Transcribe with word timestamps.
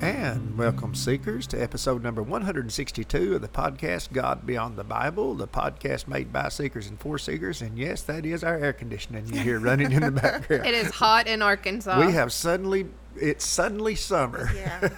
And 0.00 0.56
welcome, 0.56 0.94
seekers, 0.94 1.48
to 1.48 1.60
episode 1.60 2.04
number 2.04 2.22
162 2.22 3.34
of 3.34 3.40
the 3.40 3.48
podcast 3.48 4.12
God 4.12 4.46
Beyond 4.46 4.76
the 4.76 4.84
Bible, 4.84 5.34
the 5.34 5.48
podcast 5.48 6.06
made 6.06 6.32
by 6.32 6.50
seekers 6.50 6.86
and 6.86 7.00
for 7.00 7.18
seekers. 7.18 7.60
And 7.62 7.76
yes, 7.76 8.02
that 8.02 8.24
is 8.24 8.44
our 8.44 8.56
air 8.56 8.72
conditioning 8.72 9.26
you 9.26 9.40
hear 9.40 9.58
running 9.58 9.90
in 9.90 10.02
the 10.02 10.10
background. 10.22 10.66
It 10.66 10.74
is 10.74 10.92
hot 10.92 11.26
in 11.26 11.42
Arkansas. 11.42 11.98
We 11.98 12.12
have 12.12 12.32
suddenly, 12.32 12.86
it's 13.16 13.44
suddenly 13.44 13.96
summer. 13.96 14.48
Yeah. 14.54 14.88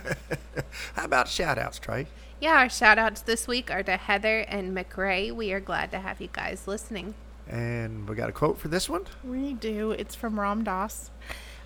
How 0.94 1.06
about 1.06 1.28
shout 1.28 1.56
outs, 1.56 1.78
Trey? 1.78 2.06
Yeah, 2.38 2.58
our 2.58 2.68
shout 2.68 2.98
outs 2.98 3.22
this 3.22 3.48
week 3.48 3.70
are 3.70 3.82
to 3.82 3.96
Heather 3.96 4.40
and 4.40 4.76
McRae. 4.76 5.32
We 5.32 5.52
are 5.52 5.60
glad 5.60 5.92
to 5.92 6.00
have 6.00 6.20
you 6.20 6.28
guys 6.30 6.68
listening. 6.68 7.14
And 7.48 8.06
we 8.06 8.16
got 8.16 8.28
a 8.28 8.32
quote 8.32 8.58
for 8.58 8.68
this 8.68 8.86
one. 8.86 9.06
We 9.24 9.54
do. 9.54 9.92
It's 9.92 10.14
from 10.14 10.38
Ram 10.38 10.62
Dass. 10.62 11.10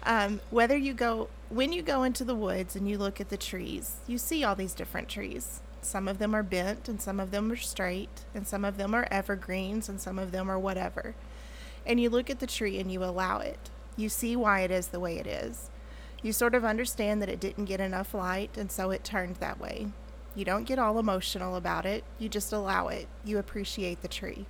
Um, 0.07 0.41
whether 0.51 0.77
you 0.77 0.93
go, 0.93 1.29
when 1.49 1.73
you 1.73 1.83
go 1.83 2.03
into 2.03 2.25
the 2.25 2.35
woods 2.35 2.77
and 2.77 2.89
you 2.89 2.99
look 2.99 3.21
at 3.21 3.31
the 3.31 3.37
trees, 3.37 3.97
you 4.07 4.19
see 4.19 4.45
all 4.45 4.55
these 4.55 4.75
different 4.75 5.09
trees. 5.09 5.61
Some 5.81 6.09
of 6.09 6.19
them 6.19 6.35
are 6.35 6.43
bent 6.43 6.89
and 6.89 7.01
some 7.01 7.21
of 7.21 7.31
them 7.31 7.51
are 7.53 7.57
straight 7.57 8.25
and 8.35 8.47
some 8.47 8.65
of 8.65 8.77
them 8.77 8.95
are 8.95 9.07
evergreens 9.11 9.89
and 9.89 10.01
some 10.01 10.19
of 10.19 10.33
them 10.33 10.51
are 10.51 10.59
whatever. 10.59 11.15
And 11.87 12.01
you 12.01 12.11
look 12.11 12.31
at 12.31 12.41
the 12.41 12.47
tree 12.47 12.79
and 12.79 12.91
you 12.91 13.03
allow 13.05 13.39
it. 13.39 13.71
You 13.97 14.09
see 14.09 14.37
why 14.37 14.61
it 14.61 14.71
is 14.71 14.89
the 14.89 15.01
way 15.01 15.19
it 15.19 15.27
is. 15.27 15.71
You 16.23 16.33
sort 16.33 16.55
of 16.55 16.65
understand 16.65 17.21
that 17.21 17.29
it 17.29 17.41
didn't 17.41 17.67
get 17.67 17.81
enough 17.81 18.15
light 18.15 18.57
and 18.57 18.73
so 18.73 18.91
it 18.91 19.05
turned 19.05 19.37
that 19.37 19.61
way. 19.61 19.89
You 20.35 20.45
don't 20.45 20.65
get 20.65 20.79
all 20.79 20.99
emotional 20.99 21.55
about 21.55 21.87
it. 21.87 22.03
You 22.19 22.29
just 22.29 22.53
allow 22.53 22.89
it. 22.89 23.07
You 23.25 23.39
appreciate 23.39 24.03
the 24.03 24.09
tree. 24.09 24.47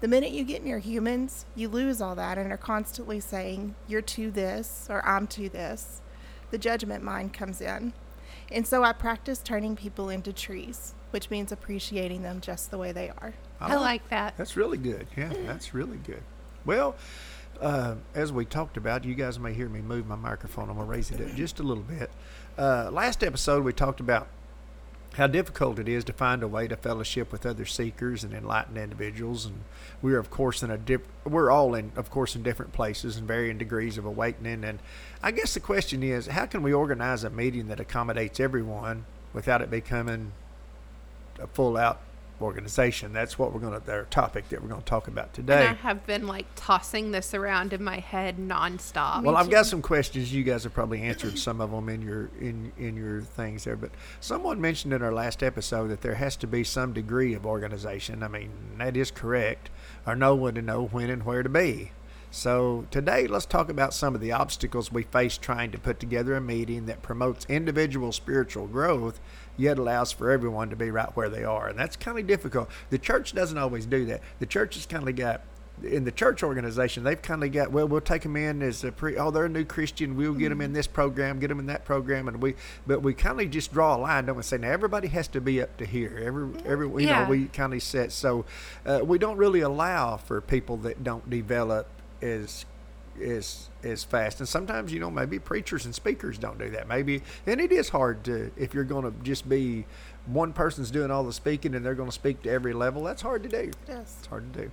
The 0.00 0.08
minute 0.08 0.30
you 0.30 0.44
get 0.44 0.64
near 0.64 0.78
humans, 0.78 1.44
you 1.56 1.68
lose 1.68 2.00
all 2.00 2.14
that 2.14 2.38
and 2.38 2.52
are 2.52 2.56
constantly 2.56 3.18
saying, 3.18 3.74
You're 3.88 4.02
to 4.02 4.30
this 4.30 4.86
or 4.88 5.04
I'm 5.04 5.26
to 5.28 5.48
this. 5.48 6.00
The 6.52 6.58
judgment 6.58 7.02
mind 7.02 7.32
comes 7.32 7.60
in. 7.60 7.92
And 8.50 8.66
so 8.66 8.84
I 8.84 8.92
practice 8.92 9.40
turning 9.40 9.74
people 9.74 10.08
into 10.08 10.32
trees, 10.32 10.94
which 11.10 11.30
means 11.30 11.50
appreciating 11.50 12.22
them 12.22 12.40
just 12.40 12.70
the 12.70 12.78
way 12.78 12.92
they 12.92 13.10
are. 13.10 13.34
I 13.60 13.74
like 13.74 14.08
that. 14.10 14.36
That's 14.36 14.56
really 14.56 14.78
good. 14.78 15.08
Yeah, 15.16 15.32
that's 15.46 15.74
really 15.74 15.98
good. 15.98 16.22
Well, 16.64 16.94
uh, 17.60 17.96
as 18.14 18.32
we 18.32 18.44
talked 18.44 18.76
about, 18.76 19.04
you 19.04 19.16
guys 19.16 19.38
may 19.38 19.52
hear 19.52 19.68
me 19.68 19.80
move 19.80 20.06
my 20.06 20.16
microphone. 20.16 20.70
I'm 20.70 20.76
going 20.76 20.86
to 20.86 20.90
raise 20.92 21.10
it 21.10 21.20
up 21.20 21.34
just 21.34 21.58
a 21.58 21.64
little 21.64 21.82
bit. 21.82 22.10
Uh, 22.56 22.88
last 22.92 23.24
episode, 23.24 23.64
we 23.64 23.72
talked 23.72 23.98
about 24.00 24.28
how 25.14 25.26
difficult 25.26 25.78
it 25.78 25.88
is 25.88 26.04
to 26.04 26.12
find 26.12 26.42
a 26.42 26.48
way 26.48 26.68
to 26.68 26.76
fellowship 26.76 27.32
with 27.32 27.44
other 27.44 27.64
seekers 27.64 28.22
and 28.24 28.32
enlightened 28.32 28.78
individuals. 28.78 29.46
And 29.46 29.62
we're 30.00 30.18
of 30.18 30.30
course 30.30 30.62
in 30.62 30.70
a 30.70 30.78
dip, 30.78 31.06
we're 31.24 31.50
all 31.50 31.74
in 31.74 31.92
of 31.96 32.10
course 32.10 32.36
in 32.36 32.42
different 32.42 32.72
places 32.72 33.16
and 33.16 33.26
varying 33.26 33.58
degrees 33.58 33.98
of 33.98 34.04
awakening. 34.04 34.64
And 34.64 34.78
i 35.22 35.30
guess 35.30 35.54
the 35.54 35.60
question 35.60 36.02
is 36.02 36.26
how 36.26 36.46
can 36.46 36.62
we 36.62 36.72
organize 36.72 37.24
a 37.24 37.30
meeting 37.30 37.68
that 37.68 37.80
accommodates 37.80 38.38
everyone 38.38 39.06
without 39.32 39.62
it 39.62 39.70
becoming 39.70 40.32
a 41.40 41.46
full 41.48 41.76
out 41.76 42.00
organization 42.40 43.12
that's 43.12 43.38
what 43.38 43.52
we're 43.52 43.60
going 43.60 43.78
to 43.78 43.84
their 43.86 44.04
topic 44.04 44.48
that 44.48 44.62
we're 44.62 44.68
going 44.68 44.80
to 44.80 44.86
talk 44.86 45.08
about 45.08 45.32
today 45.34 45.66
And 45.66 45.78
I 45.78 45.80
have 45.82 46.06
been 46.06 46.26
like 46.26 46.46
tossing 46.54 47.10
this 47.10 47.34
around 47.34 47.72
in 47.72 47.82
my 47.82 47.98
head 47.98 48.36
nonstop. 48.38 49.22
Well, 49.22 49.36
I've 49.36 49.50
got 49.50 49.66
some 49.66 49.82
questions. 49.82 50.32
You 50.32 50.44
guys 50.44 50.64
have 50.64 50.74
probably 50.74 51.02
answered 51.02 51.38
some 51.38 51.60
of 51.60 51.70
them 51.70 51.88
in 51.88 52.02
your 52.02 52.30
in 52.40 52.72
in 52.78 52.96
your 52.96 53.22
things 53.22 53.64
there. 53.64 53.76
But 53.76 53.90
someone 54.20 54.60
mentioned 54.60 54.92
in 54.92 55.02
our 55.02 55.12
last 55.12 55.42
episode 55.42 55.88
that 55.88 56.00
there 56.00 56.14
has 56.14 56.36
to 56.36 56.46
be 56.46 56.64
some 56.64 56.92
degree 56.92 57.34
of 57.34 57.46
organization. 57.46 58.22
I 58.22 58.28
mean, 58.28 58.50
that 58.78 58.96
is 58.96 59.10
correct, 59.10 59.70
or 60.06 60.14
no 60.16 60.34
one 60.34 60.54
to 60.54 60.62
know 60.62 60.86
when 60.86 61.10
and 61.10 61.24
where 61.24 61.42
to 61.42 61.48
be. 61.48 61.92
So 62.30 62.86
today, 62.90 63.26
let's 63.26 63.46
talk 63.46 63.70
about 63.70 63.94
some 63.94 64.14
of 64.14 64.20
the 64.20 64.32
obstacles 64.32 64.92
we 64.92 65.04
face 65.04 65.38
trying 65.38 65.70
to 65.70 65.78
put 65.78 65.98
together 65.98 66.36
a 66.36 66.40
meeting 66.40 66.84
that 66.86 67.00
promotes 67.00 67.46
individual 67.48 68.12
spiritual 68.12 68.66
growth, 68.66 69.18
yet 69.58 69.78
allows 69.78 70.12
for 70.12 70.30
everyone 70.30 70.70
to 70.70 70.76
be 70.76 70.90
right 70.90 71.14
where 71.14 71.28
they 71.28 71.44
are. 71.44 71.68
And 71.68 71.78
that's 71.78 71.96
kind 71.96 72.18
of 72.18 72.26
difficult. 72.26 72.70
The 72.88 72.98
church 72.98 73.34
doesn't 73.34 73.58
always 73.58 73.84
do 73.84 74.06
that. 74.06 74.22
The 74.38 74.46
church 74.46 74.76
has 74.76 74.86
kind 74.86 75.06
of 75.08 75.16
got 75.16 75.42
in 75.82 76.04
the 76.04 76.10
church 76.12 76.42
organization, 76.42 77.04
they've 77.04 77.20
kind 77.20 77.44
of 77.44 77.52
got 77.52 77.70
well, 77.70 77.86
we'll 77.86 78.00
take 78.00 78.22
them 78.22 78.36
in 78.36 78.62
as 78.62 78.82
a 78.84 78.92
pre. 78.92 79.16
Oh, 79.16 79.30
they're 79.30 79.44
a 79.44 79.48
new 79.48 79.64
Christian. 79.64 80.16
We'll 80.16 80.34
get 80.34 80.48
them 80.48 80.60
in 80.60 80.72
this 80.72 80.86
program, 80.86 81.38
get 81.38 81.48
them 81.48 81.60
in 81.60 81.66
that 81.66 81.84
program, 81.84 82.28
and 82.28 82.42
we. 82.42 82.54
But 82.86 83.02
we 83.02 83.14
kind 83.14 83.40
of 83.40 83.50
just 83.50 83.72
draw 83.72 83.96
a 83.96 83.98
line, 83.98 84.26
don't 84.26 84.36
we? 84.36 84.42
Say 84.42 84.58
now 84.58 84.70
everybody 84.70 85.08
has 85.08 85.28
to 85.28 85.40
be 85.40 85.62
up 85.62 85.76
to 85.76 85.86
here. 85.86 86.20
Every 86.24 86.48
every 86.64 86.88
you 86.88 87.08
Yeah. 87.08 87.22
know 87.24 87.30
we 87.30 87.46
kind 87.46 87.74
of 87.74 87.82
set. 87.82 88.12
So 88.12 88.44
uh, 88.86 89.00
we 89.04 89.18
don't 89.18 89.36
really 89.36 89.60
allow 89.60 90.16
for 90.16 90.40
people 90.40 90.76
that 90.78 91.04
don't 91.04 91.28
develop 91.30 91.86
as 92.20 92.64
as 93.22 93.68
as 93.82 94.04
fast. 94.04 94.40
And 94.40 94.48
sometimes 94.48 94.92
you 94.92 95.00
know 95.00 95.10
maybe 95.10 95.38
preachers 95.38 95.84
and 95.84 95.94
speakers 95.94 96.38
don't 96.38 96.58
do 96.58 96.70
that. 96.70 96.88
Maybe 96.88 97.22
and 97.46 97.60
it 97.60 97.72
is 97.72 97.90
hard 97.90 98.24
to 98.24 98.50
if 98.56 98.74
you're 98.74 98.84
going 98.84 99.04
to 99.04 99.12
just 99.22 99.48
be 99.48 99.86
one 100.26 100.52
person's 100.52 100.90
doing 100.90 101.10
all 101.10 101.24
the 101.24 101.32
speaking 101.32 101.74
and 101.74 101.84
they're 101.84 101.94
going 101.94 102.08
to 102.08 102.14
speak 102.14 102.42
to 102.42 102.50
every 102.50 102.72
level. 102.72 103.02
That's 103.02 103.22
hard 103.22 103.42
to 103.44 103.48
do. 103.48 103.70
Yes. 103.88 104.16
It's 104.18 104.26
hard 104.26 104.52
to 104.52 104.62
do. 104.62 104.70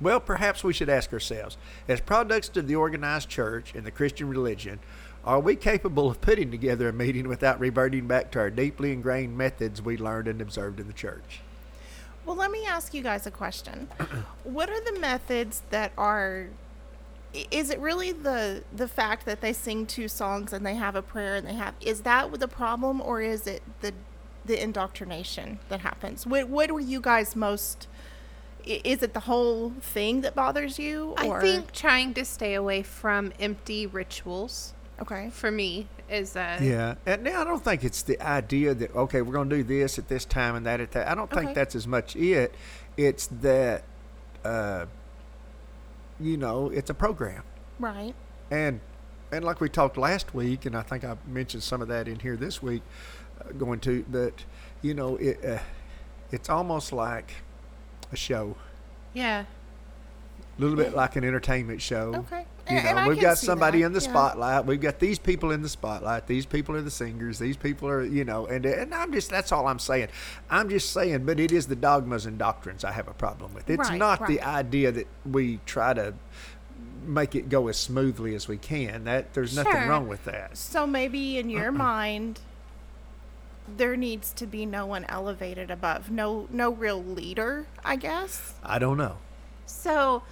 Well, 0.00 0.20
perhaps 0.20 0.62
we 0.62 0.72
should 0.72 0.88
ask 0.88 1.12
ourselves 1.12 1.56
as 1.88 2.00
products 2.00 2.56
of 2.56 2.68
the 2.68 2.76
organized 2.76 3.28
church 3.28 3.74
and 3.74 3.84
the 3.84 3.90
Christian 3.90 4.28
religion, 4.28 4.78
are 5.24 5.40
we 5.40 5.56
capable 5.56 6.08
of 6.08 6.20
putting 6.20 6.52
together 6.52 6.88
a 6.88 6.92
meeting 6.92 7.28
without 7.28 7.58
reverting 7.58 8.06
back 8.06 8.30
to 8.32 8.38
our 8.38 8.50
deeply 8.50 8.92
ingrained 8.92 9.36
methods 9.36 9.82
we 9.82 9.96
learned 9.96 10.28
and 10.28 10.40
observed 10.40 10.78
in 10.78 10.86
the 10.86 10.92
church? 10.92 11.40
Well, 12.24 12.36
let 12.36 12.50
me 12.50 12.64
ask 12.66 12.94
you 12.94 13.02
guys 13.02 13.26
a 13.26 13.30
question. 13.30 13.88
what 14.44 14.70
are 14.70 14.80
the 14.80 15.00
methods 15.00 15.62
that 15.70 15.92
are 15.98 16.48
is 17.34 17.70
it 17.70 17.78
really 17.78 18.12
the 18.12 18.62
the 18.74 18.88
fact 18.88 19.26
that 19.26 19.40
they 19.40 19.52
sing 19.52 19.86
two 19.86 20.08
songs 20.08 20.52
and 20.52 20.64
they 20.64 20.74
have 20.74 20.96
a 20.96 21.02
prayer 21.02 21.36
and 21.36 21.46
they 21.46 21.54
have 21.54 21.74
is 21.80 22.00
that 22.02 22.32
the 22.40 22.48
problem 22.48 23.00
or 23.00 23.20
is 23.20 23.46
it 23.46 23.62
the 23.80 23.92
the 24.44 24.60
indoctrination 24.62 25.58
that 25.68 25.80
happens? 25.80 26.26
What 26.26 26.48
what 26.48 26.72
were 26.72 26.80
you 26.80 27.00
guys 27.00 27.36
most 27.36 27.86
is 28.64 29.02
it 29.02 29.14
the 29.14 29.20
whole 29.20 29.70
thing 29.80 30.20
that 30.22 30.34
bothers 30.34 30.78
you 30.78 31.14
or 31.24 31.38
I 31.38 31.40
think 31.40 31.72
trying 31.72 32.14
to 32.14 32.24
stay 32.24 32.54
away 32.54 32.82
from 32.82 33.32
empty 33.38 33.86
rituals 33.86 34.74
okay. 35.00 35.30
for 35.30 35.50
me 35.50 35.86
is 36.10 36.36
uh 36.36 36.58
Yeah, 36.60 36.94
and 37.06 37.22
now 37.22 37.42
I 37.42 37.44
don't 37.44 37.62
think 37.62 37.84
it's 37.84 38.02
the 38.02 38.20
idea 38.20 38.74
that 38.74 38.94
okay, 38.94 39.22
we're 39.22 39.32
going 39.34 39.50
to 39.50 39.56
do 39.56 39.62
this 39.62 39.98
at 39.98 40.08
this 40.08 40.24
time 40.24 40.54
and 40.54 40.66
that 40.66 40.80
at 40.80 40.92
that. 40.92 41.08
I 41.08 41.14
don't 41.14 41.30
think 41.30 41.44
Okay. 41.50 41.54
that's 41.54 41.74
as 41.74 41.86
much 41.86 42.16
it. 42.16 42.54
It's 42.96 43.28
that, 43.42 43.84
uh, 44.44 44.86
you 46.20 46.36
know, 46.36 46.68
it's 46.70 46.90
a 46.90 46.94
program. 46.94 47.42
Right. 47.78 48.14
and 48.50 48.80
and 49.30 49.44
like 49.44 49.60
we 49.60 49.68
talked 49.68 49.96
last 49.96 50.34
week, 50.34 50.64
and 50.64 50.74
I 50.76 50.82
think 50.82 51.04
I 51.04 51.16
mentioned 51.26 51.62
some 51.62 51.82
of 51.82 51.88
that 51.88 52.08
in 52.08 52.18
here 52.18 52.36
this 52.36 52.62
week, 52.62 52.82
uh, 53.40 53.52
going 53.52 53.80
to 53.80 54.04
that, 54.10 54.44
you 54.82 54.94
know, 54.94 55.16
it 55.16 55.44
uh, 55.44 55.58
it's 56.32 56.48
almost 56.48 56.92
like 56.92 57.32
a 58.12 58.16
show, 58.16 58.56
yeah. 59.12 59.44
a 60.58 60.60
little 60.60 60.76
bit 60.76 60.94
like 60.94 61.16
an 61.16 61.24
entertainment 61.24 61.82
show. 61.82 62.14
Okay. 62.16 62.46
You 62.70 62.76
And- 62.76 62.86
and 62.86 62.96
know, 62.96 63.02
I 63.02 63.08
we've 63.08 63.20
got 63.20 63.38
somebody 63.38 63.80
that, 63.80 63.86
in 63.86 63.92
the 63.92 64.00
yeah. 64.00 64.10
spotlight. 64.10 64.64
We've 64.66 64.80
got 64.80 64.98
these 64.98 65.18
people 65.18 65.50
in 65.52 65.62
the 65.62 65.68
spotlight. 65.68 66.26
These 66.26 66.46
people 66.46 66.76
are 66.76 66.82
the 66.82 66.90
singers. 66.90 67.38
These 67.38 67.56
people 67.56 67.88
are, 67.88 68.04
you 68.04 68.24
know, 68.24 68.46
and 68.46 68.66
and 68.66 68.94
I'm 68.94 69.12
just 69.12 69.30
that's 69.30 69.52
all 69.52 69.66
I'm 69.66 69.78
saying. 69.78 70.08
I'm 70.50 70.68
just 70.68 70.92
saying, 70.92 71.24
but 71.24 71.40
it 71.40 71.50
is 71.52 71.66
the 71.66 71.76
dogmas 71.76 72.26
and 72.26 72.38
doctrines 72.38 72.84
I 72.84 72.92
have 72.92 73.08
a 73.08 73.14
problem 73.14 73.54
with. 73.54 73.68
It's 73.70 73.88
Right, 73.90 73.98
not 73.98 74.26
the 74.26 74.42
idea 74.42 74.92
that 74.92 75.06
we 75.24 75.60
try 75.66 75.94
to 75.94 76.14
make 77.06 77.34
it 77.34 77.48
go 77.48 77.68
as 77.68 77.78
smoothly 77.78 78.34
as 78.34 78.48
we 78.48 78.58
can. 78.58 79.04
That 79.04 79.32
there's 79.34 79.56
nothing 79.56 79.88
wrong 79.88 80.08
with 80.08 80.24
that. 80.26 80.56
So 80.58 80.86
maybe 80.86 81.38
in 81.38 81.48
your 81.48 81.72
mind, 81.88 82.40
there 83.76 83.96
needs 83.96 84.32
to 84.34 84.46
be 84.46 84.66
no 84.66 84.84
one 84.86 85.04
elevated 85.08 85.70
above, 85.70 86.10
no 86.10 86.48
no 86.50 86.70
real 86.70 87.02
leader, 87.02 87.66
I 87.84 87.96
guess. 87.96 88.54
I 88.62 88.78
don't 88.78 88.96
know. 88.98 89.16
So 89.66 90.22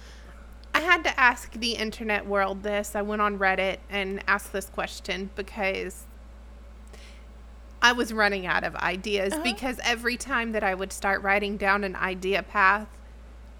I 0.77 0.81
had 0.81 1.03
to 1.05 1.19
ask 1.19 1.53
the 1.53 1.71
internet 1.71 2.27
world 2.27 2.61
this. 2.61 2.95
I 2.95 3.01
went 3.01 3.19
on 3.19 3.39
Reddit 3.39 3.77
and 3.89 4.23
asked 4.27 4.53
this 4.53 4.67
question 4.67 5.31
because 5.35 6.05
I 7.81 7.93
was 7.93 8.13
running 8.13 8.45
out 8.45 8.63
of 8.63 8.75
ideas 8.75 9.33
Uh-huh. 9.33 9.41
because 9.41 9.79
every 9.83 10.17
time 10.17 10.51
that 10.51 10.63
I 10.63 10.75
would 10.75 10.93
start 10.93 11.23
writing 11.23 11.57
down 11.57 11.83
an 11.83 11.95
idea 11.95 12.43
path, 12.43 12.87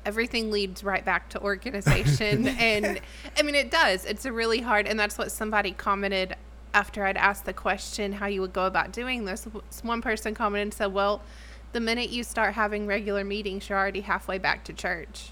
everything 0.06 0.52
leads 0.52 0.84
right 0.84 1.04
back 1.04 1.28
to 1.30 1.42
organization 1.42 2.48
and 2.60 3.02
I 3.36 3.42
mean 3.42 3.56
it 3.56 3.72
does. 3.72 4.06
It's 4.06 4.26
a 4.26 4.32
really 4.32 4.62
hard 4.62 4.86
and 4.86 5.00
that's 5.00 5.18
what 5.18 5.32
somebody 5.32 5.72
commented 5.72 6.36
after 6.72 7.04
I'd 7.04 7.18
asked 7.18 7.46
the 7.46 7.54
question 7.54 8.14
how 8.14 8.28
you 8.28 8.42
would 8.42 8.54
go 8.54 8.68
about 8.68 8.92
doing 8.92 9.26
this. 9.26 9.48
One 9.82 10.04
person 10.04 10.36
commented 10.36 10.68
and 10.68 10.74
said, 10.76 10.94
"Well, 10.94 11.24
the 11.74 11.80
minute 11.80 12.12
you 12.12 12.24
start 12.24 12.54
having 12.54 12.86
regular 12.86 13.24
meetings, 13.24 13.68
you're 13.70 13.80
already 13.80 14.02
halfway 14.02 14.38
back 14.38 14.64
to 14.66 14.74
church." 14.74 15.32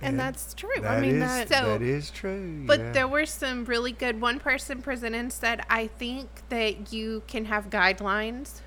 And 0.00 0.16
Yeah. 0.16 0.24
that's 0.30 0.54
true. 0.54 0.84
I 0.84 1.00
mean 1.00 1.16
is- 1.16 1.20
that 1.22 1.48
So- 1.48 1.78
that 1.78 1.82
is 1.82 2.10
true. 2.10 2.62
But 2.66 2.78
yeah. 2.80 2.92
there 2.92 3.08
were 3.08 3.26
some 3.26 3.64
really 3.64 3.92
good. 3.92 4.20
One 4.20 4.38
person 4.38 4.80
presented 4.82 5.18
and 5.18 5.32
said, 5.32 5.62
I 5.68 5.88
think 5.88 6.28
that 6.50 6.92
you 6.92 7.22
can 7.26 7.46
have 7.46 7.68
guidelines 7.70 8.60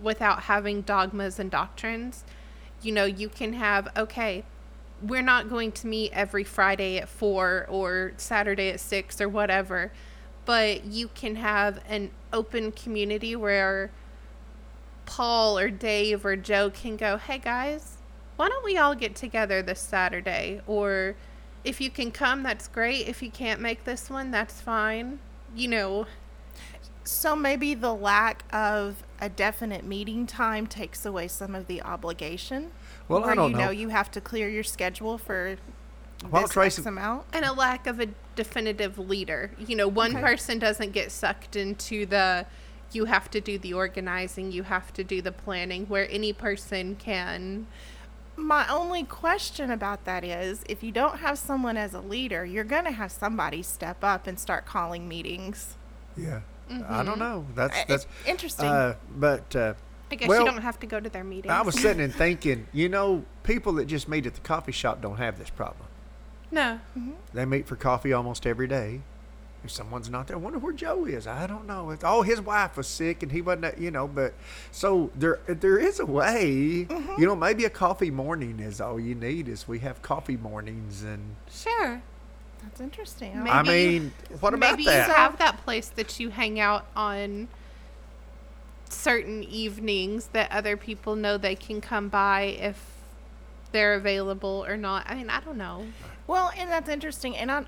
without 0.00 0.42
having 0.44 0.82
dogmas 0.82 1.38
and 1.38 1.50
doctrines. 1.50 2.24
You 2.82 2.92
know, 2.92 3.04
you 3.04 3.28
can 3.30 3.54
have, 3.54 3.88
okay, 3.96 4.44
we're 5.02 5.22
not 5.22 5.48
going 5.48 5.72
to 5.72 5.86
meet 5.86 6.12
every 6.12 6.44
Friday 6.44 6.98
at 6.98 7.08
four 7.08 7.66
or 7.68 8.12
Saturday 8.18 8.68
at 8.70 8.80
six 8.80 9.20
or 9.20 9.28
whatever, 9.28 9.90
but 10.44 10.84
you 10.84 11.08
can 11.08 11.36
have 11.36 11.80
an 11.88 12.10
open 12.32 12.72
community 12.72 13.34
where 13.34 13.90
Paul 15.06 15.58
or 15.58 15.70
Dave 15.70 16.24
or 16.24 16.36
Joe 16.36 16.70
can 16.70 16.96
go, 16.96 17.16
hey 17.16 17.38
guys, 17.38 17.98
why 18.36 18.48
don't 18.48 18.64
we 18.64 18.76
all 18.76 18.94
get 18.94 19.14
together 19.14 19.62
this 19.62 19.80
Saturday? 19.80 20.60
Or 20.66 21.14
if 21.64 21.80
you 21.80 21.90
can 21.90 22.10
come, 22.10 22.42
that's 22.42 22.68
great. 22.68 23.06
If 23.08 23.22
you 23.22 23.30
can't 23.30 23.60
make 23.60 23.84
this 23.84 24.10
one, 24.10 24.30
that's 24.30 24.60
fine. 24.60 25.18
You 25.54 25.68
know, 25.68 26.06
so 27.04 27.36
maybe 27.36 27.74
the 27.74 27.94
lack 27.94 28.44
of 28.52 29.02
a 29.20 29.28
definite 29.28 29.84
meeting 29.84 30.26
time 30.26 30.66
takes 30.66 31.06
away 31.06 31.28
some 31.28 31.54
of 31.54 31.66
the 31.66 31.80
obligation. 31.82 32.72
Well, 33.08 33.20
where 33.22 33.30
I 33.30 33.34
don't 33.34 33.50
you 33.52 33.56
know. 33.56 33.64
know 33.66 33.70
you 33.70 33.88
have 33.90 34.10
to 34.12 34.20
clear 34.20 34.48
your 34.48 34.64
schedule 34.64 35.18
for 35.18 35.56
Well, 36.30 36.42
this 36.42 36.52
Tracy- 36.52 36.80
X 36.80 36.86
amount. 36.86 37.26
and 37.32 37.44
a 37.44 37.52
lack 37.52 37.86
of 37.86 38.00
a 38.00 38.08
definitive 38.34 38.98
leader. 38.98 39.52
You 39.58 39.76
know, 39.76 39.86
one 39.88 40.12
Okay. 40.12 40.20
person 40.22 40.58
doesn't 40.58 40.92
get 40.92 41.12
sucked 41.12 41.54
into 41.56 42.06
the 42.06 42.46
you 42.92 43.06
have 43.06 43.28
to 43.32 43.40
do 43.40 43.58
the 43.58 43.72
organizing, 43.74 44.52
you 44.52 44.62
have 44.62 44.92
to 44.92 45.02
do 45.02 45.20
the 45.20 45.32
planning, 45.32 45.84
where 45.86 46.08
any 46.10 46.32
person 46.32 46.94
can. 46.96 47.66
My 48.36 48.66
only 48.68 49.04
question 49.04 49.70
about 49.70 50.04
that 50.06 50.24
is 50.24 50.64
if 50.68 50.82
you 50.82 50.90
don't 50.92 51.18
have 51.18 51.38
someone 51.38 51.76
as 51.76 51.94
a 51.94 52.00
leader, 52.00 52.44
you're 52.44 52.64
going 52.64 52.84
to 52.84 52.90
have 52.90 53.12
somebody 53.12 53.62
step 53.62 54.02
up 54.02 54.26
and 54.26 54.38
start 54.38 54.66
calling 54.66 55.08
meetings. 55.08 55.76
yeah. 56.16 56.40
I 56.88 57.02
don't 57.02 57.18
know. 57.18 57.44
That's 57.54 57.84
that's 57.84 58.06
interesting. 58.26 58.66
Uh, 58.66 58.94
but 59.16 59.54
uh, 59.54 59.74
I 60.10 60.14
guess 60.14 60.28
Well, 60.30 60.40
you 60.40 60.46
don't 60.46 60.62
have 60.62 60.80
to 60.80 60.86
go 60.86 60.98
to 60.98 61.10
their 61.10 61.22
meetings. 61.22 61.52
I 61.52 61.60
was 61.60 61.78
sitting 61.78 62.02
and 62.02 62.12
thinking, 62.24 62.66
you 62.72 62.88
know, 62.88 63.24
people 63.42 63.74
that 63.74 63.84
just 63.84 64.08
meet 64.08 64.24
at 64.24 64.32
the 64.34 64.40
coffee 64.40 64.72
shop 64.72 65.02
don't 65.02 65.18
have 65.18 65.38
this 65.38 65.50
problem. 65.50 65.86
no. 66.50 66.80
They 67.34 67.44
meet 67.44 67.66
for 67.66 67.76
coffee 67.76 68.14
almost 68.14 68.46
every 68.46 68.66
day. 68.66 69.02
If 69.64 69.70
someone's 69.70 70.10
not 70.10 70.26
there, 70.26 70.36
I 70.36 70.40
wonder 70.40 70.58
where 70.58 70.72
Joe 70.74 71.06
is. 71.06 71.26
I 71.26 71.46
don't 71.46 71.66
know. 71.66 71.90
It's, 71.90 72.04
oh, 72.04 72.22
his 72.22 72.40
wife 72.40 72.76
was 72.76 72.86
sick 72.86 73.22
and 73.22 73.32
he 73.32 73.40
wasn't, 73.40 73.78
you 73.78 73.90
know. 73.90 74.06
But 74.06 74.34
so 74.70 75.10
there, 75.14 75.40
there 75.46 75.78
is 75.78 76.00
a 76.00 76.06
way. 76.06 76.86
Mm-hmm. 76.88 77.20
You 77.20 77.26
know, 77.26 77.34
maybe 77.34 77.64
a 77.64 77.70
coffee 77.70 78.10
morning 78.10 78.60
is 78.60 78.80
all 78.80 79.00
you 79.00 79.14
need. 79.14 79.48
Is 79.48 79.66
we 79.66 79.78
have 79.78 80.02
coffee 80.02 80.36
mornings 80.36 81.02
and 81.02 81.36
Sure. 81.50 82.02
That's 82.62 82.80
interesting. 82.80 83.38
Maybe 83.38 83.50
I 83.50 83.62
mean, 83.62 84.12
what 84.40 84.54
about 84.54 84.72
Maybe 84.72 84.84
that? 84.84 85.08
Maybe 85.08 85.10
you 85.10 85.14
have 85.14 85.38
that 85.38 85.64
place 85.64 85.88
that 85.88 86.18
you 86.18 86.30
hang 86.30 86.60
out 86.60 86.86
on 86.96 87.48
certain 88.88 89.42
evenings 89.44 90.28
that 90.32 90.50
other 90.50 90.76
people 90.76 91.16
know 91.16 91.36
they 91.36 91.56
can 91.56 91.80
come 91.80 92.08
by 92.08 92.42
if 92.42 92.82
they're 93.72 93.94
available 93.94 94.64
or 94.66 94.76
not. 94.76 95.04
I 95.08 95.14
mean, 95.14 95.28
I 95.28 95.40
don't 95.40 95.58
know. 95.58 95.86
Well, 96.26 96.52
and 96.56 96.70
that's 96.70 96.88
interesting. 96.88 97.36
And 97.36 97.50
I, 97.50 97.64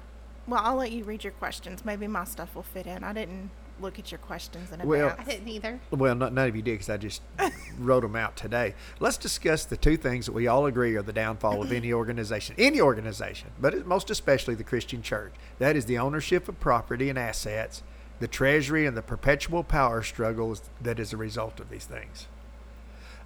well, 0.47 0.61
I'll 0.63 0.77
let 0.77 0.93
you 0.93 1.05
read 1.05 1.25
your 1.25 1.33
questions. 1.33 1.85
Maybe 1.85 2.07
my 2.07 2.25
stuff 2.25 2.55
will 2.55 2.63
fit 2.63 2.87
in. 2.87 3.03
I 3.05 3.13
didn't 3.13 3.51
look 3.81 3.99
at 3.99 4.11
your 4.11 4.19
questions 4.19 4.73
in 4.73 4.81
Well- 4.87 5.09
advance. 5.09 5.29
I 5.29 5.33
didn't 5.33 5.49
either. 5.49 5.81
Well, 5.91 6.15
not, 6.15 6.33
none 6.33 6.49
of 6.49 6.57
you 6.57 6.63
did 6.63 6.73
because 6.73 6.89
I 6.91 6.97
just 6.97 7.23
wrote 7.79 8.01
them 8.03 8.17
out 8.17 8.37
today. 8.37 8.75
Let's 9.01 9.19
discuss 9.19 9.65
the 9.65 9.77
two 9.77 9.97
things 9.97 10.27
that 10.27 10.33
we 10.33 10.47
all 10.47 10.67
agree 10.67 10.97
are 10.97 11.03
the 11.03 11.13
downfall 11.13 11.63
of 11.63 11.73
any 11.73 11.93
organization, 11.93 12.55
any 12.59 12.81
organization, 12.81 13.51
but 13.61 13.87
most 13.87 14.11
especially 14.11 14.55
the 14.55 14.65
Christian 14.65 15.03
church. 15.03 15.35
That 15.59 15.77
is 15.77 15.87
the 15.87 15.99
ownership 15.99 16.49
of 16.49 16.59
property 16.61 17.11
and 17.11 17.19
assets, 17.19 17.83
the 18.19 18.29
treasury, 18.29 18.87
and 18.87 18.97
the 18.97 19.03
perpetual 19.03 19.63
power 19.63 20.03
struggles 20.03 20.63
that 20.81 20.99
is 20.99 21.13
a 21.13 21.17
result 21.19 21.61
of 21.61 21.69
these 21.69 21.85
things. 21.85 22.29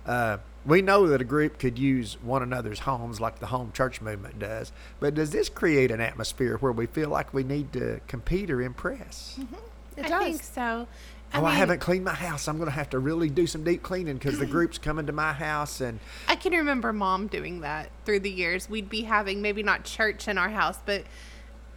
Uh, 0.07 0.39
we 0.65 0.83
know 0.83 1.07
that 1.09 1.21
a 1.21 1.25
group 1.25 1.59
could 1.59 1.79
use 1.79 2.19
one 2.23 2.43
another's 2.43 2.81
homes 2.81 3.21
like 3.21 3.39
the 3.39 3.47
home 3.47 3.73
church 3.73 4.01
movement 4.01 4.39
does, 4.39 4.73
but 4.99 5.15
does 5.15 5.31
this 5.31 5.49
create 5.49 5.91
an 5.91 6.01
atmosphere 6.01 6.57
where 6.59 6.73
we 6.73 6.87
feel 6.87 7.09
like 7.09 7.33
we 7.33 7.43
need 7.43 7.73
to 7.73 8.01
compete 8.07 8.51
or 8.51 8.61
impress? 8.61 9.39
it 9.97 10.05
I 10.05 10.09
does. 10.09 10.25
think 10.25 10.43
so. 10.43 10.87
oh, 11.35 11.45
I 11.45 11.53
haven't 11.53 11.81
cleaned 11.81 12.05
my 12.05 12.13
house. 12.15 12.47
I'm 12.47 12.57
going 12.59 12.69
to 12.69 12.75
have 12.75 12.91
to 12.91 12.99
really 12.99 13.31
do 13.31 13.47
some 13.47 13.65
deep 13.65 13.83
cleaning 13.83 14.19
because 14.19 14.39
the 14.39 14.47
group's 14.57 14.77
coming 14.77 15.07
to 15.07 15.13
my 15.13 15.33
house. 15.33 15.81
And 15.81 15.99
I 16.29 16.37
can 16.37 16.53
remember 16.53 16.93
mom 16.93 17.29
doing 17.29 17.61
that 17.61 17.91
through 18.05 18.21
the 18.21 18.31
years. 18.31 18.69
We'd 18.69 18.91
be 18.91 19.03
having 19.03 19.41
maybe 19.41 19.63
not 19.63 19.85
church 19.85 20.29
in 20.29 20.37
our 20.37 20.51
house, 20.51 20.79
but 20.85 21.05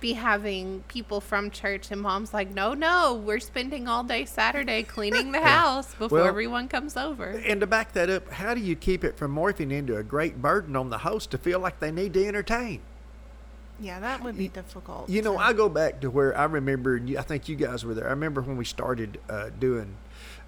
be 0.03 0.13
having 0.13 0.83
people 0.89 1.21
from 1.21 1.49
church 1.49 1.89
and 1.89 2.01
mom's 2.01 2.33
like, 2.33 2.53
"No, 2.53 2.73
no, 2.73 3.13
we're 3.15 3.39
spending 3.39 3.87
all 3.87 4.03
day 4.03 4.25
Saturday 4.25 4.83
cleaning 4.83 5.31
the 5.31 5.39
house 5.55 5.95
before 5.95 6.19
Well- 6.19 6.27
everyone 6.27 6.67
comes 6.67 6.97
over." 6.97 7.23
and 7.29 7.61
to 7.61 7.65
back 7.67 7.93
that 7.93 8.09
up, 8.09 8.29
how 8.29 8.53
do 8.53 8.59
you 8.59 8.75
keep 8.75 9.05
it 9.05 9.17
from 9.17 9.33
morphing 9.33 9.71
into 9.71 9.95
a 9.95 10.03
great 10.03 10.41
burden 10.41 10.75
on 10.75 10.89
the 10.89 10.97
host 10.99 11.31
to 11.31 11.37
feel 11.37 11.59
like 11.59 11.79
they 11.79 11.89
need 11.91 12.13
to 12.13 12.27
entertain? 12.27 12.81
yeah, 13.79 13.99
that 14.01 14.21
would 14.23 14.37
be 14.37 14.47
difficult. 14.49 15.09
You 15.09 15.21
know, 15.21 15.37
I 15.37 15.51
go 15.53 15.67
back 15.67 15.99
to 16.01 16.09
where 16.09 16.37
I 16.37 16.43
remember. 16.45 16.95
you- 16.97 17.17
I 17.17 17.21
think 17.21 17.47
you 17.49 17.55
guys 17.55 17.83
were 17.85 17.93
there. 17.93 18.07
I 18.07 18.11
remember 18.11 18.41
when 18.41 18.55
we 18.57 18.65
started 18.65 19.19
uh, 19.29 19.49
doing, 19.59 19.95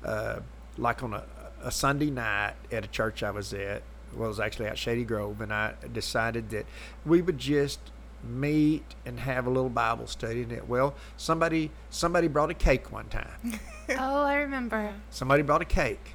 uh, 0.06 0.40
like 0.78 1.02
on 1.02 1.14
a, 1.14 1.24
a 1.64 1.72
Sunday 1.72 2.12
night 2.12 2.54
at 2.72 2.84
a 2.86 2.88
church 2.88 3.24
I 3.24 3.32
was 3.32 3.54
at. 3.54 3.82
Well, 4.14 4.26
it 4.26 4.28
was 4.30 4.40
actually 4.40 4.68
at 4.68 4.78
Shady 4.78 5.04
Grove, 5.04 5.42
and 5.42 5.52
I 5.52 5.74
decided 5.92 6.50
that 6.52 6.66
we 7.06 7.22
would 7.22 7.38
just 7.38 7.80
meet 8.26 8.84
and 9.06 9.20
have 9.20 9.48
a 9.48 9.50
little 9.50 9.70
Bible 9.70 10.08
study. 10.08 10.44
And 10.44 10.52
it, 10.52 10.68
well, 10.68 10.96
somebody 11.18 11.72
somebody 11.90 12.28
brought 12.28 12.50
a 12.52 12.56
cake 12.56 12.92
one 12.92 13.06
time. 13.08 13.60
oh, 13.90 14.24
I 14.24 14.36
remember. 14.36 14.94
Somebody 15.10 15.44
brought 15.44 15.62
a 15.62 15.66
cake. 15.66 16.14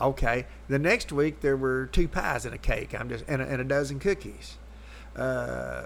Okay. 0.00 0.46
The 0.68 0.78
next 0.78 1.12
week 1.12 1.40
there 1.40 1.56
were 1.56 1.86
two 1.86 2.08
pies 2.08 2.44
and 2.46 2.54
a 2.54 2.58
cake. 2.58 2.98
I'm 2.98 3.08
just 3.08 3.24
and 3.28 3.42
a, 3.42 3.46
and 3.46 3.60
a 3.60 3.64
dozen 3.64 3.98
cookies. 4.00 4.56
Uh, 5.16 5.82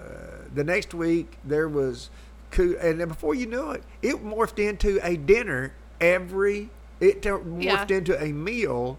the 0.53 0.63
next 0.63 0.93
week 0.93 1.37
there 1.43 1.67
was, 1.67 2.09
coo- 2.51 2.77
and 2.79 2.99
then 3.01 3.07
before 3.09 3.33
you 3.35 3.45
knew 3.47 3.71
it, 3.71 3.83
it 4.01 4.23
morphed 4.23 4.59
into 4.59 4.99
a 5.05 5.17
dinner 5.17 5.73
every. 5.99 6.69
It 7.01 7.21
morphed 7.23 7.89
Yeah. 7.89 7.97
into 7.97 8.23
a 8.23 8.31
meal 8.31 8.97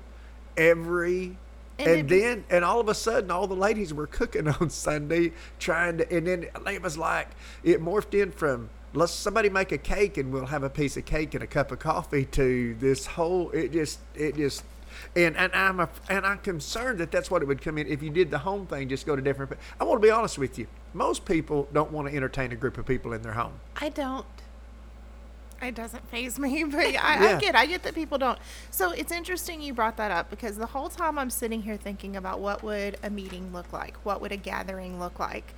every. 0.57 1.39
And 1.79 2.09
then, 2.09 2.45
and 2.49 2.65
all 2.65 2.81
of 2.81 2.89
a 2.89 2.95
sudden, 2.95 3.31
all 3.31 3.47
the 3.47 3.55
ladies 3.55 3.93
were 3.93 4.07
cooking 4.07 4.49
on 4.61 4.71
Sunday, 4.71 5.33
trying 5.59 5.99
to, 5.99 6.13
and 6.15 6.27
then 6.27 6.47
it 6.67 6.83
was 6.83 6.97
like 6.97 7.29
it 7.63 7.83
morphed 7.83 8.21
in 8.21 8.31
from 8.31 8.71
let's 8.95 9.13
somebody 9.13 9.51
make 9.51 9.73
a 9.73 9.79
cake 9.79 10.17
and 10.17 10.33
we'll 10.33 10.47
have 10.47 10.63
a 10.63 10.71
piece 10.71 10.97
of 10.97 11.05
cake 11.05 11.35
and 11.35 11.45
a 11.45 11.47
cup 11.47 11.71
of 11.71 11.79
coffee 11.79 12.25
to 12.25 12.75
this 12.81 13.05
whole 13.05 13.51
it 13.51 13.73
just 13.73 13.99
it 14.15 14.37
just 14.37 14.65
and 15.15 15.37
and 15.37 15.53
I'm 15.53 15.81
a, 15.81 15.89
and 16.09 16.27
I'm 16.27 16.39
concerned 16.39 16.99
that 17.01 17.11
that's 17.11 17.31
what 17.31 17.43
it 17.43 17.45
would 17.47 17.61
come 17.61 17.77
in. 17.77 17.87
If 17.87 18.03
you 18.03 18.11
did 18.11 18.31
the 18.31 18.39
home 18.39 18.67
thing 18.67 18.89
just 18.89 19.07
go 19.07 19.15
to 19.15 19.23
different 19.23 19.53
I 19.79 19.85
want 19.85 20.01
to 20.01 20.07
be 20.07 20.11
honest 20.11 20.39
with 20.39 20.59
you. 20.59 20.67
Most 20.95 21.25
people 21.27 21.69
don't 21.73 21.93
want 21.93 22.09
to 22.09 22.17
entertain 22.17 22.53
a 22.53 22.57
group 22.57 22.79
of 22.79 22.87
people 22.87 23.13
in 23.13 23.23
their 23.23 23.33
home. 23.33 23.53
I 23.77 23.91
don't. 23.91 24.25
It 25.63 25.75
doesn't 25.75 26.09
phase 26.11 26.39
me, 26.39 26.65
but 26.69 26.79
I, 26.81 26.91
I 26.93 27.23
Yeah. 27.23 27.39
get, 27.41 27.55
I 27.57 27.67
get 27.67 27.83
that 27.85 27.95
people 27.95 28.19
don't. 28.19 28.39
So 28.71 28.91
it's 28.93 29.11
interesting 29.13 29.61
you 29.63 29.73
brought 29.73 29.97
that 29.97 30.11
up 30.11 30.29
because 30.31 30.57
the 30.57 30.67
whole 30.67 30.89
time 30.89 31.19
I'm 31.19 31.31
sitting 31.31 31.63
here 31.63 31.77
thinking 31.77 32.17
about 32.17 32.41
what 32.41 32.63
would 32.63 32.99
a 33.03 33.11
meeting 33.11 33.53
look 33.53 33.73
like, 33.73 33.97
what 34.05 34.21
would 34.21 34.33
a 34.33 34.37
gathering 34.37 34.99
look 35.01 35.19
like. 35.19 35.55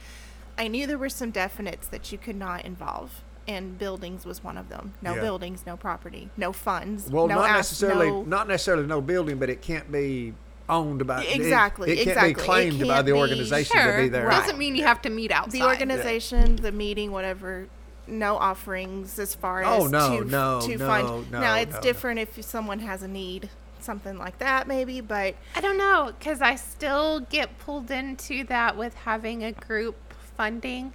I 0.56 0.68
knew 0.68 0.86
there 0.86 0.98
were 0.98 1.08
some 1.08 1.32
definites 1.32 1.88
that 1.90 2.10
you 2.12 2.18
could 2.18 2.36
not 2.36 2.64
involve, 2.64 3.22
and 3.46 3.78
buildings 3.78 4.24
was 4.24 4.42
one 4.42 4.56
of 4.58 4.68
them. 4.68 4.94
No 5.02 5.14
Yeah. 5.14 5.20
buildings, 5.22 5.64
no 5.66 5.76
property, 5.76 6.30
no 6.36 6.52
funds. 6.52 7.10
Well, 7.10 7.26
no 7.28 7.36
not 7.36 7.50
ass- 7.50 7.56
necessarily, 7.56 8.08
no- 8.10 8.22
not 8.22 8.48
necessarily 8.48 8.86
no 8.86 9.00
building, 9.00 9.38
but 9.38 9.50
it 9.50 9.62
can't 9.62 9.90
be 9.92 10.34
owned 10.68 11.06
by 11.06 11.22
Exactly, 11.24 11.92
It, 11.92 11.96
can't 11.96 12.08
exactly. 12.08 12.34
be 12.34 12.40
claimed 12.40 12.80
by 12.80 12.86
can't 12.96 13.06
the 13.06 13.12
be- 13.12 13.18
organization 13.18 13.76
to 13.78 13.96
be 14.02 14.08
there. 14.08 14.26
Right. 14.26 14.40
Doesn't 14.40 14.58
mean 14.58 14.76
you 14.76 14.84
have 14.84 15.00
to 15.02 15.10
meet 15.10 15.30
outside. 15.32 15.52
the 15.58 15.64
organization, 15.64 16.56
the 16.56 16.72
meeting, 16.72 17.10
whatever. 17.10 17.68
No 18.08 18.36
offerings 18.36 19.18
as 19.18 19.34
far 19.34 19.62
oh, 19.64 19.74
as 19.74 19.82
Oh, 19.82 19.86
no, 19.86 20.20
to, 20.20 20.24
no, 20.24 20.60
to 20.62 20.76
no, 20.76 20.86
fund. 20.86 21.30
no, 21.32 21.40
now 21.40 21.54
it's 21.56 21.72
no, 21.72 21.76
no. 21.76 21.82
different 21.82 22.20
if 22.20 22.42
someone 22.44 22.78
has 22.80 23.02
a 23.02 23.08
need, 23.08 23.50
something 23.80 24.18
like 24.18 24.38
that 24.38 24.66
maybe. 24.66 25.00
But 25.00 25.34
I 25.54 25.60
don't 25.60 25.78
know 25.78 26.12
because 26.18 26.40
I 26.40 26.56
still 26.56 27.20
get 27.20 27.58
pulled 27.58 27.90
into 27.90 28.44
that 28.44 28.76
with 28.76 28.94
having 28.94 29.44
a 29.44 29.52
group 29.52 29.96
funding. 30.36 30.92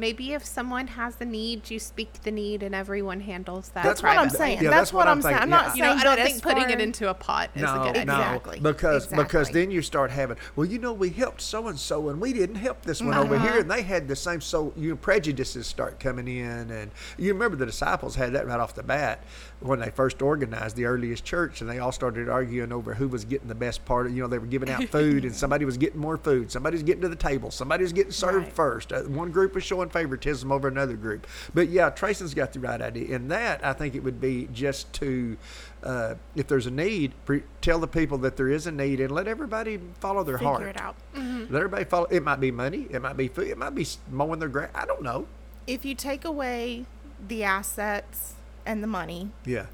Maybe 0.00 0.32
if 0.32 0.44
someone 0.44 0.86
has 0.88 1.20
a 1.20 1.24
need, 1.24 1.70
you 1.70 1.78
speak 1.78 2.12
the 2.22 2.30
need 2.30 2.62
and 2.62 2.74
everyone 2.74 3.20
handles 3.20 3.68
that. 3.68 3.84
That's 3.84 4.00
that's 4.00 4.02
what 4.02 4.16
I'm 4.18 4.30
saying. 4.30 4.56
Yeah, 4.62 4.70
that's, 4.70 4.74
that's 4.74 4.92
what, 4.92 5.00
what 5.00 5.08
I'm 5.08 5.18
I'm 5.18 5.22
saying. 5.22 5.34
I'm 5.36 5.40
thinking. 5.42 5.50
not 5.50 5.66
Yeah. 5.66 5.74
You 5.74 5.82
know, 5.82 5.88
saying. 5.98 6.00
I 6.00 6.16
don't 6.16 6.26
think 6.26 6.42
putting 6.42 6.62
far- 6.64 6.72
it 6.72 6.80
into 6.80 7.10
a 7.10 7.14
pot 7.14 7.50
is 7.54 7.62
no, 7.62 7.74
a 7.82 7.84
good 7.86 7.96
idea. 7.98 8.04
no, 8.06 8.14
Exactly, 8.20 8.60
because 8.60 9.06
because 9.08 9.50
then 9.50 9.70
you 9.70 9.82
start 9.82 10.10
having 10.10 10.36
well, 10.56 10.66
you 10.66 10.78
know, 10.78 10.92
we 10.94 11.10
helped 11.10 11.40
so 11.42 11.68
and 11.68 11.78
so, 11.78 12.08
and 12.08 12.20
we 12.20 12.32
didn't 12.32 12.56
help 12.56 12.82
this 12.82 13.02
one 13.02 13.14
over 13.14 13.34
Uh-huh. 13.36 13.46
here, 13.52 13.60
and 13.60 13.70
they 13.70 13.82
had 13.82 14.08
the 14.08 14.16
same. 14.16 14.40
So 14.40 14.72
you 14.76 14.96
prejudices 14.96 15.66
start 15.66 16.00
coming 16.00 16.26
in, 16.28 16.70
and 16.70 16.90
you 17.18 17.32
remember 17.32 17.56
the 17.56 17.66
disciples 17.66 18.14
had 18.16 18.32
that 18.32 18.46
right 18.46 18.58
off 18.58 18.74
the 18.74 18.82
bat 18.82 19.22
when 19.60 19.78
they 19.78 19.90
first 19.90 20.22
organized 20.22 20.74
the 20.76 20.86
earliest 20.86 21.22
church, 21.24 21.60
and 21.60 21.68
they 21.68 21.78
all 21.78 21.92
started 21.92 22.28
arguing 22.30 22.72
over 22.72 22.94
who 22.94 23.06
was 23.08 23.24
getting 23.26 23.46
the 23.48 23.54
best 23.54 23.84
part. 23.84 24.06
Of, 24.06 24.16
you 24.16 24.22
know, 24.22 24.28
they 24.28 24.38
were 24.38 24.46
giving 24.46 24.70
out 24.70 24.84
food, 24.84 25.24
and 25.24 25.34
somebody 25.44 25.64
was 25.66 25.76
getting 25.76 26.00
more 26.00 26.16
food, 26.16 26.50
somebody 26.50 26.76
was 26.76 26.82
getting 26.82 27.02
to 27.02 27.08
the 27.08 27.16
table, 27.16 27.50
somebody 27.50 27.82
was 27.82 27.92
getting 27.92 28.12
served 28.12 28.46
Right. 28.46 28.52
first. 28.52 28.92
Uh, 28.92 29.02
one 29.02 29.30
group 29.30 29.54
was 29.54 29.62
showing 29.64 29.90
favoritism 29.90 30.50
over 30.50 30.66
another 30.68 30.94
group. 30.96 31.26
But 31.52 31.68
yeah, 31.68 31.90
Trayson's 31.90 32.32
got 32.32 32.52
the 32.54 32.60
right 32.60 32.80
idea. 32.80 33.14
In 33.14 33.28
that, 33.28 33.64
I 33.64 33.74
think 33.74 33.94
it 33.94 34.02
would 34.02 34.18
be 34.20 34.48
just 34.52 34.90
to, 34.94 35.36
uh, 35.82 36.14
if 36.34 36.46
there's 36.46 36.66
a 36.66 36.70
need, 36.70 37.12
pre- 37.26 37.42
tell 37.60 37.78
the 37.78 37.86
people 37.88 38.16
that 38.18 38.36
there 38.38 38.48
is 38.48 38.66
a 38.66 38.72
need 38.72 38.98
and 39.00 39.10
let 39.12 39.28
everybody 39.28 39.78
follow 40.00 40.24
their 40.24 40.38
figure 40.38 40.48
heart. 40.52 40.62
it 40.62 40.80
out. 40.80 40.96
Let 41.14 41.54
everybody 41.54 41.84
follow. 41.84 42.06
It 42.06 42.22
might 42.22 42.40
be 42.40 42.50
money. 42.50 42.86
It 42.90 43.02
might 43.02 43.16
be 43.18 43.28
food. 43.28 43.48
It 43.48 43.58
might 43.58 43.74
be 43.74 43.86
mowing 44.10 44.38
their 44.40 44.48
grass. 44.48 44.70
I 44.74 44.86
don't 44.86 45.02
know. 45.02 45.26
If 45.66 45.84
you 45.84 45.94
take 45.94 46.24
away 46.24 46.86
the 47.28 47.44
assets 47.44 48.34
and 48.70 48.82
the 48.82 48.86
money, 48.86 49.30
Yeah. 49.44 49.66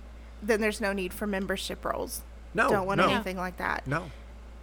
then 0.43 0.61
there's 0.61 0.81
no 0.81 0.93
need 0.93 1.13
for 1.13 1.27
membership 1.27 1.85
rolls. 1.85 2.23
No. 2.55 2.71
don't 2.71 2.87
want 2.87 2.99
no. 2.99 3.09
anything 3.09 3.37
like 3.37 3.59
that. 3.59 3.87
No. 3.87 4.11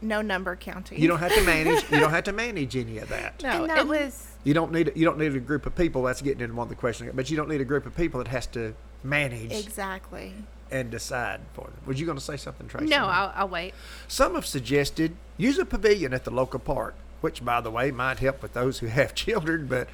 No 0.02 0.22
number 0.22 0.56
counting. 0.56 1.00
You 1.00 1.08
don't 1.08 1.20
have 1.20 1.34
to 1.34 1.42
manage. 1.46 1.84
you 1.92 2.00
don't 2.00 2.10
have 2.10 2.26
to 2.26 2.34
manage 2.34 2.76
any 2.76 2.98
of 2.98 3.10
that. 3.10 3.42
No, 3.44 3.62
and 3.62 3.70
that 3.70 3.80
and- 3.82 3.90
was 3.90 4.28
You 4.44 4.54
don't 4.54 4.72
need. 4.74 4.92
You 4.96 5.06
don't 5.06 5.18
need 5.18 5.34
a 5.36 5.40
group 5.40 5.66
of 5.66 5.76
people. 5.76 6.04
That's 6.04 6.22
getting 6.22 6.42
into 6.42 6.56
one 6.56 6.66
of 6.66 6.70
the 6.70 6.76
questions. 6.76 7.10
But 7.16 7.30
you 7.30 7.38
don't 7.38 7.48
need 7.48 7.62
a 7.62 7.66
group 7.66 7.86
of 7.86 7.96
people 7.96 8.18
that 8.18 8.28
has 8.30 8.46
to 8.48 8.74
manage 9.04 9.54
exactly. 9.54 10.34
and 10.72 10.90
decide 10.92 11.40
for 11.54 11.66
them. 11.68 11.76
Was 11.86 12.00
you 12.00 12.06
going 12.06 12.18
to 12.18 12.24
say 12.24 12.36
something, 12.36 12.68
Tracy? 12.68 12.88
no. 12.88 13.06
I'll, 13.06 13.32
I'll 13.36 13.48
wait. 13.48 13.74
Some 14.10 14.36
have 14.36 14.46
suggested 14.46 15.16
use 15.38 15.58
a 15.58 15.66
pavilion 15.66 16.14
at 16.14 16.26
the 16.26 16.32
local 16.32 16.60
park, 16.60 16.96
which, 17.22 17.46
by 17.46 17.62
the 17.62 17.72
way, 17.72 17.90
might 17.92 18.20
help 18.20 18.42
with 18.42 18.52
those 18.54 18.80
who 18.80 18.88
have 18.88 19.16
children. 19.26 19.68
But 19.68 19.88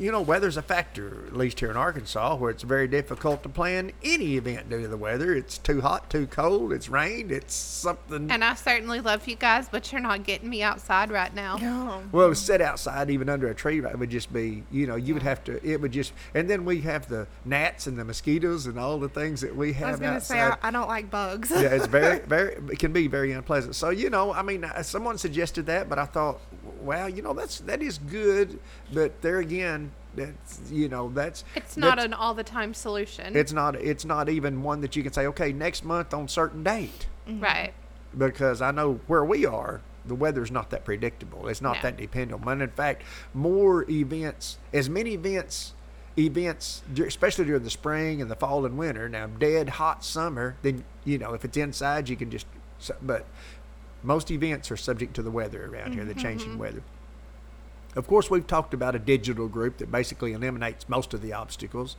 you 0.00 0.10
know, 0.10 0.22
weather's 0.22 0.56
a 0.56 0.62
factor, 0.62 1.24
at 1.26 1.36
least 1.36 1.60
here 1.60 1.70
in 1.70 1.76
Arkansas, 1.76 2.34
where 2.36 2.50
it's 2.50 2.62
very 2.62 2.88
difficult 2.88 3.42
to 3.42 3.50
plan 3.50 3.92
any 4.02 4.36
event 4.36 4.70
due 4.70 4.80
to 4.80 4.88
the 4.88 4.96
weather. 4.96 5.34
It's 5.34 5.58
too 5.58 5.82
hot, 5.82 6.08
too 6.08 6.26
cold, 6.26 6.72
it's 6.72 6.88
rained, 6.88 7.30
it's 7.30 7.54
something. 7.54 8.30
And 8.30 8.42
I 8.42 8.54
certainly 8.54 9.00
love 9.00 9.28
you 9.28 9.36
guys, 9.36 9.68
but 9.68 9.92
you're 9.92 10.00
not 10.00 10.24
getting 10.24 10.48
me 10.48 10.62
outside 10.62 11.10
right 11.10 11.34
now. 11.34 11.58
No. 11.58 12.02
well, 12.12 12.34
sit 12.34 12.62
outside, 12.62 13.10
even 13.10 13.28
under 13.28 13.48
a 13.48 13.54
tree, 13.54 13.78
it 13.78 13.98
would 13.98 14.08
just 14.08 14.32
be, 14.32 14.64
you 14.70 14.86
know, 14.86 14.96
you 14.96 15.12
would 15.12 15.22
have 15.22 15.44
to, 15.44 15.62
it 15.62 15.78
would 15.82 15.92
just, 15.92 16.14
and 16.34 16.48
then 16.48 16.64
we 16.64 16.80
have 16.80 17.06
the 17.08 17.26
gnats 17.44 17.86
and 17.86 17.98
the 17.98 18.04
mosquitoes 18.04 18.64
and 18.64 18.78
all 18.78 18.98
the 18.98 19.08
things 19.08 19.42
that 19.42 19.54
we 19.54 19.74
have 19.74 19.88
I 19.88 19.90
was 19.90 20.00
gonna 20.00 20.12
outside. 20.16 20.34
say 20.34 20.40
I, 20.40 20.68
I 20.68 20.70
don't 20.70 20.88
like 20.88 21.10
bugs. 21.10 21.50
yeah, 21.50 21.74
it's 21.74 21.86
very, 21.86 22.18
very, 22.26 22.54
it 22.72 22.78
can 22.78 22.94
be 22.94 23.06
very 23.06 23.32
unpleasant. 23.32 23.74
So 23.76 23.90
you 23.90 24.08
know, 24.08 24.32
I 24.32 24.40
mean, 24.40 24.64
uh, 24.64 24.82
someone 24.82 25.18
suggested 25.18 25.66
that, 25.66 25.90
but 25.90 25.98
I 25.98 26.06
thought, 26.06 26.40
well, 26.80 27.08
you 27.08 27.20
know, 27.20 27.34
that's 27.34 27.60
that 27.60 27.82
is 27.82 27.98
good, 27.98 28.58
but 28.92 29.20
there 29.20 29.40
again, 29.40 29.89
that's 30.14 30.60
you 30.70 30.88
know, 30.88 31.10
that's 31.10 31.44
It's 31.54 31.76
not 31.76 31.96
that's- 31.96 32.06
an 32.06 32.14
all 32.14 32.34
the 32.34 32.44
time 32.44 32.74
solution. 32.74 33.36
it's 33.36 33.52
not 33.52 33.76
it's 33.76 34.04
not 34.04 34.28
even 34.28 34.62
one 34.62 34.80
that 34.80 34.96
you 34.96 35.02
can 35.02 35.12
say, 35.12 35.26
okay, 35.26 35.52
next 35.52 35.84
month 35.84 36.12
on 36.14 36.28
certain 36.28 36.62
date, 36.62 37.06
mm-hmm. 37.28 37.40
right. 37.42 37.72
because 38.16 38.60
I 38.60 38.70
know 38.70 39.00
where 39.06 39.24
we 39.24 39.46
are. 39.46 39.80
The 40.06 40.14
weather's 40.14 40.50
not 40.50 40.70
that 40.70 40.84
predictable. 40.84 41.46
It's 41.48 41.60
not 41.60 41.76
No. 41.76 41.82
that 41.82 41.96
dependable. 41.98 42.48
And 42.48 42.62
in 42.62 42.70
fact, 42.70 43.02
more 43.34 43.88
events, 43.90 44.56
as 44.72 44.88
many 44.88 45.12
events, 45.12 45.74
events, 46.18 46.82
especially 46.98 47.44
during 47.44 47.62
the 47.62 47.70
spring 47.70 48.22
and 48.22 48.30
the 48.30 48.34
fall 48.34 48.64
and 48.64 48.78
winter. 48.78 49.08
Now, 49.08 49.26
dead 49.26 49.68
hot 49.68 50.02
summer, 50.04 50.56
then 50.62 50.84
you 51.04 51.18
know 51.18 51.34
if 51.34 51.44
it's 51.44 51.56
inside, 51.56 52.08
you 52.08 52.16
can 52.16 52.30
just. 52.30 52.46
But 53.02 53.26
most 54.02 54.30
events 54.30 54.70
are 54.70 54.76
subject 54.76 55.14
to 55.14 55.22
the 55.22 55.30
weather 55.30 55.66
around 55.66 55.92
here, 55.92 56.04
the 56.04 56.12
mm-hmm. 56.12 56.20
changing 56.22 56.58
weather. 56.58 56.82
Of 57.96 58.06
course, 58.06 58.30
we've 58.30 58.46
talked 58.46 58.74
about 58.74 58.94
a 58.94 58.98
digital 58.98 59.48
group 59.48 59.78
that 59.78 59.90
basically 59.90 60.32
eliminates 60.32 60.88
most 60.88 61.12
of 61.14 61.22
the 61.22 61.32
obstacles. 61.32 61.96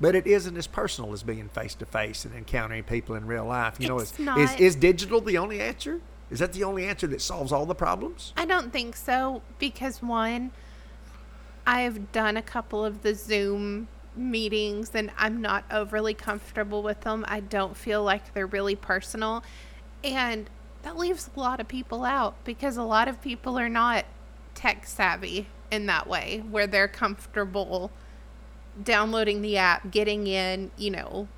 But 0.00 0.14
it 0.14 0.26
isn't 0.26 0.56
as 0.56 0.66
personal 0.66 1.12
as 1.12 1.22
being 1.22 1.48
face 1.48 1.74
to 1.76 1.86
face 1.86 2.24
and 2.24 2.34
encountering 2.34 2.82
people 2.82 3.14
in 3.14 3.26
real 3.26 3.44
life. 3.44 3.76
You 3.78 3.88
know, 3.88 3.98
is, 3.98 4.12
is 4.18 4.54
is 4.58 4.74
digital 4.74 5.20
the 5.20 5.38
only 5.38 5.60
answer? 5.60 6.00
Is 6.30 6.38
that 6.38 6.54
the 6.54 6.64
only 6.64 6.86
answer 6.86 7.06
that 7.08 7.20
solves 7.20 7.52
all 7.52 7.66
the 7.66 7.74
problems? 7.74 8.32
I 8.36 8.46
don't 8.46 8.72
think 8.72 8.96
so 8.96 9.42
because 9.58 10.02
one, 10.02 10.50
I've 11.66 12.10
done 12.10 12.36
a 12.36 12.42
couple 12.42 12.84
of 12.84 13.02
the 13.02 13.14
Zoom 13.14 13.86
meetings 14.16 14.90
and 14.94 15.10
I'm 15.18 15.40
not 15.40 15.64
overly 15.70 16.14
comfortable 16.14 16.82
with 16.82 17.02
them. 17.02 17.24
I 17.28 17.40
don't 17.40 17.76
feel 17.76 18.02
like 18.02 18.34
they're 18.34 18.46
really 18.46 18.76
personal. 18.76 19.44
And 20.02 20.48
that 20.82 20.96
leaves 20.96 21.30
a 21.36 21.38
lot 21.38 21.60
of 21.60 21.68
people 21.68 22.02
out 22.02 22.34
because 22.44 22.76
a 22.76 22.82
lot 22.82 23.08
of 23.08 23.20
people 23.22 23.58
are 23.58 23.68
not 23.68 24.04
tech 24.54 24.86
savvy 24.86 25.48
in 25.70 25.86
that 25.86 26.06
way 26.06 26.42
where 26.50 26.66
they're 26.66 26.88
comfortable 26.88 27.90
downloading 28.82 29.42
the 29.42 29.56
app, 29.56 29.90
getting 29.90 30.26
in, 30.26 30.70
you 30.76 30.90
know. 30.90 31.28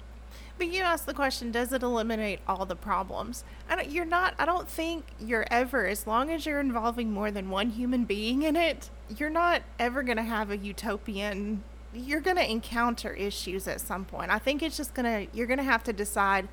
But 0.57 0.69
you 0.69 0.83
asked 0.83 1.07
the 1.07 1.15
question, 1.15 1.51
does 1.51 1.73
it 1.73 1.83
eliminate 1.83 2.41
all 2.47 2.65
the 2.65 2.77
problems? 2.77 3.45
I 3.69 3.77
don't, 3.77 3.91
you're 3.91 4.05
not, 4.05 4.35
I 4.39 4.45
don't 4.45 4.69
think 4.69 5.07
you're 5.19 5.47
ever, 5.51 5.87
as 5.87 6.07
long 6.07 6.31
as 6.31 6.47
you're 6.47 6.61
involving 6.61 7.11
more 7.11 7.31
than 7.31 7.51
one 7.51 7.71
human 7.71 8.05
being 8.05 8.43
in 8.43 8.55
it, 8.55 8.91
you're 9.17 9.31
not 9.31 9.63
ever 9.79 10.03
going 10.03 10.17
to 10.17 10.23
have 10.23 10.51
a 10.51 10.57
utopian, 10.57 11.65
you're 11.93 12.21
going 12.21 12.37
to 12.37 12.49
encounter 12.49 13.13
issues 13.15 13.67
at 13.67 13.81
some 13.81 14.05
point. 14.05 14.31
I 14.31 14.39
think 14.39 14.63
it's 14.63 14.77
just 14.77 14.95
going 14.95 15.27
to, 15.27 15.37
you're 15.37 15.47
going 15.49 15.59
to 15.59 15.65
have 15.65 15.83
to 15.85 15.93
decide, 15.93 16.49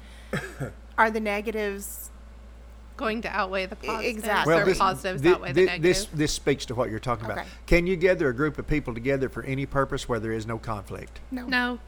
are 0.98 1.12
the 1.12 1.20
negatives, 1.20 2.11
Going 3.01 3.22
to 3.24 3.29
outweigh 3.29 3.65
the 3.65 3.75
positives, 3.75 4.17
exactly. 4.17 4.53
or 4.53 4.58
Well, 4.58 4.65
this- 4.67 4.77
positives 4.77 5.22
thi- 5.24 5.29
outweigh 5.29 5.53
the 5.53 5.62
thi- 5.62 5.65
negatives. 5.65 6.05
this 6.05 6.08
this 6.13 6.31
speaks 6.34 6.65
to 6.67 6.75
what 6.75 6.89
you're 6.91 7.00
talking 7.00 7.25
about. 7.25 7.39
Okay. 7.39 7.48
Can 7.65 7.88
you 7.88 7.96
gather 7.96 8.29
a 8.29 8.34
group 8.34 8.60
of 8.60 8.67
people 8.67 8.93
together 8.93 9.27
for 9.27 9.41
any 9.43 9.65
purpose 9.65 10.08
where 10.08 10.20
there 10.20 10.31
is 10.31 10.46
no 10.46 10.58
conflict? 10.60 11.20
no. 11.31 11.46
no, 11.48 11.79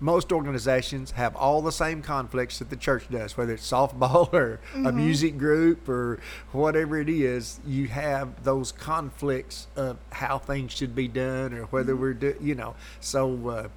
Most 0.00 0.32
organizations 0.32 1.10
have 1.10 1.36
all 1.36 1.60
the 1.60 1.70
same 1.72 2.00
conflicts 2.00 2.58
that 2.58 2.70
the 2.70 2.76
church 2.76 3.04
does, 3.10 3.36
whether 3.36 3.52
it's 3.52 3.70
softball 3.70 4.32
or 4.32 4.58
Mm-hmm. 4.72 4.86
a 4.86 4.92
music 4.92 5.36
group 5.36 5.86
or 5.90 6.18
whatever 6.52 6.98
it 6.98 7.10
is. 7.10 7.60
You 7.66 7.88
have 7.88 8.42
those 8.42 8.72
conflicts 8.72 9.66
of 9.76 9.98
how 10.10 10.38
things 10.38 10.72
should 10.72 10.94
be 10.94 11.06
done 11.06 11.52
or 11.52 11.64
whether 11.66 11.92
Mm-hmm. 11.92 12.00
we're 12.02 12.14
do, 12.14 12.34
you 12.40 12.54
know. 12.54 12.76
So 13.00 13.48
uh, 13.50 13.68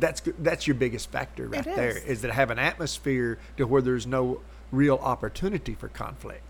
that's 0.00 0.22
that's 0.38 0.66
your 0.66 0.74
biggest 0.74 1.10
factor 1.10 1.48
right 1.48 1.66
It 1.66 1.76
there 1.76 1.90
is. 1.98 2.04
is 2.04 2.22
that 2.22 2.32
have 2.32 2.50
an 2.50 2.58
atmosphere 2.58 3.38
to 3.58 3.66
where 3.66 3.82
there's 3.82 4.06
no 4.06 4.40
real 4.72 4.96
opportunity 4.96 5.74
for 5.74 5.88
conflict. 5.88 6.42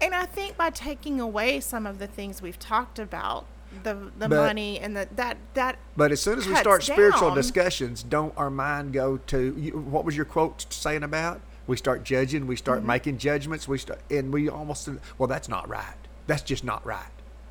And 0.00 0.14
I 0.14 0.24
think 0.24 0.56
by 0.56 0.70
taking 0.70 1.20
away 1.20 1.60
some 1.60 1.86
of 1.86 1.98
the 1.98 2.06
things 2.06 2.40
we've 2.40 2.58
talked 2.58 2.98
about, 2.98 3.46
the 3.84 3.94
the 4.18 4.28
But- 4.28 4.30
money 4.30 4.80
and 4.80 4.96
the 4.96 5.08
that 5.14 5.36
that 5.54 5.78
But 5.96 6.10
as 6.10 6.20
soon 6.20 6.38
as 6.38 6.46
we 6.48 6.56
start 6.56 6.82
spiritual 6.82 7.34
discussions, 7.34 8.02
don't 8.02 8.32
our 8.36 8.50
mind 8.50 8.92
go 8.92 9.18
to 9.18 9.54
you, 9.56 9.72
what 9.78 10.04
was 10.04 10.16
your 10.16 10.24
quote 10.24 10.66
saying 10.70 11.02
about? 11.04 11.40
We 11.66 11.76
start 11.76 12.02
judging, 12.02 12.46
we 12.46 12.54
Mm-hmm. 12.56 12.58
start 12.58 12.84
making 12.84 13.18
judgments, 13.18 13.68
we 13.68 13.78
start, 13.78 14.00
and 14.10 14.32
we 14.32 14.48
almost 14.48 14.88
well, 15.18 15.28
that's 15.28 15.48
not 15.48 15.68
right. 15.68 15.94
That's 16.26 16.42
just 16.42 16.64
not 16.64 16.84
right. 16.84 17.04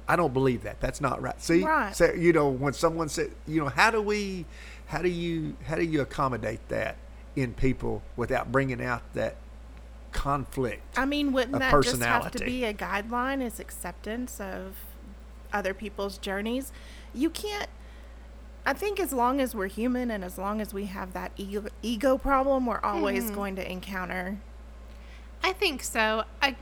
I 0.10 0.16
don't 0.16 0.34
believe 0.34 0.64
that. 0.64 0.82
That's 0.82 1.00
not 1.00 1.22
right. 1.22 1.40
See, 1.42 1.64
Right. 1.64 1.96
so 1.96 2.12
you 2.12 2.34
know 2.34 2.50
when 2.50 2.74
someone 2.74 3.08
said, 3.10 3.32
you 3.48 3.62
know, 3.62 3.70
how 3.70 3.92
do 3.92 4.02
we, 4.02 4.46
how 4.88 5.02
do 5.02 5.08
you, 5.10 5.56
how 5.68 5.76
do 5.76 5.84
you 5.84 6.02
accommodate 6.02 6.68
that 6.70 6.98
in 7.40 7.54
people 7.54 8.02
without 8.16 8.52
bringing 8.52 8.82
out 8.84 9.02
that 9.14 9.36
conflict? 10.12 10.98
I 10.98 11.06
mean, 11.06 11.32
wouldn't 11.32 11.60
that 11.60 11.72
just 11.84 12.02
have 12.02 12.32
to 12.32 12.44
be 12.44 12.66
a 12.66 12.74
guideline 12.74 13.42
as 13.42 13.60
acceptance 13.60 14.40
of 14.40 14.76
other 15.54 15.74
people's 15.74 16.18
journeys? 16.18 16.72
You 17.14 17.30
can't. 17.30 17.70
I 18.66 18.74
think 18.74 19.00
as 19.00 19.14
long 19.14 19.40
as 19.40 19.56
we're 19.56 19.68
human 19.68 20.12
and 20.12 20.24
as 20.24 20.38
long 20.38 20.62
as 20.62 20.74
we 20.74 20.86
have 20.86 21.14
that 21.14 21.32
ego, 21.38 21.68
ego 21.82 22.18
problem, 22.18 22.66
we're 22.66 22.82
always 22.82 23.26
Mm-hmm. 23.26 23.36
going 23.36 23.56
to 23.56 23.72
encounter. 23.72 24.38
I 25.42 25.54
think 25.54 25.82
so. 25.82 26.26
I 26.42 26.56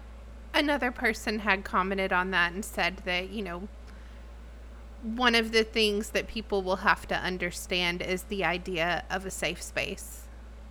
another 0.53 0.91
person 0.91 1.39
had 1.39 1.63
commented 1.63 2.13
on 2.13 2.31
that 2.31 2.53
and 2.53 2.63
said 2.63 2.98
that, 3.05 3.29
you 3.29 3.41
know, 3.43 3.67
one 5.03 5.36
of 5.36 5.51
the 5.51 5.63
things 5.63 6.12
that 6.12 6.27
people 6.27 6.62
will 6.63 6.77
have 6.77 7.07
to 7.07 7.15
understand 7.15 8.01
is 8.01 8.24
the 8.24 8.43
idea 8.46 9.03
of 9.10 9.25
a 9.25 9.31
safe 9.31 9.62
space. 9.62 10.26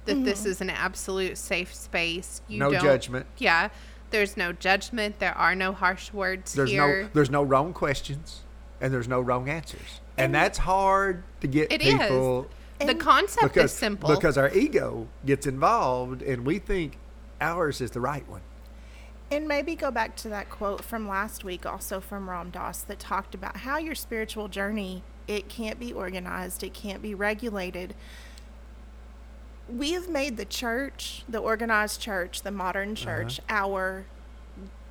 That 0.07 0.25
this 0.25 0.43
mm. 0.43 0.47
is 0.47 0.61
an 0.61 0.71
absolute 0.71 1.37
safe 1.39 1.75
space. 1.75 2.41
You 2.49 2.59
No 2.59 2.71
don't- 2.71 2.83
judgment. 2.83 3.27
Yeah. 3.39 3.69
There's 4.11 4.37
no 4.37 4.53
judgment. 4.53 5.19
There 5.19 5.37
are 5.37 5.55
no 5.55 5.73
harsh 5.73 6.13
words 6.13 6.55
There's 6.55 6.71
here. 6.71 7.03
no 7.03 7.09
there's 7.13 7.31
no 7.31 7.43
wrong 7.43 7.73
questions 7.73 8.43
and 8.81 8.93
there's 8.93 9.09
no 9.09 9.21
wrong 9.21 9.49
answers. 9.49 10.01
And, 10.19 10.35
that's 10.35 10.59
hard 10.59 11.25
to 11.41 11.47
get 11.47 11.69
people. 11.69 12.49
It 12.81 12.85
is. 12.85 12.89
the 12.89 12.95
concept 12.95 13.55
because 13.55 13.73
is 13.73 13.77
simple. 13.77 14.15
because 14.15 14.39
our 14.39 14.51
ego 14.55 15.09
gets 15.27 15.47
involved 15.47 16.23
and 16.23 16.47
we 16.47 16.59
think 16.59 16.97
ours 17.41 17.81
is 17.81 17.91
the 17.91 18.01
right 18.01 18.27
one. 18.29 18.41
And 19.31 19.49
maybe 19.49 19.75
go 19.75 19.91
back 19.91 20.17
to 20.17 20.29
that 20.29 20.49
quote 20.51 20.85
from 20.85 21.09
last 21.09 21.43
week, 21.43 21.67
also 21.67 22.01
from 22.01 22.31
Ram 22.31 22.51
Dass, 22.51 22.83
that 22.83 22.99
talked 22.99 23.35
about 23.35 23.59
how 23.59 23.77
your 23.77 23.95
spiritual 23.95 24.49
journey 24.49 25.03
it 25.27 25.49
can't 25.49 25.81
be 25.81 25.93
organized, 25.93 26.63
it 26.63 26.73
can't 26.73 27.03
be 27.03 27.15
regulated. 27.15 27.95
We 29.69 29.93
have 29.93 30.09
made 30.09 30.37
the 30.37 30.45
church, 30.45 31.25
the 31.29 31.39
organized 31.39 32.01
church, 32.01 32.43
the 32.43 32.51
modern 32.51 32.93
uh-huh. 32.93 33.05
church, 33.05 33.41
our 33.49 34.07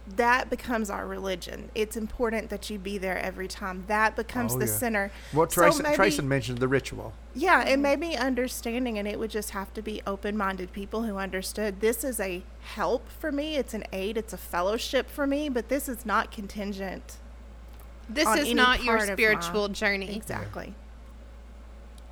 that 0.08 0.50
becomes 0.52 0.90
our 0.92 1.08
religion. 1.08 1.70
It's 1.74 1.98
important 1.98 2.50
that 2.52 2.70
you 2.70 2.78
be 2.78 3.00
there 3.00 3.18
every 3.18 3.48
time. 3.48 3.86
That 3.88 4.16
becomes 4.16 4.54
Oh, 4.54 4.60
the 4.60 4.68
yeah. 4.68 4.72
center. 4.72 5.12
Well, 5.34 5.50
So 5.50 5.64
Tracy, 5.64 5.82
maybe- 5.84 5.96
Tracy 5.96 6.22
mentioned 6.22 6.60
the 6.60 6.68
ritual. 6.68 7.14
Yeah, 7.34 7.64
it 7.68 7.78
made 7.80 8.00
me 8.00 8.16
understanding, 8.16 9.00
and 9.00 9.08
it 9.08 9.18
would 9.18 9.32
just 9.32 9.50
have 9.52 9.74
to 9.74 9.82
be 9.82 10.02
open 10.06 10.38
minded 10.38 10.72
people 10.74 11.04
who 11.04 11.18
understood 11.18 11.82
this 11.82 12.04
is 12.04 12.20
a 12.20 12.44
help 12.62 13.10
for 13.10 13.32
me, 13.32 13.56
it's 13.56 13.74
an 13.74 13.84
aid, 13.92 14.16
it's 14.16 14.32
a 14.32 14.38
fellowship 14.38 15.10
for 15.10 15.26
me, 15.26 15.50
but 15.50 15.70
this 15.70 15.90
is 15.90 16.06
not 16.06 16.32
contingent. 16.32 17.18
this 18.08 18.28
on 18.28 18.38
is 18.38 18.46
any 18.46 18.54
not 18.54 18.84
your 18.84 18.98
part 18.98 19.10
my- 19.10 19.16
spiritual 19.16 19.70
journey. 19.70 20.16
Exactly. 20.16 20.76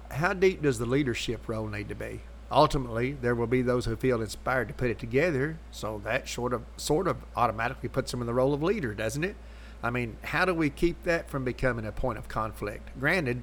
How 0.10 0.34
deep 0.34 0.64
does 0.64 0.80
the 0.80 0.88
leadership 0.88 1.48
role 1.48 1.68
need 1.68 1.90
to 1.90 1.96
be? 1.96 2.22
Ultimately, 2.54 3.14
there 3.14 3.34
will 3.34 3.48
be 3.48 3.64
those 3.64 3.86
who 3.86 3.96
feel 3.96 4.22
inspired 4.22 4.68
to 4.68 4.76
put 4.76 4.92
it 4.92 5.00
together, 5.00 5.58
so 5.72 6.00
that 6.04 6.30
sort 6.30 6.54
of 6.54 6.62
sort 6.78 7.08
of 7.08 7.18
automatically 7.36 7.90
puts 7.90 8.12
them 8.12 8.22
in 8.22 8.28
the 8.28 8.34
role 8.34 8.54
of 8.54 8.62
leader, 8.62 8.94
doesn't 8.94 9.24
it? 9.24 9.36
I 9.82 9.90
mean, 9.90 10.18
how 10.22 10.46
do 10.46 10.54
we 10.54 10.70
keep 10.70 11.04
that 11.04 11.30
from 11.30 11.44
becoming 11.44 11.86
a 11.86 11.92
point 11.92 12.20
of 12.20 12.28
conflict? 12.28 12.92
Granted, 13.00 13.42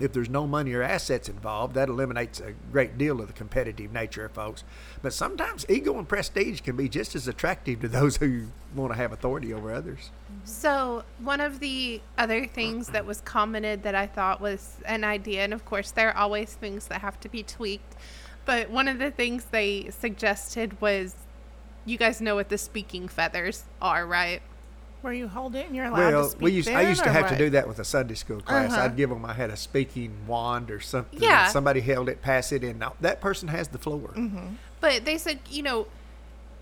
if 0.00 0.12
there's 0.12 0.28
no 0.28 0.46
money 0.46 0.72
or 0.72 0.82
assets 0.82 1.28
involved, 1.28 1.74
that 1.74 1.88
eliminates 1.88 2.40
a 2.40 2.52
great 2.72 2.98
deal 2.98 3.20
of 3.20 3.28
the 3.28 3.32
competitive 3.32 3.92
nature 3.92 4.24
of 4.24 4.32
folks. 4.32 4.64
But 5.00 5.12
sometimes 5.12 5.64
ego 5.68 5.96
and 5.96 6.08
prestige 6.08 6.60
can 6.60 6.76
be 6.76 6.88
just 6.88 7.14
as 7.14 7.28
attractive 7.28 7.80
to 7.82 7.88
those 7.88 8.16
who 8.16 8.48
want 8.74 8.92
to 8.92 8.96
have 8.96 9.12
authority 9.12 9.54
over 9.54 9.72
others. 9.72 10.10
So, 10.42 11.04
one 11.20 11.40
of 11.40 11.60
the 11.60 12.02
other 12.18 12.46
things 12.46 12.88
that 12.88 13.06
was 13.06 13.20
commented 13.20 13.84
that 13.84 13.94
I 13.94 14.08
thought 14.08 14.40
was 14.40 14.78
an 14.84 15.04
idea, 15.04 15.44
and 15.44 15.54
of 15.54 15.64
course, 15.64 15.92
there 15.92 16.08
are 16.10 16.16
always 16.16 16.52
things 16.52 16.88
that 16.88 17.00
have 17.00 17.20
to 17.20 17.28
be 17.28 17.44
tweaked, 17.44 17.94
but 18.44 18.70
one 18.70 18.88
of 18.88 18.98
the 18.98 19.10
things 19.10 19.46
they 19.50 19.88
suggested 19.90 20.80
was 20.80 21.14
you 21.86 21.98
guys 21.98 22.20
know 22.20 22.34
what 22.34 22.48
the 22.48 22.58
speaking 22.58 23.08
feathers 23.08 23.64
are, 23.82 24.06
right? 24.06 24.40
Where 25.02 25.12
you 25.12 25.28
hold 25.28 25.54
it 25.54 25.66
and 25.66 25.76
you're 25.76 25.84
allowed 25.84 26.10
to 26.10 26.16
Well, 26.16 26.28
speak. 26.30 26.40
we 26.42 26.50
used 26.52 26.68
I 26.70 26.88
used 26.88 27.02
to 27.04 27.10
or 27.10 27.12
have 27.12 27.28
to 27.28 27.36
do 27.36 27.50
that 27.50 27.68
with 27.68 27.78
a 27.78 27.84
Sunday 27.84 28.14
school 28.14 28.40
class. 28.40 28.72
Uh-huh. 28.72 28.82
I'd 28.84 28.96
give 28.96 29.10
them 29.10 29.24
I 29.26 29.34
had 29.34 29.50
a 29.50 29.56
speaking 29.56 30.12
wand 30.26 30.70
or 30.70 30.80
something. 30.80 31.18
and 31.18 31.22
Yeah. 31.22 31.48
somebody 31.48 31.80
held 31.82 32.08
it, 32.08 32.22
pass 32.22 32.52
it, 32.52 32.64
and 32.64 32.78
now 32.78 32.94
that 33.02 33.20
person 33.20 33.48
has 33.48 33.68
the 33.68 33.78
floor. 33.78 34.08
Mm-hmm. 34.16 34.54
But 34.80 35.04
they 35.04 35.18
said, 35.18 35.40
you 35.50 35.62
know, 35.62 35.86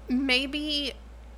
maybe 0.09 0.93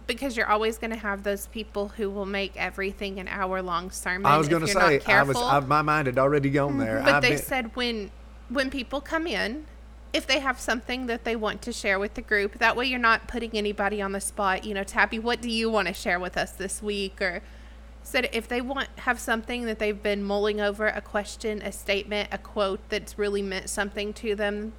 because 0.07 0.37
you're 0.37 0.49
always 0.49 0.77
going 0.79 0.91
to 0.91 0.97
have 0.99 1.23
those 1.23 1.47
people 1.49 1.89
who 1.89 2.11
will 2.11 2.27
make 2.27 2.53
everything 2.57 3.19
an 3.21 3.29
hour 3.29 3.63
long 3.63 3.91
sermon. 3.91 4.27
I 4.27 4.37
was 4.37 4.49
going 4.49 4.61
going 4.61 4.69
to 4.73 4.75
to 4.99 5.05
say 5.05 5.13
I 5.13 5.23
was 5.23 5.37
I, 5.37 5.61
my 5.61 5.83
mind 5.83 6.07
had 6.07 6.19
already 6.19 6.51
gone 6.51 6.79
there. 6.79 7.01
But 7.05 7.15
I've 7.15 7.23
they 7.23 7.31
been- 7.31 7.39
said 7.39 7.77
when 7.77 8.11
when 8.51 8.71
people 8.71 9.01
come 9.01 9.27
in, 9.27 9.67
if 10.15 10.29
they 10.29 10.39
have 10.39 10.61
something 10.61 11.07
that 11.07 11.25
they 11.25 11.35
want 11.35 11.61
to 11.61 11.73
share 11.73 11.99
with 11.99 12.15
the 12.15 12.23
group, 12.23 12.59
that 12.61 12.77
way 12.77 12.87
you're 12.87 13.01
not 13.01 13.27
putting 13.27 13.51
anybody 13.55 14.01
on 14.01 14.13
the 14.13 14.21
spot. 14.21 14.65
You 14.65 14.73
know, 14.73 14.85
Tabby, 14.85 15.19
what 15.19 15.43
do 15.43 15.51
you 15.51 15.69
want 15.69 15.89
to 15.89 15.93
share 15.93 16.21
with 16.21 16.37
us 16.37 16.53
this 16.53 16.81
week? 16.81 17.21
Or 17.21 17.43
said 18.05 18.29
if 18.33 18.47
they 18.47 18.61
want 18.61 18.89
have 19.01 19.19
something 19.19 19.65
that 19.67 19.81
they've 19.81 20.01
been 20.03 20.23
mulling 20.23 20.61
over, 20.61 20.87
a 20.87 21.01
question, 21.01 21.61
a 21.63 21.73
statement, 21.73 22.29
a 22.31 22.39
quote 22.39 22.79
that's 22.89 23.19
really 23.19 23.43
meant 23.43 23.69
something 23.69 24.13
to 24.13 24.37
them, 24.37 24.73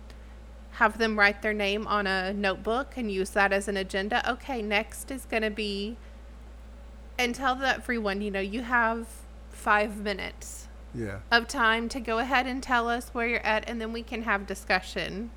have 0.72 0.98
them 1.00 1.20
write 1.20 1.42
their 1.42 1.54
name 1.54 1.86
on 1.86 2.08
a 2.08 2.32
notebook 2.32 2.96
and 2.96 3.12
use 3.12 3.32
that 3.32 3.52
as 3.52 3.68
an 3.68 3.76
agenda. 3.76 4.28
Okay, 4.32 4.62
next 4.62 5.12
is 5.12 5.26
going 5.26 5.44
to 5.44 5.50
be 5.50 5.98
and 7.20 7.36
tell 7.36 7.62
everyone, 7.62 8.22
you 8.22 8.32
know, 8.32 8.40
you 8.40 8.62
have 8.62 9.06
5 9.50 9.98
minutes 9.98 10.65
yeah. 10.96 11.20
of 11.32 11.48
time 11.48 11.90
to 11.90 12.00
go 12.00 12.20
ahead 12.20 12.48
and 12.48 12.62
tell 12.64 12.88
us 12.90 13.10
where 13.10 13.28
you're 13.28 13.40
at, 13.46 13.68
and 13.70 13.80
then 13.82 13.92
we 13.94 14.04
can 14.04 14.24
have 14.24 14.46
discussion 14.48 15.32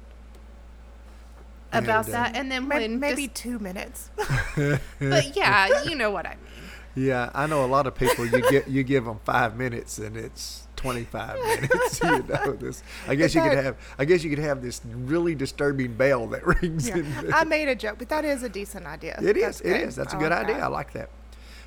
about 1.72 2.06
And, 2.06 2.14
that. 2.14 2.36
And 2.36 2.50
then 2.50 2.66
Maybe, 2.68 2.84
when 2.88 3.00
maybe 3.00 3.26
dis- 3.26 3.40
two 3.40 3.58
minutes. 3.58 4.10
but 4.56 5.36
yeah, 5.36 5.82
you 5.84 5.94
know 5.94 6.10
what 6.10 6.26
I 6.26 6.30
mean. 6.36 7.04
Yeah, 7.06 7.30
I 7.34 7.46
know 7.46 7.64
a 7.64 7.66
lot 7.66 7.86
of 7.86 7.94
people. 7.94 8.26
You 8.26 8.40
get 8.50 8.66
you 8.68 8.82
give 8.82 9.04
them 9.04 9.20
five 9.24 9.56
minutes 9.56 9.98
and 9.98 10.16
it's 10.16 10.66
twenty 10.74 11.04
five 11.04 11.38
minutes. 11.44 12.00
you 12.02 12.24
know 12.24 12.52
this. 12.54 12.82
I 13.06 13.14
guess 13.14 13.34
you 13.36 13.42
could 13.42 13.52
have. 13.52 13.76
I 13.98 14.04
guess 14.04 14.24
you 14.24 14.30
could 14.30 14.38
have 14.40 14.62
this 14.62 14.80
really 14.84 15.34
disturbing 15.36 15.94
bell 15.94 16.26
that 16.28 16.44
rings. 16.44 16.88
Yeah. 16.88 16.96
in 16.96 17.32
I 17.32 17.44
made 17.44 17.68
a 17.68 17.76
joke, 17.76 17.96
but 17.98 18.08
that 18.08 18.24
is 18.24 18.42
a 18.42 18.48
decent 18.48 18.86
idea. 18.86 19.16
It 19.22 19.36
is. 19.36 19.42
That's 19.44 19.60
It 19.60 19.64
good. 19.64 19.80
is. 19.88 19.96
That's 19.96 20.12
a 20.14 20.16
I 20.16 20.20
good 20.20 20.30
like 20.30 20.38
idea. 20.44 20.54
that. 20.56 20.62
I 20.64 20.68
like 20.68 20.92
that. 20.94 21.10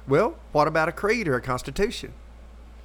Well, 0.07 0.35
what 0.51 0.67
about 0.67 0.89
a 0.89 0.91
creed 0.91 1.27
or 1.29 1.35
a 1.35 1.41
constitution? 1.41 2.13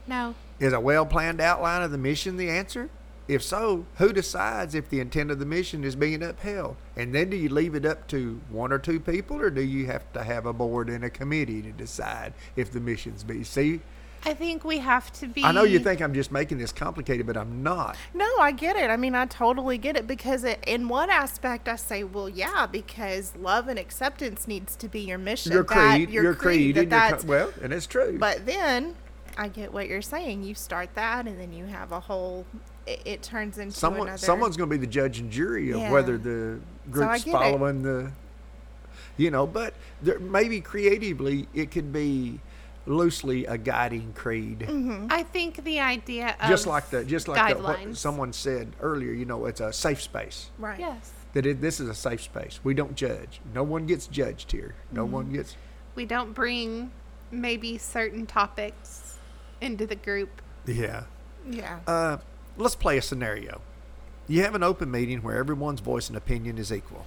No, 0.07 0.35
Is 0.59 0.73
a 0.73 0.81
well 0.81 1.05
planned 1.05 1.41
outline 1.41 1.83
of 1.83 1.91
the 1.91 1.99
mission 1.99 2.37
the 2.37 2.49
answer? 2.49 2.89
If 3.29 3.43
so, 3.43 3.87
who 3.97 4.13
decides 4.13 4.75
if 4.75 4.89
the 4.89 5.01
intent 5.01 5.33
of 5.33 5.41
the 5.41 5.47
mission 5.47 5.83
is 5.83 5.97
being 5.97 6.23
upheld? 6.23 6.77
And 6.95 7.13
then 7.15 7.29
do 7.29 7.37
you 7.37 7.49
leave 7.49 7.75
it 7.75 7.85
up 7.85 8.07
to 8.09 8.41
one 8.51 8.73
or 8.73 8.79
two 8.79 9.01
people, 9.01 9.41
or 9.41 9.51
do 9.51 9.63
you 9.63 9.87
have 9.87 10.11
to 10.13 10.23
have 10.23 10.47
a 10.47 10.53
board 10.53 10.89
and 10.89 11.05
a 11.05 11.11
committee 11.11 11.61
to 11.63 11.73
decide 11.73 12.35
if 12.55 12.71
the 12.71 12.79
mission's 12.79 13.25
be? 13.25 13.43
See, 13.43 13.81
I 14.25 14.33
think 14.33 14.65
we 14.65 14.79
have 14.79 15.13
to 15.15 15.27
be. 15.27 15.45
I 15.45 15.53
know 15.53 15.65
you 15.65 15.79
think 15.79 16.01
I'm 16.01 16.15
just 16.15 16.33
making 16.33 16.59
this 16.59 16.73
complicated, 16.73 17.27
but 17.27 17.37
I'm 17.37 17.63
not. 17.63 17.97
No, 18.15 18.29
I 18.41 18.53
get 18.53 18.77
it. 18.77 18.91
I 18.91 18.97
mean, 18.97 19.15
I 19.15 19.27
totally 19.27 19.79
get 19.79 19.97
it 19.97 20.07
because 20.07 20.43
it, 20.45 20.63
in 20.67 20.89
one 20.89 21.11
aspect, 21.11 21.69
I 21.69 21.77
say, 21.77 22.03
well, 22.05 22.29
yeah, 22.29 22.67
because 22.67 23.35
love 23.37 23.69
and 23.69 23.79
acceptance 23.79 24.49
needs 24.49 24.75
to 24.77 24.89
be 24.89 25.01
your 25.01 25.19
mission. 25.19 25.53
Your 25.53 25.65
that- 25.65 25.95
creed, 25.95 26.11
your, 26.11 26.35
creed, 26.35 26.77
that 26.77 26.83
and 26.83 26.91
your 26.91 27.01
that's, 27.01 27.25
co- 27.25 27.29
well, 27.29 27.53
and 27.63 27.73
it's 27.73 27.87
true. 27.87 28.19
But 28.19 28.47
then 28.47 28.97
I 29.37 29.49
get 29.49 29.73
what 29.73 29.89
you're 29.89 30.03
saying. 30.03 30.43
You 30.45 30.55
start 30.55 30.91
that, 30.95 31.27
and 31.27 31.39
then 31.39 31.53
you 31.53 31.65
have 31.67 31.93
a 31.93 32.01
whole. 32.01 32.47
It, 32.87 33.03
it 33.05 33.23
turns 33.23 33.59
into 33.59 33.77
Someone, 33.77 34.09
another. 34.09 34.19
someone's 34.19 34.57
going 34.57 34.71
to 34.71 34.77
be 34.79 34.81
the 34.85 34.91
judge 34.91 35.19
and 35.19 35.31
jury 35.31 35.71
of 35.73 35.79
Yeah. 35.81 35.91
whether 35.93 36.17
the 36.19 36.59
I 36.87 36.91
group's 36.91 37.25
get 37.25 37.31
it. 37.31 37.33
following 37.33 37.83
the, 37.83 38.13
you 39.17 39.31
know. 39.31 39.47
But 39.47 39.75
there, 40.03 40.19
maybe 40.19 40.61
creatively, 40.61 41.49
it 41.55 41.71
could 41.71 41.93
be 41.93 42.41
loosely 42.87 43.45
a 43.47 43.59
guiding 43.59 44.13
creed. 44.15 44.61
Mm-hmm. 44.61 45.09
I 45.11 45.25
think 45.25 45.65
the 45.65 45.81
idea 45.81 46.37
of 46.41 46.49
just 46.49 46.67
like 46.69 46.89
the 46.91 47.05
just 47.05 47.27
like 47.29 47.57
the, 47.57 47.63
what 47.63 47.97
someone 47.97 48.33
said 48.33 48.73
earlier 48.81 49.11
you 49.13 49.25
know 49.25 49.47
it's 49.47 49.61
a 49.61 49.73
safe 49.73 50.01
space 50.01 50.51
right. 50.57 50.79
Yes, 50.79 51.11
that 51.33 51.45
it, 51.47 51.61
this 51.61 51.81
is 51.81 51.89
a 51.89 51.95
safe 51.95 52.23
space 52.23 52.61
we 52.63 52.75
don't 52.75 52.95
judge 52.95 53.41
no 53.53 53.65
one 53.65 53.87
gets 53.87 54.07
judged 54.07 54.53
here 54.53 54.77
no 54.93 55.03
Mm-hmm. 55.03 55.13
one 55.13 55.33
gets 55.33 55.57
we 55.97 56.05
don't 56.05 56.33
bring 56.33 56.93
maybe 57.33 57.77
certain 57.77 58.25
topics 58.25 59.06
into 59.61 59.87
the 59.87 59.97
group. 59.97 60.43
yeah 60.67 61.05
Yeah. 61.49 61.79
uh, 61.87 62.19
let's 62.57 62.75
play 62.75 62.99
a 62.99 63.03
scenario 63.03 63.61
you 64.29 64.43
have 64.43 64.55
an 64.55 64.63
open 64.63 64.91
meeting 64.91 65.23
where 65.23 65.37
everyone's 65.37 65.81
voice 65.81 66.09
and 66.09 66.17
opinion 66.17 66.59
is 66.59 66.73
equal 66.73 67.07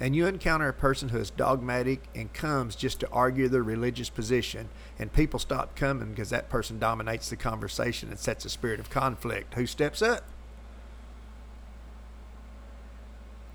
and 0.00 0.14
you 0.14 0.26
encounter 0.26 0.68
a 0.68 0.72
person 0.72 1.08
who 1.08 1.18
is 1.18 1.30
dogmatic 1.30 2.04
and 2.14 2.32
comes 2.32 2.76
just 2.76 3.00
to 3.00 3.08
argue 3.10 3.48
their 3.48 3.62
religious 3.62 4.10
position 4.10 4.68
and 4.98 5.12
people 5.12 5.38
stop 5.40 5.74
coming 5.74 6.10
because 6.10 6.30
that 6.30 6.48
person 6.48 6.78
dominates 6.78 7.30
the 7.30 7.36
conversation 7.36 8.10
and 8.10 8.18
sets 8.18 8.44
a 8.44 8.48
spirit 8.50 8.78
of 8.78 8.90
conflict 8.90 9.54
who 9.54 9.66
steps 9.66 10.00
up 10.02 10.22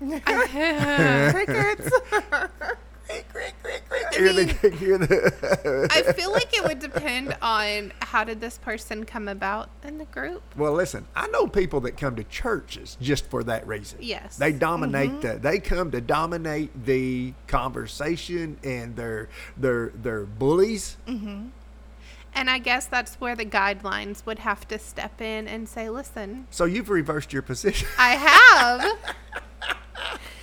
Crickets. 0.00 1.90
Hear 4.14 4.98
the- 4.98 5.88
I 5.90 6.12
feel 6.12 6.32
like 6.32 6.56
it 6.56 6.64
would 6.64 6.78
depend 6.78 7.36
on 7.42 7.92
how 8.00 8.24
did 8.24 8.40
this 8.40 8.58
person 8.58 9.04
come 9.04 9.28
about 9.28 9.70
in 9.82 9.98
the 9.98 10.04
group. 10.06 10.42
Well, 10.56 10.72
listen, 10.72 11.06
I 11.14 11.26
know 11.28 11.46
people 11.46 11.80
that 11.82 11.96
come 11.96 12.16
to 12.16 12.24
churches 12.24 12.96
just 13.00 13.28
for 13.28 13.44
that 13.44 13.66
reason. 13.66 13.98
Yes. 14.00 14.36
They 14.36 14.52
dominate 14.52 15.10
mm-hmm. 15.10 15.20
the 15.20 15.38
they 15.38 15.58
come 15.58 15.90
to 15.90 16.00
dominate 16.00 16.84
the 16.84 17.34
conversation 17.46 18.58
and 18.62 18.96
they're 18.96 19.28
they're 19.56 19.92
they're 19.94 20.24
bullies. 20.24 20.96
Mm-hmm. 21.06 21.48
And 22.36 22.50
I 22.50 22.58
guess 22.58 22.86
that's 22.86 23.14
where 23.16 23.36
the 23.36 23.44
guidelines 23.44 24.26
would 24.26 24.40
have 24.40 24.66
to 24.68 24.78
step 24.78 25.20
in 25.20 25.46
and 25.46 25.68
say, 25.68 25.88
listen, 25.88 26.48
So 26.50 26.64
you've 26.64 26.90
reversed 26.90 27.32
your 27.32 27.42
position. 27.42 27.88
I 27.96 28.16
have. 28.16 29.14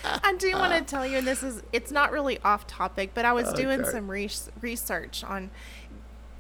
I 0.24 0.36
do 0.38 0.54
want 0.54 0.74
to 0.74 0.82
tell 0.82 1.06
you, 1.06 1.18
and 1.18 1.28
this 1.28 1.44
is, 1.44 1.62
it's 1.72 1.92
not 1.92 2.12
really 2.12 2.40
off 2.40 2.68
topic, 2.68 3.12
but 3.14 3.26
I 3.26 3.34
was 3.34 3.52
doing 3.54 3.84
some 3.86 4.10
res- 4.10 4.50
research 4.62 5.24
on 5.24 5.52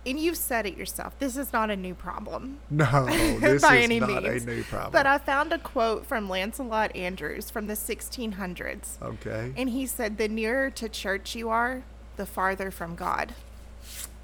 and 0.06 0.19
you've 0.19 0.38
said 0.38 0.65
it 0.65 0.78
yourself. 0.78 1.17
This 1.19 1.38
is 1.38 1.54
not 1.54 1.69
a 1.69 1.76
new 1.76 1.93
problem. 1.93 2.60
No, 2.71 3.06
this 3.39 3.62
by 3.62 3.78
is 3.78 3.84
any 3.84 4.00
not 4.00 4.24
means. 4.24 4.43
a 4.43 4.47
new 4.47 4.63
problem. 4.63 4.91
But 4.91 5.06
I 5.06 5.17
found 5.19 5.54
a 5.54 5.60
quote 5.60 6.06
from 6.06 6.28
Lancelot 6.28 6.95
Andrewes 6.95 7.52
from 7.52 7.67
the 7.67 7.74
1600s. 7.74 9.02
okay. 9.02 9.54
And 9.56 9.69
he 9.69 9.86
said, 9.86 10.17
The 10.17 10.28
nearer 10.28 10.69
to 10.71 10.89
church 10.89 11.36
you 11.36 11.50
are, 11.50 11.84
the 12.17 12.26
farther 12.26 12.71
from 12.71 12.95
God. 12.95 13.36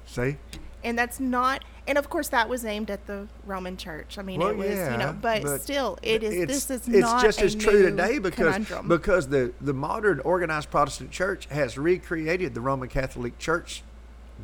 See? 0.06 0.36
And 0.82 0.98
that's 0.98 1.20
not, 1.20 1.62
and 1.88 1.98
of 1.98 2.08
course, 2.10 2.28
that 2.28 2.48
was 2.48 2.64
aimed 2.64 2.90
at 2.90 3.06
the 3.06 3.26
Roman 3.46 3.76
church. 3.76 4.18
I 4.18 4.22
mean, 4.22 4.38
Well, 4.38 4.50
it 4.50 4.56
was, 4.56 4.68
yeah, 4.68 4.92
you 4.92 4.98
know, 4.98 5.16
but, 5.20 5.42
but 5.42 5.60
still, 5.62 5.98
it 6.02 6.22
is, 6.22 6.34
it's, 6.34 6.66
this 6.66 6.70
is 6.82 6.88
it's 6.88 6.98
not 7.00 7.22
just 7.24 7.40
a 7.40 7.44
as 7.44 7.54
true 7.54 7.82
today 7.82 8.18
because 8.18 8.54
conundrum. 8.54 8.86
because 8.88 9.28
the 9.28 9.52
the 9.60 9.72
modern 9.74 10.20
organized 10.20 10.70
Protestant 10.70 11.10
church 11.10 11.46
has 11.46 11.76
recreated 11.76 12.54
the 12.54 12.60
Roman 12.60 12.88
Catholic 12.88 13.38
Church 13.38 13.82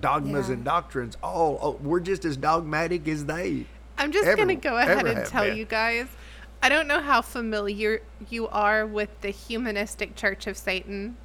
dogmas 0.00 0.48
Yeah. 0.48 0.54
and 0.54 0.64
doctrines. 0.64 1.16
All 1.22 1.58
oh, 1.62 1.72
we're 1.82 2.00
just 2.00 2.24
as 2.24 2.36
dogmatic 2.36 3.06
as 3.06 3.26
they. 3.26 3.66
I'm 3.98 4.10
just 4.10 4.26
ever- 4.26 4.36
going 4.36 4.48
to 4.48 4.54
go 4.56 4.76
ahead 4.76 5.06
and 5.06 5.24
tell 5.26 5.44
been. 5.44 5.56
you 5.56 5.66
guys. 5.66 6.08
I 6.62 6.68
don't 6.70 6.88
know 6.88 7.00
how 7.00 7.20
familiar 7.20 8.00
you 8.30 8.48
are 8.48 8.86
with 8.86 9.20
the 9.20 9.28
humanistic 9.28 10.16
Church 10.16 10.46
of 10.46 10.56
Satan. 10.56 11.18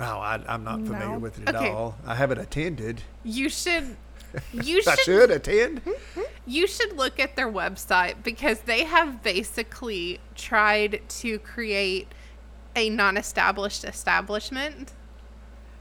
Oh, 0.00 0.04
I, 0.18 0.40
I'm 0.48 0.64
not 0.64 0.80
familiar 0.80 1.08
No. 1.10 1.18
with 1.18 1.38
it 1.38 1.46
at 1.50 1.54
Okay. 1.54 1.68
all. 1.68 1.98
I 2.06 2.14
haven't 2.14 2.38
attended. 2.38 3.02
You 3.22 3.50
should 3.50 3.96
you 4.52 4.82
should 4.82 4.98
should 5.00 5.30
attend. 5.30 5.80
you 6.46 6.66
should 6.66 6.96
look 6.96 7.18
at 7.18 7.36
their 7.36 7.50
website 7.50 8.22
because 8.22 8.60
they 8.60 8.84
have 8.84 9.22
basically 9.22 10.20
tried 10.34 11.00
to 11.08 11.38
create 11.40 12.08
a 12.76 12.88
non-established 12.90 13.84
establishment. 13.84 14.92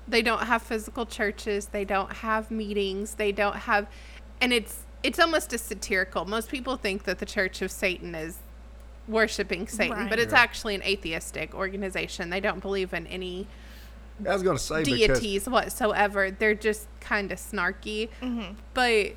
They 0.08 0.22
don't 0.24 0.44
have 0.44 0.62
physical 0.64 1.06
churches, 1.06 1.68
they 1.68 1.86
don't 1.86 2.12
have 2.12 2.50
meetings, 2.50 3.16
they 3.16 3.32
don't 3.32 3.56
have 3.56 3.88
and 4.42 4.52
it's 4.54 4.84
it's 5.04 5.20
almost 5.20 5.54
a 5.54 5.58
satirical. 5.58 6.26
Most 6.26 6.50
people 6.50 6.76
think 6.76 7.04
that 7.04 7.20
the 7.20 7.26
Church 7.26 7.62
of 7.62 7.72
Satan 7.72 8.16
is 8.16 8.40
worshiping 9.08 9.68
Satan, 9.68 9.98
Right. 9.98 10.10
but 10.10 10.20
it's 10.20 10.34
actually 10.34 10.76
an 10.76 10.84
atheistic 10.84 11.56
organization. 11.56 12.30
They 12.30 12.42
don't 12.42 12.60
believe 12.60 12.94
in 12.94 13.08
any 13.08 13.48
I 14.28 14.34
was 14.34 14.44
going 14.44 14.58
to 14.58 14.64
say 14.64 14.84
because 14.84 15.20
deities 15.20 15.48
whatsoever. 15.48 16.32
They're 16.32 16.56
just 16.56 16.88
kind 17.00 17.32
of 17.32 17.40
snarky. 17.40 18.10
But 18.74 19.16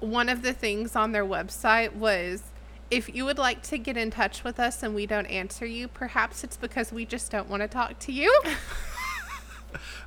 one 0.00 0.28
of 0.28 0.42
the 0.42 0.52
things 0.52 0.94
on 0.94 1.12
their 1.12 1.24
website 1.24 1.94
was 1.94 2.42
if 2.90 3.14
you 3.14 3.24
would 3.24 3.38
like 3.38 3.62
to 3.62 3.78
get 3.78 3.96
in 3.96 4.10
touch 4.10 4.44
with 4.44 4.60
us 4.60 4.82
and 4.82 4.94
we 4.94 5.06
don't 5.06 5.26
answer 5.26 5.66
you, 5.66 5.88
perhaps 5.88 6.44
it's 6.44 6.56
because 6.56 6.92
we 6.92 7.04
just 7.04 7.30
don't 7.30 7.48
want 7.48 7.62
to 7.62 7.68
talk 7.68 7.98
to 8.00 8.12
you. 8.12 8.42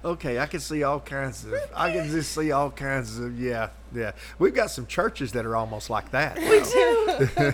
Okay, 0.04 0.40
I 0.40 0.46
can 0.46 0.60
see 0.60 0.84
all 0.84 1.00
kinds 1.00 1.46
of. 1.46 1.54
I 1.76 1.92
can 1.92 2.10
just 2.12 2.34
see 2.34 2.52
all 2.52 2.72
kinds 2.72 3.20
of. 3.20 3.40
Yeah, 3.40 3.70
yeah. 3.94 4.14
We've 4.38 4.54
got 4.54 4.72
some 4.72 4.88
churches 4.88 5.32
that 5.34 5.46
are 5.46 5.56
almost 5.56 5.90
like 5.90 6.12
that. 6.12 6.38
We 6.38 6.62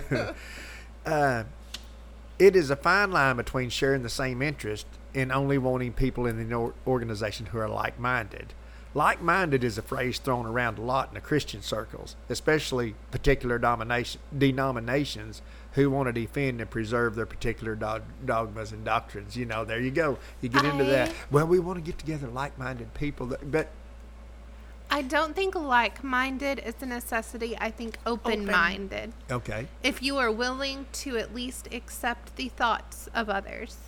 do. 0.08 0.34
uh, 1.10 1.44
it 2.38 2.56
is 2.56 2.70
a 2.70 2.76
fine 2.76 3.10
line 3.10 3.36
between 3.36 3.70
sharing 3.70 4.02
the 4.02 4.08
same 4.08 4.42
interest 4.42 4.86
and 5.16 5.32
only 5.32 5.56
wanting 5.56 5.94
people 5.94 6.26
in 6.26 6.48
the 6.48 6.72
organization 6.86 7.46
who 7.46 7.58
are 7.58 7.68
like-minded. 7.68 8.52
Like-minded 8.94 9.64
is 9.64 9.76
a 9.78 9.82
phrase 9.82 10.18
thrown 10.18 10.46
around 10.46 10.78
a 10.78 10.82
lot 10.82 11.08
in 11.08 11.14
the 11.14 11.20
Christian 11.20 11.62
circles, 11.62 12.16
especially 12.28 12.94
particular 13.10 13.58
domination, 13.58 14.20
denominations 14.36 15.42
who 15.72 15.90
want 15.90 16.06
to 16.06 16.12
defend 16.12 16.60
and 16.60 16.70
preserve 16.70 17.14
their 17.14 17.26
particular 17.26 17.74
dog, 17.74 18.02
dogmas 18.24 18.72
and 18.72 18.84
doctrines. 18.84 19.36
You 19.36 19.46
know, 19.46 19.64
there 19.64 19.80
you 19.80 19.90
go. 19.90 20.18
You 20.40 20.48
get 20.50 20.64
into 20.64 20.84
that. 20.84 21.12
Well, 21.30 21.46
we 21.46 21.58
want 21.58 21.78
to 21.78 21.82
get 21.82 21.98
together 21.98 22.28
like-minded 22.28 22.94
people, 22.94 23.26
that, 23.26 23.50
but 23.50 23.68
I 24.90 25.02
don't 25.02 25.34
think 25.34 25.54
like 25.54 26.04
minded 26.04 26.60
is 26.64 26.74
a 26.80 26.86
necessity. 26.86 27.56
I 27.58 27.70
think 27.70 27.98
open 28.06 28.46
minded. 28.46 29.12
okay. 29.30 29.66
If 29.82 30.02
you 30.02 30.16
are 30.18 30.30
willing 30.30 30.86
to 30.92 31.16
at 31.16 31.34
least 31.34 31.68
accept 31.72 32.36
the 32.36 32.48
thoughts 32.48 33.08
of 33.14 33.28
others. 33.28 33.78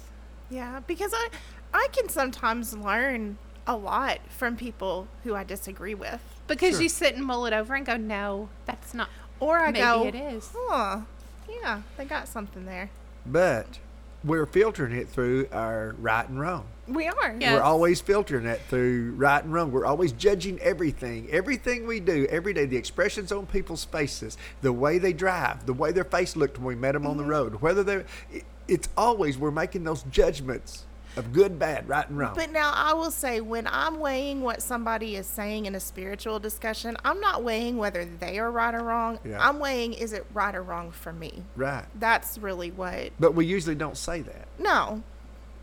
Yeah, 0.51 0.81
because 0.87 1.13
I 1.15 1.29
I 1.73 1.89
can 1.93 2.09
sometimes 2.09 2.75
learn 2.75 3.39
a 3.67 3.77
lot 3.77 4.19
from 4.31 4.57
people 4.57 5.07
who 5.25 5.35
I 5.35 5.45
disagree 5.45 5.95
with. 5.95 6.21
Because 6.47 6.75
Sure. 6.75 6.83
you 6.83 6.89
sit 6.89 7.15
and 7.15 7.25
mull 7.25 7.45
it 7.45 7.53
over 7.53 7.75
and 7.75 7.85
go, 7.85 7.99
no, 7.99 8.49
that's 8.65 8.95
not. 8.95 9.11
Or 9.39 9.61
I 9.61 9.67
Maybe 9.67 9.81
go, 9.81 10.07
it 10.07 10.15
is. 10.15 10.51
Huh. 10.57 11.03
Yeah, 11.47 11.83
they 11.99 12.07
got 12.07 12.27
something 12.27 12.65
there. 12.65 12.89
But 13.27 13.79
we're 14.25 14.47
filtering 14.47 14.93
it 14.93 15.09
through 15.09 15.49
our 15.53 15.95
right 15.99 16.27
and 16.29 16.41
wrong. 16.41 16.67
We 16.89 17.07
are. 17.07 17.37
Yeah. 17.39 17.55
We're 17.55 17.63
always 17.63 18.01
filtering 18.01 18.47
it 18.47 18.63
through 18.69 19.13
right 19.17 19.45
and 19.45 19.53
wrong. 19.53 19.71
We're 19.71 19.85
always 19.85 20.13
judging 20.13 20.59
everything, 20.61 21.29
everything 21.31 21.87
we 21.87 22.01
do 22.01 22.27
every 22.31 22.55
day. 22.55 22.65
The 22.65 22.79
expressions 22.79 23.31
on 23.31 23.47
people's 23.47 23.85
faces, 23.85 24.39
the 24.63 24.73
way 24.73 24.97
they 24.97 25.13
drive, 25.13 25.67
the 25.67 25.75
way 25.75 25.93
their 25.93 26.05
face 26.05 26.35
looked 26.35 26.59
when 26.59 26.67
we 26.67 26.75
met 26.75 26.93
them 26.93 27.07
on 27.07 27.19
the 27.19 27.23
mm-hmm. 27.23 27.31
road. 27.31 27.55
Whether 27.61 27.85
they're, 27.85 28.07
it- 28.33 28.45
it's 28.69 28.89
always 28.97 29.39
we're 29.39 29.51
making 29.51 29.85
those 29.85 30.03
judgments 30.05 30.85
of 31.17 31.33
good, 31.33 31.59
bad, 31.59 31.89
right, 31.89 32.09
and 32.09 32.17
wrong. 32.17 32.35
But 32.37 32.53
now 32.53 32.73
I 32.73 32.93
will 32.93 33.11
say, 33.11 33.41
when 33.41 33.67
I'm 33.67 33.99
weighing 33.99 34.41
what 34.43 34.63
somebody 34.63 35.17
is 35.17 35.27
saying 35.27 35.67
in 35.67 35.75
a 35.75 35.81
spiritual 35.81 36.39
discussion, 36.39 36.97
I'm 37.05 37.21
not 37.21 37.43
weighing 37.43 37.77
whether 37.77 38.05
they 38.05 38.39
are 38.39 38.51
right 38.51 38.75
or 38.75 38.85
wrong. 38.85 39.19
Yeah. 39.25 39.39
I'm 39.41 39.59
weighing 39.59 39.95
is 39.95 40.13
it 40.13 40.27
right 40.33 40.55
or 40.55 40.63
wrong 40.63 40.93
for 40.93 41.13
me. 41.13 41.43
right. 41.57 41.87
That's 41.99 42.39
really 42.39 42.71
what. 42.71 43.11
But 43.19 43.35
we 43.35 43.47
usually 43.47 43.75
don't 43.75 43.97
say 43.97 44.21
that 44.21 44.47
No, 44.59 45.03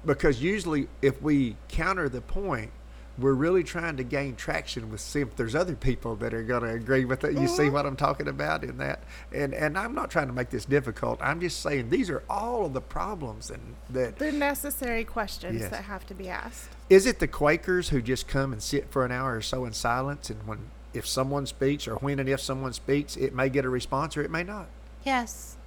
because 0.05 0.41
usually 0.41 0.87
if 1.01 1.21
we 1.21 1.55
counter 1.69 2.09
the 2.09 2.21
point. 2.21 2.71
We're 3.17 3.33
really 3.33 3.63
trying 3.63 3.95
to 3.97 4.03
gain 4.03 4.35
traction 4.35 4.91
with 4.91 4.99
see 4.99 5.21
if 5.21 5.35
there's 5.35 5.55
other 5.55 5.75
people 5.75 6.15
that 6.17 6.33
are 6.33 6.43
going 6.43 6.63
to 6.63 6.69
agree 6.69 7.05
with 7.05 7.23
it. 7.23 7.33
You 7.33 7.47
see 7.47 7.63
mm-hmm. 7.63 7.73
what 7.73 7.85
I'm 7.85 7.95
talking 7.95 8.27
about 8.27 8.63
in 8.63 8.77
that, 8.77 9.03
and 9.31 9.53
and 9.53 9.77
I'm 9.77 9.95
not 9.95 10.09
trying 10.11 10.27
to 10.27 10.33
make 10.33 10.49
this 10.49 10.65
difficult. 10.65 11.19
I'm 11.21 11.39
just 11.39 11.61
saying 11.61 11.89
these 11.89 12.09
are 12.09 12.23
all 12.29 12.65
of 12.65 12.73
the 12.73 12.81
problems 12.81 13.49
and 13.49 13.75
that 13.89 14.17
they're 14.17 14.31
necessary 14.31 15.03
questions 15.03 15.61
Yes. 15.61 15.71
that 15.71 15.85
have 15.85 16.05
to 16.07 16.13
be 16.13 16.27
asked. 16.29 16.69
Is 16.89 17.05
it 17.05 17.19
the 17.19 17.27
Quakers 17.27 17.89
who 17.89 18.01
just 18.01 18.27
come 18.27 18.51
and 18.51 18.61
sit 18.61 18.91
for 18.91 19.05
an 19.05 19.11
hour 19.11 19.37
or 19.37 19.41
so 19.41 19.65
in 19.65 19.73
silence, 19.73 20.29
and 20.29 20.45
when 20.45 20.59
if 20.93 21.05
someone 21.05 21.45
speaks, 21.45 21.87
or 21.87 21.95
when 21.95 22.19
and 22.19 22.29
if 22.29 22.39
someone 22.39 22.73
speaks, 22.73 23.15
it 23.15 23.33
may 23.33 23.49
get 23.49 23.65
a 23.65 23.69
response 23.69 24.17
or 24.17 24.23
it 24.23 24.31
may 24.31 24.43
not? 24.43 24.67
Yes. 25.03 25.57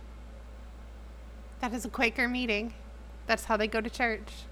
That 1.61 1.73
is 1.73 1.85
a 1.85 1.89
Quaker 1.89 2.29
meeting. 2.29 2.75
That's 3.27 3.45
how 3.45 3.57
they 3.57 3.67
go 3.67 3.81
to 3.81 3.91
church. 3.91 4.45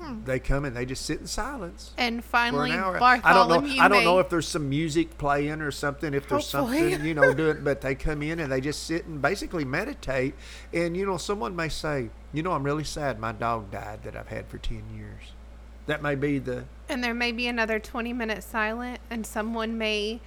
Hmm. 0.00 0.24
They 0.24 0.38
come 0.38 0.64
and 0.64 0.74
they 0.74 0.86
just 0.86 1.04
sit 1.04 1.20
in 1.20 1.26
silence 1.26 1.92
And 1.98 2.24
for 2.24 2.30
finally, 2.30 2.70
an 2.70 2.78
hour. 2.78 2.98
Bartholomew 2.98 3.54
I 3.54 3.58
don't 3.66 3.76
know. 3.76 3.82
I 3.82 3.88
don't 3.88 4.04
know 4.04 4.18
if 4.18 4.30
there's 4.30 4.48
some 4.48 4.68
music 4.68 5.18
playing 5.18 5.60
or 5.60 5.70
something. 5.70 6.14
If 6.14 6.26
there's 6.26 6.50
Hopefully. 6.50 6.92
something, 6.92 7.06
you 7.06 7.14
know, 7.14 7.34
doing. 7.34 7.58
But 7.64 7.82
they 7.82 7.94
come 7.94 8.22
in 8.22 8.40
and 8.40 8.50
they 8.50 8.62
just 8.62 8.84
sit 8.84 9.04
and 9.04 9.20
basically 9.20 9.64
meditate. 9.64 10.34
And 10.72 10.96
you 10.96 11.04
know, 11.04 11.18
someone 11.18 11.54
may 11.54 11.68
say, 11.68 12.08
you 12.32 12.42
know, 12.42 12.52
I'm 12.52 12.62
really 12.62 12.84
sad. 12.84 13.20
My 13.20 13.32
dog 13.32 13.70
died 13.70 14.02
that 14.04 14.16
I've 14.16 14.28
had 14.28 14.46
for 14.46 14.56
ten 14.56 14.84
years. 14.96 15.32
That 15.86 16.02
may 16.02 16.14
be 16.14 16.38
the 16.38 16.64
and 16.88 17.04
there 17.04 17.14
may 17.14 17.32
be 17.32 17.46
another 17.46 17.78
twenty 17.78 18.14
minute 18.14 18.42
silent, 18.42 19.00
and 19.10 19.26
someone 19.26 19.76
may 19.76 20.20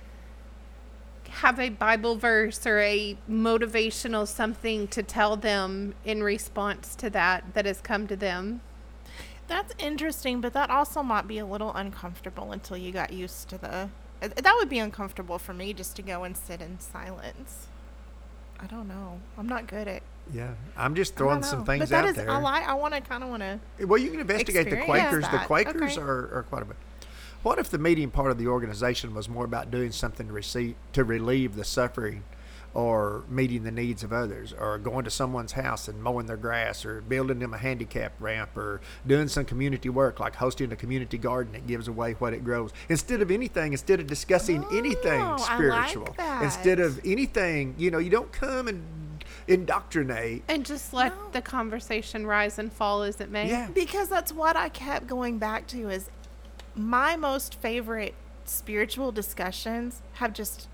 have 1.29 1.59
a 1.59 1.69
Bible 1.69 2.15
verse 2.15 2.65
or 2.67 2.79
a 2.79 3.17
motivational 3.29 4.27
something 4.27 4.88
to 4.89 5.01
tell 5.01 5.36
them 5.36 5.95
in 6.05 6.21
response 6.21 6.95
to 6.95 7.09
that 7.09 7.55
that 7.55 7.65
has 7.65 7.81
come 7.81 8.05
to 8.07 8.15
them. 8.15 8.62
That's 9.47 9.73
interesting, 9.77 10.41
but 10.41 10.53
that 10.53 10.69
also 10.69 11.03
might 11.03 11.27
be 11.27 11.38
a 11.38 11.45
little 11.45 11.73
uncomfortable 11.73 12.51
until 12.51 12.77
you 12.77 12.91
got 12.91 13.12
used 13.13 13.49
to 13.49 13.58
the. 13.58 13.89
uh, 14.21 14.27
That 14.36 14.56
would 14.58 14.69
be 14.69 14.79
uncomfortable 14.79 15.38
for 15.38 15.53
me 15.53 15.73
just 15.73 15.95
to 15.97 16.01
go 16.01 16.23
and 16.23 16.36
sit 16.38 16.62
in 16.62 16.79
silence. 16.79 17.67
I 18.60 18.65
don't 18.67 18.88
know. 18.88 19.19
I'm 19.38 19.47
not 19.47 19.67
good 19.67 19.88
at. 19.89 20.03
yeah. 20.34 20.51
I'm 20.77 20.95
just 20.95 21.15
throwing 21.15 21.43
some 21.43 21.65
things 21.65 21.82
but 21.82 21.89
that 21.89 22.03
out 22.06 22.10
is, 22.12 22.15
there. 22.15 22.32
I 22.32 22.38
like. 22.38 22.65
I 22.67 22.73
want 22.75 22.93
to 22.93 23.01
kind 23.01 23.23
of 23.23 23.29
want 23.29 23.41
to. 23.43 23.60
Well, 23.86 23.97
you 23.99 24.10
can 24.12 24.21
investigate 24.21 24.69
the 24.69 24.77
Quakers. 24.77 25.27
The. 25.29 25.39
Quakers 25.39 25.82
Okay. 25.97 26.01
are, 26.01 26.29
are 26.38 26.45
quite 26.49 26.62
a 26.62 26.65
bit. 26.65 26.77
What 27.41 27.60
if 27.60 27.69
the 27.69 27.77
meeting 27.77 28.10
part 28.10 28.32
of 28.32 28.38
the 28.38 28.47
organization 28.47 29.13
was 29.13 29.27
more 29.27 29.43
about 29.43 29.69
doing 29.69 29.91
something 29.91 30.27
to 30.27 30.34
receive 30.34 30.75
to 30.93 31.03
relieve 31.03 31.56
the 31.58 31.65
suffering, 31.65 32.23
or 32.73 33.23
meeting 33.29 33.63
the 33.63 33.71
needs 33.71 34.03
of 34.03 34.12
others, 34.12 34.53
or 34.59 34.77
going 34.77 35.05
to 35.05 35.12
someone's 35.12 35.51
house 35.51 35.88
and 35.88 36.01
mowing 36.01 36.25
their 36.25 36.38
grass, 36.38 36.86
or 36.86 37.01
building 37.01 37.39
them 37.39 37.53
a 37.53 37.57
handicap 37.57 38.13
ramp, 38.19 38.55
or 38.57 38.81
doing 39.05 39.27
some 39.27 39.45
community 39.45 39.89
work 39.89 40.19
like 40.19 40.36
hosting 40.36 40.71
a 40.71 40.75
community 40.75 41.17
garden 41.17 41.53
that 41.53 41.67
gives 41.67 41.88
away 41.88 42.13
what 42.13 42.33
it 42.33 42.43
grows? 42.43 42.71
Instead 42.89 43.21
of 43.21 43.29
anything, 43.29 43.73
instead 43.73 43.99
of 43.99 44.07
discussing 44.07 44.65
anything 44.71 45.21
Oh, 45.21 45.38
I 45.47 45.57
like 45.59 45.89
spiritual, 45.89 46.15
instead 46.41 46.79
of 46.79 46.99
anything, 47.05 47.75
you 47.77 47.91
know, 47.91 47.99
you 47.99 48.09
don't 48.09 48.31
come 48.31 48.67
and 48.67 48.83
indoctrinate. 49.47 50.43
And 50.47 50.65
just 50.65 50.93
let 50.93 51.15
No. 51.15 51.29
the 51.31 51.41
conversation 51.41 52.25
rise 52.25 52.57
and 52.57 52.71
fall 52.71 53.03
as 53.03 53.19
it 53.21 53.29
may. 53.29 53.49
Yeah. 53.49 53.69
Because 53.73 54.09
that's 54.09 54.31
what 54.33 54.55
I 54.55 54.69
kept 54.69 55.07
going 55.07 55.38
back 55.38 55.67
to 55.67 55.89
is 55.89 56.09
my 56.75 57.15
most 57.15 57.55
favorite 57.55 58.15
spiritual 58.45 59.12
discussions 59.12 60.01
have 60.13 60.33
just 60.33 60.67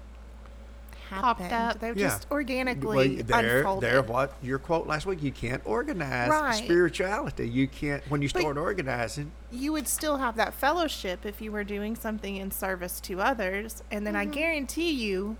Popped 1.10 1.42
up. 1.52 1.80
They've 1.80 1.98
Yeah. 1.98 2.08
just 2.10 2.28
organically 2.32 3.16
Well, 3.18 3.26
they're, 3.26 3.58
unfolded. 3.60 3.90
they're 3.90 4.02
what 4.02 4.34
your 4.42 4.60
quote 4.60 4.88
last 4.88 5.06
week. 5.06 5.22
You 5.24 5.32
can't 5.32 5.62
organize 5.66 6.30
Right. 6.30 6.56
spirituality. 6.64 7.48
You 7.50 7.68
can't 7.68 8.04
when 8.10 8.22
you 8.22 8.30
But- 8.32 8.42
start 8.42 8.58
organizing. 8.58 9.32
you 9.52 9.72
would 9.72 9.88
still 9.88 10.18
have 10.18 10.36
that 10.36 10.54
fellowship 10.54 11.26
if 11.26 11.42
you 11.42 11.52
were 11.52 11.64
doing 11.64 11.96
something 11.96 12.36
in 12.36 12.52
service 12.52 13.00
to 13.02 13.22
others. 13.22 13.82
And 13.92 14.06
then 14.06 14.16
I 14.16 14.24
Mm-hmm. 14.26 14.32
guarantee 14.34 14.92
you, 14.92 15.38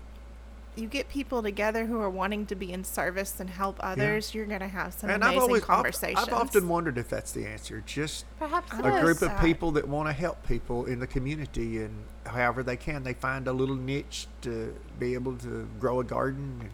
you 0.80 0.88
get 0.88 1.08
people 1.08 1.42
together 1.42 1.86
who 1.86 2.00
are 2.00 2.10
wanting 2.10 2.46
to 2.46 2.54
be 2.54 2.72
in 2.72 2.84
service 2.84 3.38
and 3.40 3.50
help 3.50 3.76
others, 3.80 4.34
you're 4.34 4.46
going 4.46 4.60
to 4.60 4.68
have 4.68 4.94
some 4.94 5.10
and 5.10 5.22
I've 5.22 5.30
amazing 5.30 5.42
always 5.42 5.62
I've, 5.62 5.68
conversations. 5.68 6.28
I've 6.28 6.34
often 6.34 6.68
wondered 6.68 6.98
if 6.98 7.08
that's 7.08 7.32
the 7.32 7.46
answer. 7.46 7.82
Just 7.86 8.24
Perhaps 8.38 8.72
a 8.72 9.00
group 9.00 9.22
of 9.22 9.28
sad. 9.28 9.40
people 9.40 9.70
that 9.72 9.86
want 9.86 10.08
to 10.08 10.12
help 10.12 10.46
people 10.46 10.86
in 10.86 10.98
the 10.98 11.06
community 11.06 11.82
and 11.82 11.94
however 12.26 12.62
they 12.62 12.76
can 12.76 13.02
they 13.02 13.14
find 13.14 13.48
a 13.48 13.52
little 13.52 13.74
niche 13.76 14.26
to 14.42 14.74
be 14.98 15.14
able 15.14 15.36
to 15.36 15.68
grow 15.78 16.00
a 16.00 16.04
garden 16.04 16.58
and 16.60 16.70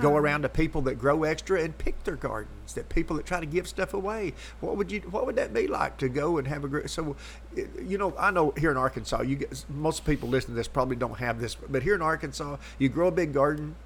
go 0.00 0.16
around 0.16 0.42
to 0.42 0.48
people 0.48 0.82
that 0.82 0.94
grow 0.94 1.24
extra 1.24 1.62
and 1.62 1.76
pick 1.76 2.02
their 2.04 2.16
gardens 2.16 2.74
that 2.74 2.88
people 2.88 3.16
that 3.16 3.26
try 3.26 3.40
to 3.40 3.46
give 3.46 3.66
stuff 3.66 3.94
away. 3.94 4.34
What 4.60 4.76
would 4.76 4.90
you 4.90 5.00
what 5.10 5.26
would 5.26 5.36
that 5.36 5.52
be 5.52 5.66
like 5.66 5.98
to 5.98 6.08
go 6.08 6.38
and 6.38 6.46
have 6.48 6.64
a 6.64 6.68
great 6.68 6.90
so 6.90 7.16
uh, 7.56 7.62
you 7.82 7.98
know 7.98 8.14
i 8.18 8.30
know 8.30 8.52
here 8.56 8.70
in 8.70 8.76
arkansas 8.76 9.22
you 9.22 9.36
get, 9.36 9.64
most 9.68 10.04
people 10.04 10.28
listening 10.28 10.54
to 10.54 10.56
this 10.56 10.68
probably 10.68 10.96
don't 10.96 11.18
have 11.18 11.40
this 11.40 11.54
but 11.54 11.82
here 11.82 11.94
in 11.94 12.02
arkansas 12.02 12.56
you 12.78 12.88
grow 12.88 13.08
a 13.08 13.12
big 13.12 13.32
garden 13.32 13.76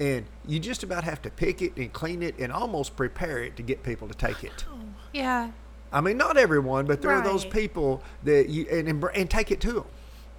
and 0.00 0.26
you 0.46 0.58
just 0.58 0.82
about 0.82 1.04
have 1.04 1.20
to 1.22 1.30
pick 1.30 1.62
it 1.62 1.76
and 1.76 1.92
clean 1.92 2.22
it 2.22 2.38
and 2.38 2.52
almost 2.52 2.96
prepare 2.96 3.42
it 3.42 3.56
to 3.56 3.62
get 3.62 3.82
people 3.82 4.08
to 4.08 4.14
take 4.14 4.44
it. 4.44 4.64
Yeah. 5.12 5.50
I 5.92 6.00
mean, 6.00 6.16
not 6.16 6.36
everyone, 6.36 6.86
but 6.86 7.00
there 7.00 7.10
are 7.10 7.22
those 7.22 7.44
people 7.44 8.02
that 8.24 8.48
you 8.48 8.66
and 8.70 8.88
and, 8.88 9.04
and 9.14 9.30
take 9.30 9.50
it 9.50 9.60
to 9.62 9.72
them. 9.72 9.84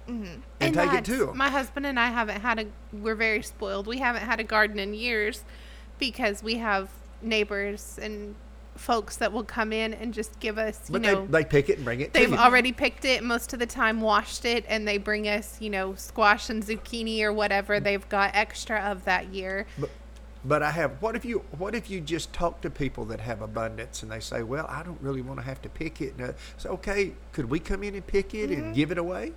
And, 0.06 0.42
And 0.60 0.74
take 0.74 0.86
it 0.88 0.92
that's- 0.92 1.06
to 1.06 1.26
them. 1.26 1.36
My 1.36 1.48
husband 1.48 1.86
and 1.86 1.98
I 1.98 2.08
haven't 2.08 2.40
had 2.40 2.58
a. 2.58 2.66
We're 2.92 3.14
very 3.14 3.42
spoiled. 3.42 3.86
We 3.86 3.98
haven't 3.98 4.22
had 4.22 4.40
a 4.40 4.44
garden 4.44 4.78
in 4.78 4.94
years 4.94 5.44
because 5.98 6.42
we 6.42 6.54
have 6.56 6.88
neighbors 7.22 7.98
and 8.00 8.34
folks 8.76 9.16
that 9.16 9.30
will 9.32 9.44
come 9.44 9.72
in 9.72 9.92
and 9.92 10.14
just 10.14 10.40
give 10.40 10.56
us. 10.58 10.88
You 10.88 10.92
but 10.94 11.02
know, 11.02 11.26
they, 11.26 11.42
they 11.42 11.44
pick 11.44 11.68
it 11.68 11.76
and 11.76 11.84
bring 11.84 12.00
it 12.00 12.12
they've 12.14 12.32
already 12.32 12.72
picked 12.72 13.04
it 13.04 13.22
most 13.22 13.52
of 13.52 13.58
the 13.58 13.66
time, 13.66 14.00
washed 14.00 14.44
it, 14.44 14.64
and 14.68 14.88
they 14.88 14.98
bring 14.98 15.28
us. 15.28 15.60
You 15.60 15.70
know, 15.70 15.94
squash 15.94 16.50
and 16.50 16.62
zucchini 16.62 17.22
or 17.22 17.32
whatever 17.32 17.78
they've 17.78 18.08
got 18.08 18.34
extra 18.34 18.80
of 18.80 19.04
that 19.04 19.34
year. 19.34 19.66
But, 19.78 19.90
but 20.44 20.62
I 20.62 20.70
have. 20.70 20.92
What 21.02 21.14
if 21.14 21.24
you? 21.24 21.44
What 21.58 21.74
if 21.74 21.90
you 21.90 22.00
just 22.00 22.32
talk 22.32 22.62
to 22.62 22.70
people 22.70 23.04
that 23.06 23.20
have 23.20 23.42
abundance 23.42 24.02
and 24.02 24.10
they 24.10 24.20
say, 24.20 24.42
"Well, 24.42 24.66
I 24.68 24.82
don't 24.82 25.00
really 25.02 25.20
want 25.22 25.38
to 25.38 25.44
have 25.44 25.60
to 25.62 25.68
pick 25.68 26.00
it." 26.00 26.14
And, 26.18 26.30
uh, 26.30 26.32
so, 26.56 26.70
okay, 26.70 27.12
could 27.32 27.50
we 27.50 27.60
come 27.60 27.82
in 27.84 27.94
and 27.94 28.06
pick 28.06 28.34
it 28.34 28.50
Mm-hmm. 28.50 28.60
and 28.62 28.74
give 28.74 28.90
it 28.90 28.98
away? 28.98 29.32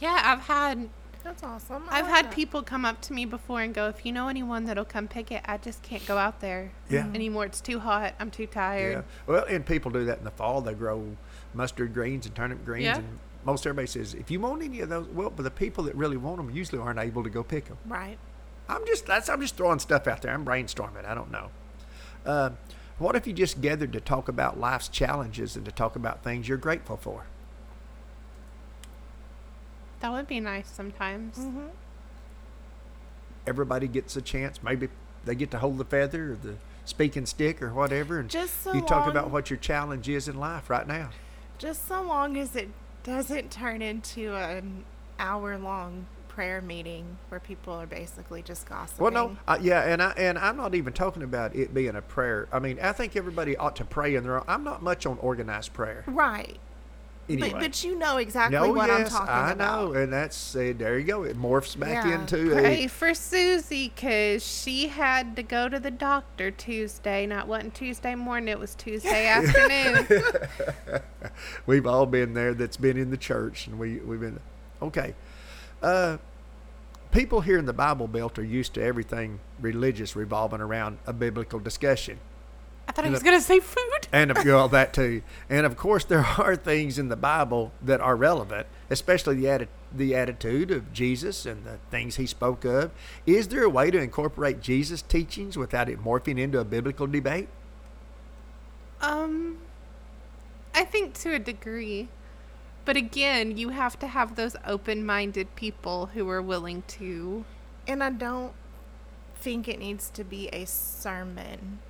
Yeah, 0.00 0.20
I've 0.24 0.40
had 0.40 0.88
That's 1.24 1.42
awesome. 1.42 1.84
I 1.88 1.98
I've 1.98 2.04
like 2.04 2.14
had 2.14 2.24
that. 2.26 2.32
people 2.34 2.62
come 2.62 2.84
up 2.84 3.00
to 3.02 3.12
me 3.12 3.24
before 3.24 3.60
and 3.60 3.74
go, 3.74 3.88
"If 3.88 4.06
you 4.06 4.12
know 4.12 4.28
anyone 4.28 4.64
that'll 4.66 4.84
come 4.84 5.08
pick 5.08 5.32
it, 5.32 5.42
I 5.44 5.56
just 5.56 5.82
can't 5.82 6.06
go 6.06 6.18
out 6.18 6.40
there 6.40 6.70
Yeah. 6.88 7.06
anymore. 7.14 7.46
It's 7.46 7.60
too 7.60 7.80
hot. 7.80 8.14
I'm 8.20 8.30
too 8.30 8.46
tired." 8.46 8.92
Yeah. 8.92 9.02
Well, 9.26 9.44
and 9.48 9.66
people 9.66 9.90
do 9.90 10.04
that 10.04 10.18
in 10.18 10.24
the 10.24 10.30
fall. 10.30 10.60
They 10.60 10.74
grow 10.74 11.16
mustard 11.52 11.92
greens 11.94 12.26
and 12.26 12.34
turnip 12.34 12.64
greens, 12.64 12.84
Yeah. 12.84 12.96
and 12.98 13.18
most 13.44 13.66
everybody 13.66 13.86
says, 13.88 14.14
"If 14.14 14.30
you 14.30 14.38
want 14.38 14.62
any 14.62 14.80
of 14.80 14.88
those, 14.88 15.08
well, 15.08 15.30
but 15.30 15.42
the 15.42 15.50
people 15.50 15.82
that 15.84 15.96
really 15.96 16.16
want 16.16 16.36
them 16.36 16.50
usually 16.50 16.80
aren't 16.80 17.00
able 17.00 17.24
to 17.24 17.30
go 17.30 17.42
pick 17.42 17.64
them." 17.66 17.78
Right. 17.86 18.18
I'm 18.68 18.84
just 18.86 19.06
that's 19.06 19.28
I'm 19.28 19.40
just 19.40 19.56
throwing 19.56 19.78
stuff 19.80 20.06
out 20.06 20.22
there. 20.22 20.32
I'm 20.32 20.44
brainstorming. 20.44 21.04
I 21.06 21.14
don't 21.14 21.30
know. 21.32 21.50
Uh, 22.24 22.50
what 22.98 23.14
if 23.16 23.26
you 23.26 23.32
just 23.32 23.60
gathered 23.60 23.92
to 23.94 24.00
talk 24.00 24.28
about 24.28 24.58
life's 24.60 24.88
challenges 24.88 25.56
and 25.56 25.64
to 25.64 25.72
talk 25.72 25.96
about 25.96 26.22
things 26.22 26.48
you're 26.48 26.56
grateful 26.58 26.96
for? 26.96 27.24
That 30.06 30.12
would 30.12 30.28
be 30.28 30.38
nice 30.38 30.68
sometimes. 30.68 31.36
Mm-hmm. 31.36 31.66
Everybody 33.44 33.88
gets 33.88 34.14
a 34.14 34.22
chance. 34.22 34.62
Maybe 34.62 34.86
they 35.24 35.34
get 35.34 35.50
to 35.50 35.58
hold 35.58 35.78
the 35.78 35.84
feather 35.84 36.30
or 36.30 36.36
the 36.36 36.54
speaking 36.84 37.26
stick 37.26 37.60
or 37.60 37.74
whatever, 37.74 38.20
and 38.20 38.30
Just 38.30 38.62
so 38.62 38.72
you 38.72 38.82
talk 38.82 39.08
about 39.08 39.24
long- 39.24 39.32
what 39.32 39.50
your 39.50 39.56
challenge 39.56 40.08
is 40.08 40.28
in 40.28 40.38
life 40.38 40.70
right 40.70 40.86
now. 40.86 41.10
Just 41.58 41.88
so 41.88 42.02
long 42.02 42.36
as 42.36 42.54
it 42.54 42.68
doesn't 43.02 43.50
turn 43.50 43.82
into 43.82 44.32
an 44.36 44.84
hour 45.18 45.58
long 45.58 46.06
prayer 46.28 46.62
meeting 46.62 47.18
where 47.30 47.40
people 47.40 47.72
are 47.72 47.86
basically 47.86 48.42
just 48.42 48.68
gossiping. 48.68 49.02
Well, 49.02 49.12
no, 49.12 49.36
uh, 49.48 49.58
yeah, 49.60 49.92
and 49.92 50.00
I 50.00 50.12
and 50.16 50.38
I'm 50.38 50.56
not 50.56 50.76
even 50.76 50.92
talking 50.92 51.24
about 51.24 51.56
it 51.56 51.74
being 51.74 51.96
a 51.96 52.02
prayer. 52.02 52.46
I 52.52 52.60
mean, 52.60 52.78
I 52.80 52.92
think 52.92 53.16
everybody 53.16 53.56
ought 53.56 53.74
to 53.74 53.84
pray 53.84 54.14
in 54.14 54.22
their 54.22 54.38
own. 54.38 54.44
I'm 54.46 54.62
not 54.62 54.84
much 54.84 55.04
on 55.04 55.18
organized 55.18 55.72
prayer. 55.72 56.04
Right. 56.06 56.60
Anyway. 57.28 57.50
But, 57.50 57.60
but 57.60 57.84
you 57.84 57.98
know 57.98 58.18
exactly 58.18 58.56
no, 58.56 58.72
what 58.72 58.88
yes, 58.88 59.12
I'm 59.12 59.18
talking 59.18 59.34
I 59.34 59.50
about. 59.52 59.78
I 59.78 59.82
know, 59.82 59.92
and 59.94 60.12
that's 60.12 60.54
uh, 60.54 60.72
there 60.76 60.98
you 60.98 61.04
go. 61.04 61.24
It 61.24 61.36
morphs 61.36 61.78
back 61.78 62.04
Yeah. 62.04 62.20
into 62.20 62.50
Pray 62.52 62.84
a 62.84 62.88
for 62.88 63.14
Susie 63.14 63.92
because 63.94 64.46
she 64.46 64.88
had 64.88 65.34
to 65.36 65.42
go 65.42 65.68
to 65.68 65.80
the 65.80 65.90
doctor 65.90 66.50
Tuesday. 66.52 67.26
Not 67.26 67.48
wasn't 67.48 67.74
Tuesday 67.74 68.14
morning; 68.14 68.48
it 68.48 68.58
was 68.60 68.74
Tuesday 68.76 69.26
afternoon. 69.28 70.28
We've 71.66 71.86
all 71.86 72.06
been 72.06 72.34
there. 72.34 72.54
That's 72.54 72.76
been 72.76 72.96
in 72.96 73.10
the 73.10 73.16
church, 73.16 73.66
and 73.66 73.78
we 73.78 73.96
we've 73.96 74.20
been 74.20 74.38
okay. 74.80 75.14
Uh, 75.82 76.18
people 77.10 77.40
here 77.40 77.58
in 77.58 77.66
the 77.66 77.72
Bible 77.72 78.06
Belt 78.08 78.38
are 78.38 78.44
used 78.44 78.74
to 78.74 78.82
everything 78.82 79.40
religious 79.60 80.14
revolving 80.14 80.60
around 80.60 80.98
a 81.06 81.12
biblical 81.12 81.58
discussion, 81.58 82.18
I 82.88 82.92
thought 82.92 83.04
he 83.04 83.10
was 83.10 83.22
gonna 83.22 83.40
say 83.40 83.60
food. 83.60 84.08
and 84.12 84.30
of 84.30 84.36
well, 84.44 84.68
that 84.68 84.92
too. 84.92 85.22
And 85.50 85.66
of 85.66 85.76
course, 85.76 86.04
there 86.04 86.24
are 86.38 86.56
things 86.56 86.98
in 86.98 87.08
the 87.08 87.16
Bible 87.16 87.72
that 87.82 88.00
are 88.00 88.16
relevant, 88.16 88.66
especially 88.90 89.36
the 89.36 89.46
atti- 89.46 89.68
the 89.92 90.14
attitude 90.14 90.70
of 90.70 90.92
Jesus 90.92 91.46
and 91.46 91.64
the 91.64 91.78
things 91.90 92.16
he 92.16 92.26
spoke 92.26 92.64
of. 92.64 92.90
Is 93.24 93.48
there 93.48 93.62
a 93.62 93.68
way 93.68 93.90
to 93.90 93.98
incorporate 93.98 94.60
Jesus' 94.60 95.02
teachings 95.02 95.56
without 95.56 95.88
it 95.88 96.02
morphing 96.02 96.38
into 96.38 96.58
a 96.58 96.64
biblical 96.64 97.06
debate? 97.06 97.48
Um, 99.00 99.58
I 100.74 100.84
think 100.84 101.14
to 101.14 101.34
a 101.34 101.38
degree, 101.38 102.08
but 102.84 102.96
again, 102.96 103.56
you 103.56 103.70
have 103.70 103.98
to 103.98 104.06
have 104.06 104.36
those 104.36 104.56
open-minded 104.66 105.54
people 105.56 106.06
who 106.06 106.28
are 106.28 106.42
willing 106.42 106.82
to. 106.88 107.44
And 107.86 108.02
I 108.02 108.10
don't 108.10 108.52
think 109.36 109.68
it 109.68 109.78
needs 109.78 110.10
to 110.10 110.24
be 110.24 110.48
a 110.48 110.64
sermon 110.64 111.80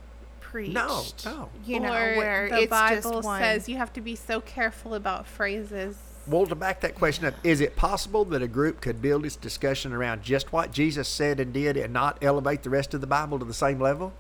preached. 0.57 0.75
No, 0.75 1.05
no. 1.27 1.49
You 1.67 1.81
know, 1.81 1.93
or 1.93 2.17
where 2.17 2.49
the 2.49 2.63
it's 2.63 2.71
Bible 2.71 3.21
just 3.21 3.39
says 3.39 3.69
you 3.69 3.77
have 3.77 3.93
to 3.93 4.01
be 4.01 4.15
so 4.15 4.41
careful 4.41 4.95
about 4.95 5.27
phrases. 5.27 5.99
Well, 6.27 6.47
to 6.47 6.55
back 6.55 6.81
that 6.81 6.95
question 6.95 7.27
up, 7.27 7.35
is 7.45 7.61
it 7.61 7.77
possible 7.77 8.25
that 8.27 8.41
a 8.41 8.49
group 8.49 8.81
could 8.81 9.03
build 9.03 9.27
its 9.27 9.37
discussion 9.37 9.93
around 9.93 10.23
just 10.23 10.53
what 10.53 10.73
Jesus 10.73 11.09
said 11.09 11.41
and 11.41 11.53
did 11.53 11.77
and 11.77 11.93
not 11.93 12.19
elevate 12.23 12.63
the 12.63 12.71
rest 12.71 12.95
of 12.95 13.03
the 13.03 13.07
Bible 13.07 13.39
to 13.39 13.45
the 13.45 13.55
same 13.55 13.79
level? 13.79 14.15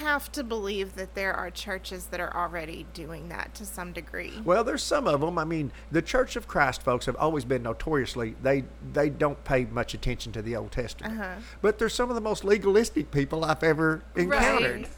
Have 0.00 0.32
to 0.32 0.42
believe 0.42 0.94
that 0.96 1.14
there 1.14 1.34
are 1.34 1.50
churches 1.50 2.06
that 2.06 2.20
are 2.20 2.34
already 2.34 2.86
doing 2.94 3.28
that 3.28 3.54
to 3.56 3.66
some 3.66 3.92
degree. 3.92 4.32
Well, 4.44 4.64
there's 4.64 4.82
some 4.82 5.06
of 5.06 5.20
them. 5.20 5.38
I 5.38 5.44
mean, 5.44 5.72
the 5.92 6.00
Church 6.00 6.36
of 6.36 6.48
Christ 6.48 6.82
folks 6.82 7.06
have 7.06 7.16
always 7.16 7.44
been 7.44 7.62
notoriously 7.62 8.34
they 8.42 8.64
they 8.92 9.10
don't 9.10 9.42
pay 9.44 9.66
much 9.66 9.92
attention 9.92 10.32
to 10.32 10.42
the 10.42 10.56
Old 10.56 10.72
Testament. 10.72 11.20
Uh-huh. 11.20 11.34
But 11.60 11.78
they're 11.78 11.90
some 11.90 12.08
of 12.08 12.14
the 12.14 12.20
most 12.22 12.44
legalistic 12.44 13.10
people 13.10 13.44
I've 13.44 13.62
ever 13.62 14.02
encountered. 14.16 14.82
Right. 14.82 14.90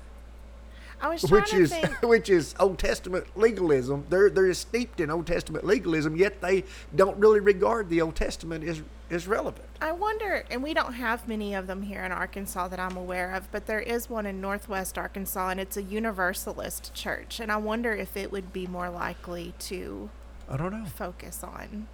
I 1.02 1.08
was 1.08 1.22
Which 1.24 1.52
is 1.52 1.72
think. 1.72 2.00
which 2.02 2.30
is 2.30 2.54
Old 2.60 2.78
Testament 2.78 3.26
legalism. 3.36 4.06
They're 4.08 4.30
they're 4.30 4.54
steeped 4.54 5.00
in 5.00 5.10
Old 5.10 5.26
Testament 5.26 5.66
legalism, 5.66 6.16
yet 6.16 6.40
they 6.40 6.62
don't 6.94 7.18
really 7.18 7.40
regard 7.40 7.88
the 7.88 8.00
Old 8.00 8.14
Testament 8.14 8.62
as 8.62 8.82
as 9.10 9.26
relevant. 9.26 9.66
I 9.80 9.90
wonder, 9.90 10.44
and 10.48 10.62
we 10.62 10.72
don't 10.72 10.94
have 10.94 11.26
many 11.26 11.54
of 11.54 11.66
them 11.66 11.82
here 11.82 12.04
in 12.04 12.12
Arkansas 12.12 12.68
that 12.68 12.78
I'm 12.78 12.96
aware 12.96 13.34
of, 13.34 13.50
but 13.50 13.66
there 13.66 13.80
is 13.80 14.08
one 14.08 14.26
in 14.26 14.40
Northwest 14.40 14.96
Arkansas, 14.96 15.48
and 15.48 15.58
it's 15.60 15.76
a 15.76 15.82
Universalist 15.82 16.94
church. 16.94 17.40
And 17.40 17.50
I 17.50 17.56
wonder 17.56 17.92
if 17.92 18.16
it 18.16 18.30
would 18.30 18.52
be 18.52 18.68
more 18.68 18.88
likely 18.88 19.54
to 19.60 20.08
I 20.48 20.56
don't 20.56 20.72
know. 20.72 20.86
focus 20.86 21.42
on. 21.42 21.88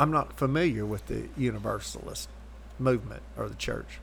I'm 0.00 0.10
not 0.10 0.36
familiar 0.36 0.84
with 0.84 1.06
the 1.06 1.28
Universalist 1.36 2.28
movement 2.78 3.22
or 3.36 3.48
the 3.48 3.54
church. 3.54 4.00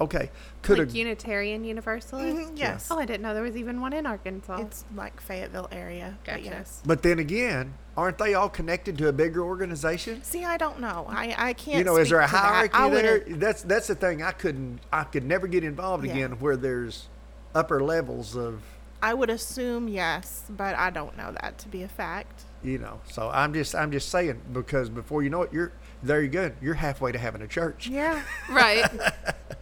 Okay, 0.00 0.30
could 0.62 0.78
like 0.78 0.88
a 0.88 0.92
Unitarian 0.92 1.62
Universalist. 1.64 2.34
Mhm, 2.36 2.52
yes. 2.58 2.88
Oh, 2.90 2.98
I 2.98 3.04
didn't 3.04 3.20
know 3.22 3.34
there 3.34 3.42
was 3.42 3.56
even 3.56 3.80
one 3.82 3.92
in 3.92 4.06
Arkansas. 4.06 4.62
It's 4.62 4.84
like 4.96 5.20
Fayetteville 5.20 5.68
area. 5.70 6.16
but 6.24 6.36
Gotcha. 6.36 6.44
yes. 6.44 6.80
but 6.86 7.02
then 7.02 7.18
again, 7.18 7.74
aren't 7.98 8.16
they 8.16 8.32
all 8.32 8.48
connected 8.48 8.96
to 8.98 9.08
a 9.08 9.12
bigger 9.12 9.42
organization? 9.44 10.22
See, 10.22 10.42
I 10.44 10.56
don't 10.56 10.80
know. 10.80 11.04
I, 11.08 11.34
I 11.36 11.52
can't. 11.52 11.76
you 11.78 11.84
know, 11.84 11.96
is 11.98 12.08
there 12.08 12.20
a 12.20 12.26
to 12.26 12.32
that. 12.32 12.38
hierarchy 12.38 12.74
I 12.74 12.88
there? 12.90 13.12
wouldn't- 13.18 13.40
That's 13.40 13.62
that's 13.62 13.88
the 13.88 13.94
thing. 13.94 14.22
I 14.22 14.30
couldn't. 14.32 14.80
I 14.90 15.04
could 15.04 15.24
never 15.24 15.46
get 15.46 15.64
involved 15.64 16.06
Yeah. 16.06 16.12
again 16.12 16.32
where 16.40 16.56
there's 16.56 17.08
upper 17.54 17.82
levels 17.82 18.34
of 18.36 18.62
I 19.02 19.12
would 19.14 19.28
assume 19.30 19.88
yes, 19.88 20.44
but 20.48 20.76
I 20.76 20.90
don't 20.90 21.16
know 21.16 21.32
that 21.42 21.58
to 21.58 21.68
be 21.68 21.82
a 21.82 21.88
fact. 21.88 22.44
you 22.62 22.78
know. 22.78 23.00
So 23.10 23.28
I'm 23.30 23.52
just 23.52 23.74
I'm 23.74 23.90
just 23.92 24.08
saying 24.08 24.40
because 24.52 24.88
before 24.88 25.22
you 25.22 25.28
know 25.30 25.42
it, 25.42 25.52
you're 25.52 25.72
there. 26.02 26.22
You 26.22 26.28
go. 26.28 26.52
You're 26.62 26.74
halfway 26.74 27.12
to 27.12 27.18
having 27.18 27.42
a 27.42 27.46
church. 27.48 27.86
Yeah. 27.86 28.22
right. 28.50 28.86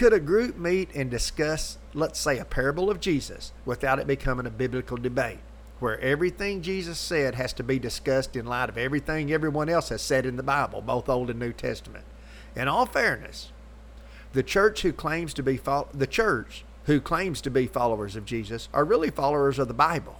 Could 0.00 0.14
a 0.14 0.18
group 0.18 0.56
meet 0.56 0.88
and 0.94 1.10
discuss, 1.10 1.76
let's 1.92 2.18
say, 2.18 2.38
a 2.38 2.46
parable 2.46 2.88
of 2.88 3.00
Jesus 3.00 3.52
without 3.66 3.98
it 3.98 4.06
becoming 4.06 4.46
a 4.46 4.50
biblical 4.50 4.96
debate, 4.96 5.40
where 5.78 6.00
everything 6.00 6.62
Jesus 6.62 6.98
said 6.98 7.34
has 7.34 7.52
to 7.52 7.62
be 7.62 7.78
discussed 7.78 8.34
in 8.34 8.46
light 8.46 8.70
of 8.70 8.78
everything 8.78 9.30
everyone 9.30 9.68
else 9.68 9.90
has 9.90 10.00
said 10.00 10.24
in 10.24 10.36
the 10.36 10.42
Bible, 10.42 10.80
both 10.80 11.10
Old 11.10 11.28
and 11.28 11.38
New 11.38 11.52
Testament? 11.52 12.06
In 12.56 12.66
all 12.66 12.86
fairness, 12.86 13.52
the 14.32 14.42
church 14.42 14.80
who 14.80 14.94
claims 14.94 15.34
to 15.34 15.42
be 15.42 15.58
fol- 15.58 15.90
the 15.92 16.06
church 16.06 16.64
who 16.84 16.98
claims 16.98 17.42
to 17.42 17.50
be 17.50 17.66
followers 17.66 18.16
of 18.16 18.24
Jesus 18.24 18.70
are 18.72 18.86
really 18.86 19.10
followers 19.10 19.58
of 19.58 19.68
the 19.68 19.74
Bible, 19.74 20.19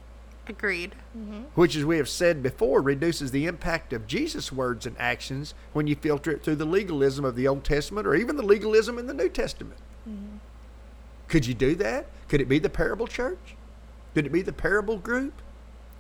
Agreed. 0.50 0.94
Mm-hmm. 1.16 1.42
which, 1.54 1.76
as 1.76 1.84
we 1.84 1.96
have 1.96 2.08
said 2.08 2.42
before, 2.42 2.82
reduces 2.82 3.30
the 3.30 3.46
impact 3.46 3.92
of 3.92 4.06
Jesus' 4.06 4.52
words 4.52 4.84
and 4.84 4.96
actions 4.98 5.54
when 5.72 5.86
you 5.86 5.94
filter 5.94 6.30
it 6.30 6.42
through 6.42 6.56
the 6.56 6.64
legalism 6.64 7.24
of 7.24 7.36
the 7.36 7.48
Old 7.48 7.64
Testament 7.64 8.06
or 8.06 8.14
even 8.14 8.36
the 8.36 8.42
legalism 8.42 8.98
in 8.98 9.06
the 9.06 9.14
New 9.14 9.28
Testament. 9.28 9.78
Mm-hmm. 10.08 10.36
Could 11.28 11.46
you 11.46 11.54
do 11.54 11.74
that? 11.76 12.06
Could 12.28 12.40
it 12.40 12.48
be 12.48 12.58
the 12.58 12.68
parable 12.68 13.06
church? 13.06 13.54
Could 14.14 14.26
it 14.26 14.32
be 14.32 14.42
the 14.42 14.52
parable 14.52 14.98
group? 14.98 15.34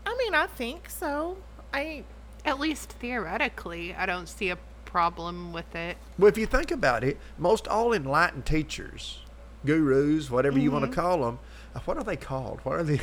I 0.04 0.16
mean, 0.16 0.34
I 0.34 0.46
think 0.46 0.90
so. 0.90 1.36
I 1.72 2.04
At 2.44 2.58
least 2.58 2.92
theoretically, 2.94 3.94
I 3.94 4.06
don't 4.06 4.28
see 4.28 4.50
a 4.50 4.58
problem 4.84 5.52
with 5.52 5.74
it. 5.76 5.96
Well, 6.18 6.28
if 6.28 6.36
you 6.36 6.46
think 6.46 6.72
about 6.72 7.04
it, 7.04 7.18
most 7.38 7.68
all 7.68 7.92
enlightened 7.92 8.46
teachers, 8.46 9.20
gurus, 9.64 10.30
whatever 10.30 10.58
you 10.58 10.72
want 10.72 10.84
to 10.84 10.90
mm-hmm. 10.90 11.00
call 11.00 11.22
them, 11.22 11.38
uh, 11.74 11.80
what 11.84 11.96
are 11.96 12.02
they 12.02 12.16
called? 12.16 12.58
What 12.64 12.80
are 12.80 12.82
they? 12.82 13.00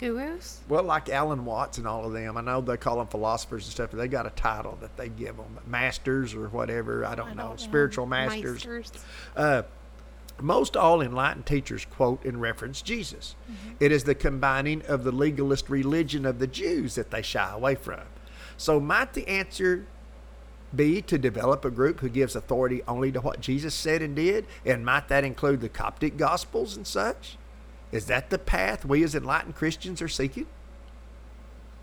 Gurus? 0.00 0.60
Well, 0.66 0.82
like 0.82 1.10
Alan 1.10 1.44
Watts 1.44 1.76
and 1.76 1.86
all 1.86 2.06
of 2.06 2.12
them. 2.12 2.36
I 2.38 2.40
know 2.40 2.62
they 2.62 2.78
call 2.78 2.96
them 2.98 3.06
philosophers 3.06 3.66
and 3.66 3.72
stuff, 3.72 3.90
but 3.90 3.98
they 3.98 4.08
got 4.08 4.26
a 4.26 4.30
title 4.30 4.78
that 4.80 4.96
they 4.96 5.10
give 5.10 5.36
them, 5.36 5.58
masters 5.66 6.34
or 6.34 6.48
whatever. 6.48 7.04
I 7.04 7.14
don't 7.14 7.28
I 7.28 7.34
know, 7.34 7.42
don't 7.42 7.50
know. 7.50 7.56
spiritual 7.56 8.06
masters. 8.06 8.64
Meisters. 8.64 8.92
Uh, 9.36 9.62
most 10.40 10.74
all 10.74 11.02
enlightened 11.02 11.44
teachers 11.44 11.84
quote 11.84 12.24
and 12.24 12.40
reference 12.40 12.80
Jesus. 12.80 13.36
It 13.78 13.92
is 13.92 14.04
the 14.04 14.14
combining 14.14 14.82
of 14.86 15.04
the 15.04 15.12
legalist 15.12 15.68
religion 15.68 16.24
of 16.24 16.38
the 16.38 16.46
Jews 16.46 16.94
that 16.94 17.10
they 17.10 17.20
shy 17.20 17.52
away 17.52 17.74
from. 17.74 18.00
So, 18.56 18.80
might 18.80 19.12
the 19.12 19.28
answer 19.28 19.86
be 20.74 21.02
to 21.02 21.18
develop 21.18 21.64
a 21.64 21.70
group 21.70 22.00
who 22.00 22.08
gives 22.08 22.34
authority 22.34 22.82
only 22.88 23.12
to 23.12 23.20
what 23.20 23.40
Jesus 23.40 23.74
said 23.74 24.00
and 24.00 24.16
did? 24.16 24.46
And 24.64 24.84
might 24.84 25.08
that 25.08 25.24
include 25.24 25.60
the 25.60 25.68
Coptic 25.68 26.16
Gospels 26.16 26.76
and 26.76 26.86
such? 26.86 27.36
Is 27.92 28.06
that 28.06 28.30
the 28.30 28.38
path 28.38 28.84
we 28.84 29.02
as 29.02 29.14
enlightened 29.14 29.56
Christians 29.56 30.00
are 30.00 30.08
seeking? 30.08 30.46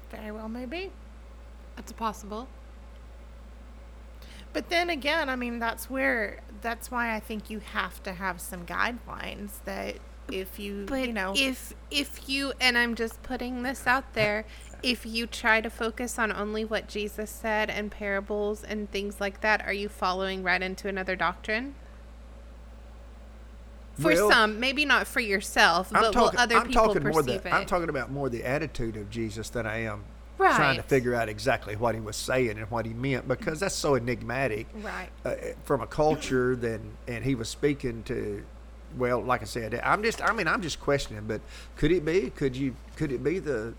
very 0.10 0.32
well 0.32 0.50
maybe. 0.50 0.92
That's 1.76 1.92
possible. 1.92 2.48
But 4.54 4.70
then 4.70 4.90
again, 4.90 5.30
I 5.30 5.36
mean, 5.36 5.60
that's 5.60 5.90
where 5.90 6.40
that's 6.62 6.90
why 6.90 7.14
I 7.14 7.20
think 7.20 7.50
you 7.50 7.60
have 7.60 8.02
to 8.04 8.14
have 8.14 8.42
some 8.42 8.66
guidelines 8.66 9.52
that 9.66 9.98
if 10.32 10.60
you, 10.60 10.86
But 10.88 11.08
you 11.08 11.14
know, 11.14 11.34
if 11.36 11.74
if 11.92 12.28
you 12.28 12.54
and 12.60 12.78
I'm 12.78 12.96
just 12.96 13.22
putting 13.24 13.64
this 13.64 13.86
out 13.86 14.14
there, 14.14 14.46
if 14.82 15.06
you 15.06 15.28
try 15.28 15.62
to 15.62 15.70
focus 15.70 16.18
on 16.18 16.32
only 16.32 16.66
what 16.66 16.88
Jesus 16.88 17.30
said 17.30 17.70
and 17.70 17.92
parables 17.92 18.64
and 18.64 18.90
things 18.92 19.22
like 19.22 19.42
that, 19.42 19.66
are 19.66 19.74
you 19.74 19.90
following 19.90 20.42
right 20.44 20.62
into 20.62 20.88
another 20.88 21.16
doctrine? 21.16 21.76
For 24.00 24.16
some, 24.16 24.60
maybe 24.60 24.86
not 24.86 25.08
for 25.08 25.20
yourself, 25.20 25.92
I'm 25.94 26.02
but 26.02 26.14
talking, 26.14 26.38
will 26.38 26.44
other 26.44 26.56
I'm 26.58 26.68
people 26.68 26.86
talking 26.86 27.04
more 27.04 27.24
perceive 27.24 27.44
the, 27.44 27.50
it? 27.50 27.54
I'm 27.54 27.66
talking 27.66 27.90
about 27.90 28.12
more 28.12 28.30
the 28.30 28.44
attitude 28.44 28.96
of 28.96 29.10
Jesus 29.10 29.50
than 29.50 29.66
I 29.66 29.84
am 29.84 30.04
trying 30.38 30.76
to 30.78 30.84
figure 30.84 31.16
out 31.16 31.30
exactly 31.30 31.76
what 31.76 31.96
he 31.96 32.02
was 32.02 32.16
saying 32.16 32.52
and 32.52 32.70
what 32.70 32.86
he 32.86 32.94
meant 32.94 33.28
because 33.28 33.60
that's 33.60 33.76
so 33.76 33.96
enigmatic 33.96 34.68
right. 34.82 35.10
uh, 35.26 35.34
from 35.64 35.82
a 35.82 35.88
culture 35.88 36.56
then 36.56 36.80
and 37.08 37.24
he 37.24 37.36
was 37.36 37.50
speaking 37.50 38.04
to 38.04 38.44
well 38.98 39.22
like 39.22 39.42
i 39.42 39.46
said 39.46 39.80
i'm 39.84 40.04
just 40.04 40.22
i 40.22 40.32
mean 40.32 40.48
i'm 40.48 40.62
just 40.62 40.80
questioning 40.80 41.26
but 41.28 41.42
could 41.76 41.92
it 41.92 42.06
be 42.06 42.30
could 42.30 42.56
you 42.56 42.76
could 42.96 43.12
it 43.12 43.24
be 43.24 43.40
the 43.40 43.74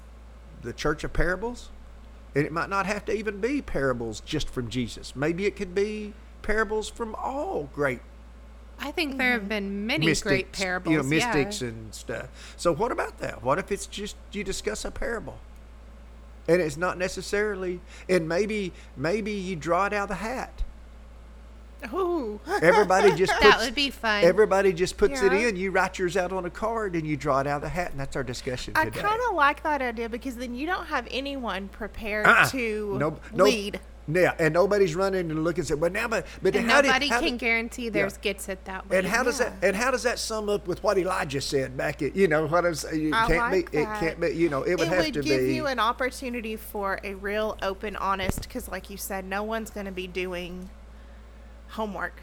the 0.63 0.73
church 0.73 1.05
of 1.05 1.13
parables 1.13 1.71
and 2.35 2.45
it 2.45 2.53
might 2.53 2.69
not 2.69 2.87
have 2.87 3.05
to 3.05 3.13
even 3.13 3.41
be 3.41 3.63
parables 3.63 4.21
just 4.21 4.51
from 4.51 4.69
jesus 4.69 5.15
maybe 5.17 5.47
it 5.47 5.57
could 5.57 5.75
be 5.75 6.13
parables 6.43 6.89
from 6.89 7.15
all 7.15 7.69
great 7.73 8.01
I 8.81 8.91
think 8.91 9.19
there 9.19 9.33
have 9.33 9.43
mm-hmm. 9.43 9.49
been 9.49 9.87
many 9.87 10.07
mystics, 10.07 10.29
great 10.29 10.53
parables. 10.53 10.93
you 10.93 10.99
know, 10.99 11.09
mystics 11.09 11.63
yeah. 11.63 11.69
and 11.69 11.95
stuff. 11.95 12.55
So 12.57 12.73
what 12.73 12.93
about 12.93 13.19
that? 13.19 13.43
What 13.43 13.59
if 13.59 13.73
it's 13.73 13.87
just 13.87 14.17
you 14.33 14.45
discuss 14.45 14.85
a 14.85 14.91
parable, 14.91 15.39
and 16.47 16.63
it's 16.63 16.77
not 16.77 16.99
necessarily, 16.99 17.81
and 18.09 18.29
maybe 18.29 18.73
maybe 18.97 19.33
you 19.33 19.57
draw 19.57 19.87
it 19.87 19.93
out 19.93 20.05
of 20.05 20.09
the 20.09 20.15
hat. 20.17 20.63
Ooh. 21.93 22.41
Everybody 22.61 23.15
just 23.15 23.33
puts, 23.41 23.45
that 23.45 23.61
would 23.61 23.75
be 23.75 23.91
fun. 23.91 24.25
everybody 24.25 24.73
just 24.73 24.97
puts 24.97 25.23
it 25.23 25.33
in. 25.33 25.57
You 25.57 25.71
write 25.71 25.99
yours 25.99 26.17
out 26.17 26.33
on 26.33 26.45
a 26.45 26.51
card 26.51 26.95
and 26.97 27.07
you 27.07 27.17
draw 27.17 27.41
it 27.41 27.47
out 27.47 27.57
of 27.57 27.63
the 27.63 27.69
hat, 27.69 27.93
and 27.93 28.01
that's 28.01 28.17
our 28.17 28.25
discussion 28.25 28.75
I 28.77 28.87
kind 28.87 29.21
of 29.29 29.35
like 29.35 29.63
that 29.63 29.81
idea 29.81 30.09
because 30.09 30.37
then 30.37 30.55
you 30.55 30.67
don't 30.67 30.87
have 30.87 31.07
anyone 31.11 31.69
prepared 31.69 32.27
Uh-uh. 32.27 32.49
to 32.51 32.97
No- 32.99 33.19
no- 33.33 33.45
lead. 33.45 33.81
Yeah, 34.11 34.33
and 34.39 34.55
nobody's 34.55 34.95
running 34.95 35.31
and 35.31 35.45
looking 35.45 35.61
and 35.61 35.69
saying, 35.69 35.81
"But 35.81 35.93
now, 35.93 36.09
but 36.09 36.27
but 36.41 36.57
and 36.57 36.71
how 36.71 36.81
nobody 36.81 37.09
how 37.09 37.21
do- 37.21 37.27
can 37.27 37.37
guarantee 37.37 37.91
theirs 37.91 38.17
gets 38.17 38.49
it 38.49 38.65
that 38.65 38.89
way. 38.89 38.97
And 38.99 39.07
how 39.07 39.23
does 39.23 39.37
that 39.39 39.53
and 39.63 39.77
how 39.77 39.91
does 39.91 40.03
that 40.05 40.19
sum 40.19 40.49
up 40.49 40.67
with 40.67 40.83
what 40.83 40.97
Elijah 40.97 41.43
said 41.43 41.77
back 41.77 42.01
at 42.01 42.17
you 42.17 42.27
know 42.27 42.47
what 42.47 42.65
I'm 42.65 42.75
saying? 42.75 43.09
It 43.09 43.13
I 43.15 43.27
can't 43.27 43.39
like 43.53 43.71
be. 43.71 43.79
It 43.79 43.85
can't 44.01 44.19
be. 44.19 44.29
You 44.31 44.49
know, 44.49 44.63
it 44.63 44.77
would 44.79 44.89
it 44.89 44.95
have 44.95 45.05
would 45.05 45.15
to 45.15 45.21
give 45.23 45.41
be. 45.43 45.55
you 45.55 45.67
an 45.67 45.79
opportunity 45.79 46.57
for 46.57 46.99
a 47.05 47.15
real 47.15 47.59
open, 47.61 47.97
honest. 47.97 48.43
Because, 48.43 48.67
like 48.69 48.89
you 48.89 48.97
said, 48.97 49.27
no 49.27 49.43
one's 49.43 49.69
going 49.71 49.85
to 49.87 49.93
be 49.93 50.07
doing 50.07 50.71
homework, 51.73 52.23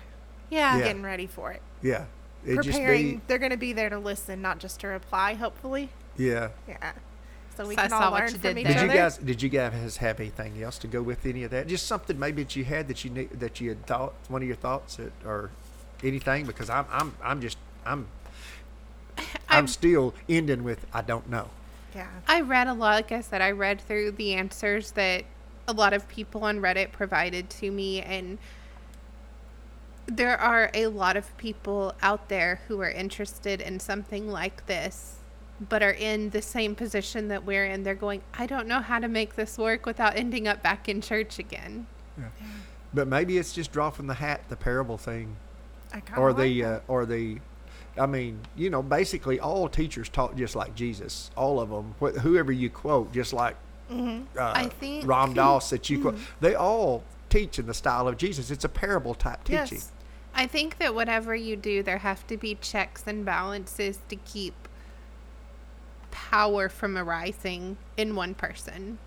yeah. 0.49 0.77
Yeah. 0.79 0.83
getting 0.85 1.03
ready 1.03 1.27
for 1.27 1.51
it, 1.51 1.61
yeah, 1.83 2.05
it 2.43 2.55
just 2.63 2.69
preparing. 2.79 3.17
be. 3.17 3.21
They're 3.27 3.37
going 3.37 3.51
to 3.51 3.57
be 3.57 3.73
there 3.73 3.89
to 3.89 3.99
listen, 3.99 4.41
not 4.41 4.57
just 4.57 4.79
to 4.79 4.87
reply. 4.87 5.35
Hopefully, 5.35 5.89
Yeah. 6.17 6.49
yeah. 6.67 6.93
So 7.55 7.67
we 7.67 7.75
So 7.75 7.81
I 7.81 7.87
can 7.87 7.89
saw 7.91 7.99
all 8.05 8.11
what 8.11 8.21
learn 8.21 8.31
you 8.31 8.37
from 8.39 8.53
did 8.55 8.57
each 8.59 8.63
there. 8.65 8.73
Did 8.73 8.81
you 8.81 8.89
other. 8.89 8.97
guys? 8.97 9.17
Did 9.17 9.41
you 9.41 9.49
guys 9.49 9.97
have 9.97 10.19
anything 10.19 10.61
else 10.63 10.77
to 10.79 10.87
go 10.87 11.01
with 11.01 11.25
any 11.25 11.43
of 11.43 11.51
that? 11.51 11.67
Just 11.67 11.87
something 11.87 12.19
maybe 12.19 12.43
that 12.43 12.55
you 12.55 12.65
had 12.65 12.87
that 12.87 13.03
you 13.03 13.09
knew, 13.11 13.29
that 13.33 13.61
you 13.61 13.69
had 13.69 13.85
thought 13.85 14.13
one 14.27 14.41
of 14.41 14.47
your 14.47 14.57
thoughts 14.57 14.97
that, 14.97 15.11
or 15.25 15.51
anything 16.03 16.45
because 16.45 16.69
I'm 16.69 16.85
I'm 16.91 17.15
I'm 17.23 17.41
just 17.41 17.57
I'm 17.85 18.07
I'm 19.17 19.25
I'm- 19.49 19.67
still 19.67 20.13
ending 20.27 20.63
with 20.63 20.85
I 20.93 21.01
don't 21.01 21.29
know. 21.29 21.49
Yeah. 21.95 22.07
I 22.27 22.41
read 22.41 22.67
a 22.67 22.73
lot. 22.73 22.95
Like 22.95 23.11
I 23.13 23.21
said, 23.21 23.41
I 23.41 23.51
read 23.51 23.79
through 23.79 24.11
the 24.11 24.33
answers 24.33 24.91
that 24.91 25.23
a 25.67 25.71
lot 25.71 25.93
of 25.93 26.07
people 26.09 26.43
on 26.43 26.59
Reddit 26.59 26.91
provided 26.91 27.49
to 27.51 27.71
me, 27.71 28.01
and 28.01 28.37
there 30.05 30.37
are 30.37 30.69
a 30.73 30.87
lot 30.87 31.15
of 31.15 31.35
people 31.37 31.93
out 32.01 32.27
there 32.29 32.59
who 32.67 32.81
are 32.81 32.89
interested 32.89 33.61
in 33.61 33.79
something 33.79 34.29
like 34.29 34.65
this, 34.67 35.14
but 35.69 35.81
are 35.81 35.91
in 35.91 36.29
the 36.31 36.41
same 36.41 36.75
position 36.75 37.27
that 37.29 37.45
we're 37.45 37.65
in. 37.65 37.83
They're 37.83 37.95
going, 37.95 38.21
I 38.33 38.45
don't 38.45 38.67
know 38.67 38.79
how 38.81 38.99
to 38.99 39.07
make 39.07 39.35
this 39.35 39.57
work 39.57 39.85
without 39.85 40.15
ending 40.17 40.47
up 40.47 40.61
back 40.61 40.89
in 40.89 41.01
church 41.01 41.39
again. 41.39 41.87
Yeah. 42.17 42.25
But 42.93 43.07
maybe 43.07 43.37
it's 43.37 43.53
just 43.53 43.71
draw 43.71 43.89
from 43.89 44.07
the 44.07 44.13
hat 44.15 44.41
the 44.49 44.55
parable 44.55 44.97
thing, 44.97 45.35
I 45.93 46.01
or 46.17 46.29
like 46.31 46.37
the 46.41 46.61
that. 46.61 46.75
uh, 46.75 46.79
or 46.87 47.05
the. 47.05 47.39
I 47.97 48.05
mean, 48.05 48.41
you 48.57 48.69
know, 48.69 48.81
basically 48.83 49.39
all 49.39 49.69
teachers 49.69 50.09
taught 50.09 50.35
just 50.35 50.55
like 50.55 50.75
Jesus. 50.75 51.31
All 51.37 51.61
of 51.61 51.69
them, 51.69 51.95
wh- 52.01 52.19
whoever 52.19 52.51
you 52.51 52.69
quote, 52.69 53.13
just 53.13 53.31
like 53.31 53.55
uh, 53.89 54.19
I 54.37 54.67
think- 54.67 55.07
Ram 55.07 55.33
Dass 55.33 55.69
that 55.69 55.89
you 55.89 56.01
quote, 56.01 56.17
they 56.41 56.55
all 56.55 57.03
teach 57.29 57.57
in 57.59 57.67
the 57.67 57.73
style 57.73 58.07
of 58.09 58.17
Jesus. 58.17 58.51
It's 58.51 58.65
a 58.65 58.69
parable 58.69 59.13
type 59.15 59.45
teaching. 59.45 59.77
Yes. 59.77 59.91
I 60.33 60.45
think 60.47 60.77
that 60.79 60.93
whatever 60.93 61.33
you 61.33 61.55
do, 61.55 61.81
there 61.83 61.99
have 61.99 62.27
to 62.27 62.35
be 62.35 62.55
checks 62.55 63.03
and 63.07 63.23
balances 63.23 63.99
to 64.09 64.17
keep 64.17 64.64
power 66.15 66.69
from 66.69 66.97
arising 66.97 67.75
in 67.97 68.15
one 68.15 68.33
person. 68.33 68.97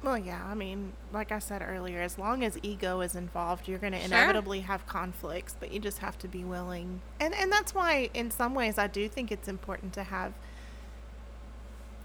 Well, 0.00 0.16
yeah. 0.16 0.44
I 0.46 0.54
mean, 0.54 0.92
like 1.12 1.32
I 1.32 1.40
said 1.40 1.60
earlier, 1.60 2.00
as 2.00 2.18
long 2.18 2.44
as 2.44 2.56
ego 2.62 3.00
is 3.00 3.16
involved, 3.16 3.66
you're 3.66 3.80
going 3.80 3.94
to 3.94 3.98
Sure. 3.98 4.06
inevitably 4.06 4.60
have 4.60 4.86
conflicts, 4.86 5.56
but 5.58 5.72
you 5.72 5.80
just 5.80 5.98
have 5.98 6.16
to 6.18 6.28
be 6.28 6.44
willing. 6.44 7.00
And 7.18 7.34
and 7.34 7.50
that's 7.50 7.74
why, 7.74 8.10
in 8.14 8.30
some 8.30 8.54
ways, 8.54 8.78
I 8.78 8.86
do 8.86 9.08
think 9.08 9.32
it's 9.32 9.48
important 9.48 9.92
to 9.94 10.04
have 10.04 10.34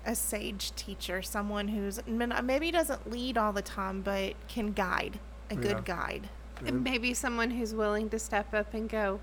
a 0.06 0.16
sage 0.16 0.74
teacher, 0.76 1.22
someone 1.22 1.68
who's 1.68 2.00
maybe 2.08 2.72
doesn't 2.72 3.10
lead 3.12 3.38
all 3.38 3.54
the 3.54 3.62
time, 3.62 4.02
but 4.02 4.34
can 4.48 4.72
guide, 4.74 5.20
a 5.52 5.54
Yeah. 5.54 5.62
good 5.62 5.86
guide. 5.86 6.30
And 6.66 6.84
maybe 6.84 7.14
someone 7.14 7.52
who's 7.52 7.76
willing 7.76 8.10
to 8.10 8.18
step 8.20 8.54
up 8.56 8.74
and 8.74 8.90
go, 8.90 9.20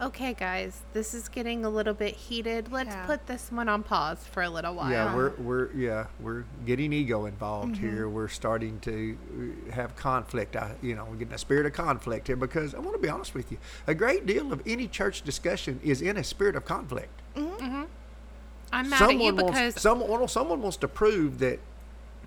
okay, 0.00 0.34
guys, 0.34 0.80
this 0.92 1.14
is 1.14 1.28
getting 1.28 1.64
a 1.64 1.70
little 1.70 1.94
bit 1.94 2.14
heated. 2.14 2.70
Let's 2.70 2.90
Yeah. 2.90 3.06
put 3.06 3.26
this 3.26 3.50
one 3.50 3.68
on 3.68 3.82
pause 3.82 4.18
for 4.30 4.42
a 4.42 4.50
little 4.50 4.74
while. 4.74 4.90
Yeah, 4.90 5.14
we're 5.14 5.30
we're 5.38 5.72
yeah 5.72 6.06
we're 6.20 6.44
getting 6.66 6.92
ego 6.92 7.26
involved 7.26 7.76
here. 7.76 8.08
We're 8.08 8.28
starting 8.28 8.80
to 8.80 9.16
uh, 9.68 9.72
have 9.72 9.96
conflict. 9.96 10.56
I, 10.56 10.72
you 10.82 10.94
know, 10.94 11.06
we're 11.08 11.16
getting 11.16 11.34
a 11.34 11.38
spirit 11.38 11.66
of 11.66 11.72
conflict 11.72 12.26
here 12.26 12.36
because 12.36 12.74
I 12.74 12.78
want 12.78 12.94
to 12.94 13.02
be 13.02 13.08
honest 13.08 13.34
with 13.34 13.50
you. 13.52 13.58
A 13.86 13.94
great 13.94 14.26
deal 14.26 14.52
of 14.52 14.62
any 14.66 14.88
church 14.88 15.22
discussion 15.22 15.80
is 15.82 16.02
in 16.02 16.16
a 16.16 16.24
spirit 16.24 16.56
of 16.56 16.64
conflict. 16.64 17.20
I'm 18.72 18.90
mad 18.90 19.02
at 19.02 19.12
you 19.12 19.34
wants 19.34 19.42
because 19.42 19.80
someone 19.80 20.10
well, 20.10 20.26
someone 20.26 20.60
wants 20.60 20.76
to 20.78 20.88
prove 20.88 21.38
that 21.38 21.60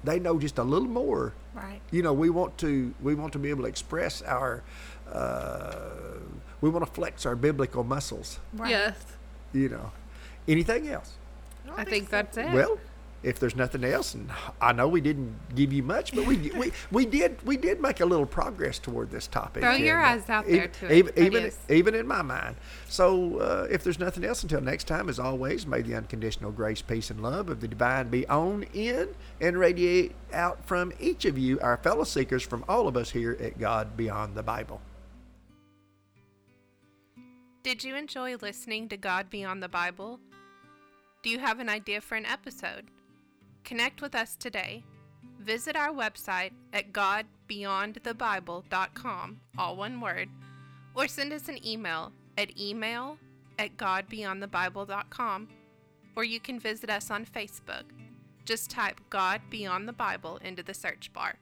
they 0.04 0.20
know 0.20 0.40
just 0.40 0.58
a 0.58 0.64
little 0.64 0.88
more. 0.88 1.34
Right. 1.54 1.82
You 1.92 2.04
know, 2.04 2.14
we 2.14 2.30
want 2.30 2.58
to 2.60 2.94
we 3.02 3.16
want 3.16 3.34
to 3.34 3.40
be 3.40 3.50
able 3.50 3.64
to 3.64 3.68
express 3.70 4.22
our 4.22 4.64
uh, 5.12 6.20
we 6.62 6.70
want 6.70 6.86
to 6.86 6.92
flex 6.92 7.26
our 7.26 7.36
biblical 7.36 7.84
muscles. 7.84 8.40
Right. 8.54 8.70
yes, 8.72 8.98
You 9.54 9.70
know, 9.70 9.92
anything 10.48 10.88
else? 10.88 11.14
don't 11.68 11.80
I 11.80 11.84
think 11.84 12.06
so. 12.06 12.12
that's 12.12 12.38
it. 12.38 12.52
Well, 12.52 12.80
if 13.24 13.40
there's 13.40 13.56
nothing 13.56 13.84
else, 13.84 14.14
and 14.14 14.30
I 14.62 14.72
know 14.74 14.88
we 14.88 15.02
didn't 15.02 15.36
give 15.56 15.74
you 15.74 15.84
much, 15.84 16.16
but 16.16 16.26
we 16.26 16.38
we, 16.58 16.72
we 16.92 17.06
did 17.06 17.42
we 17.46 17.58
did 17.58 17.82
make 17.82 18.00
a 18.00 18.06
little 18.06 18.26
progress 18.26 18.80
toward 18.80 19.12
this 19.12 19.28
topic. 19.28 19.64
Throw 19.64 19.74
your 19.74 20.00
uh, 20.00 20.12
eyes 20.12 20.30
out 20.30 20.46
even, 20.46 20.58
there 20.58 20.68
to 20.68 20.94
even 20.94 21.16
that 21.16 21.22
even, 21.24 21.52
even 21.70 21.96
in 21.96 22.08
my 22.08 22.22
mind. 22.22 22.56
So 22.88 23.40
uh, 23.40 23.68
if 23.70 23.84
there's 23.84 24.00
nothing 24.00 24.24
else, 24.24 24.44
until 24.44 24.62
next 24.62 24.86
time, 24.86 25.10
as 25.10 25.20
always, 25.20 25.66
may 25.66 25.82
the 25.82 25.96
unconditional 25.96 26.52
grace, 26.52 26.82
peace, 26.82 27.10
and 27.10 27.22
love 27.22 27.50
of 27.50 27.60
the 27.60 27.68
divine 27.68 28.10
be 28.10 28.28
on 28.28 28.64
in 28.74 29.10
and 29.42 29.58
radiate 29.58 30.14
out 30.32 30.66
from 30.66 30.94
each 31.00 31.26
of 31.26 31.38
you, 31.38 31.60
our 31.60 31.78
fellow 31.78 32.04
seekers, 32.04 32.44
from 32.44 32.64
all 32.70 32.88
of 32.88 32.96
us 32.96 33.10
here 33.10 33.36
at 33.42 33.60
God 33.60 33.98
Beyond 33.98 34.36
the 34.36 34.44
Bible. 34.44 34.80
Did 37.68 37.84
you 37.84 37.96
enjoy 37.98 38.38
listening 38.38 38.88
to 38.88 38.96
God 38.96 39.30
Beyond 39.30 39.62
the 39.62 39.68
Bible? 39.68 40.22
Do 41.22 41.30
you 41.30 41.40
have 41.40 41.60
an 41.60 41.68
idea 41.68 42.00
for 42.00 42.16
an 42.16 42.26
episode? 42.26 42.86
Connect 43.66 44.02
with 44.02 44.16
us 44.16 44.38
today. 44.38 44.86
Visit 45.42 45.76
our 45.76 45.90
website 45.90 46.52
at 46.72 46.94
godbeyondthebible.com, 46.94 49.42
all 49.58 49.76
one 49.76 50.00
word, 50.00 50.30
or 50.96 51.10
send 51.10 51.34
us 51.34 51.50
an 51.50 51.60
email 51.68 52.14
at 52.38 52.58
email 52.58 53.18
at 53.60 53.76
godbeyondthebible.com, 53.76 55.50
or 56.16 56.24
you 56.24 56.40
can 56.40 56.62
visit 56.62 56.90
us 56.90 57.12
on 57.12 57.26
Facebook. 57.26 57.84
Just 58.46 58.70
type 58.70 59.02
God 59.10 59.42
Beyond 59.50 59.90
the 59.90 59.94
Bible 59.94 60.38
into 60.38 60.64
the 60.64 60.74
search 60.74 61.12
bar. 61.12 61.36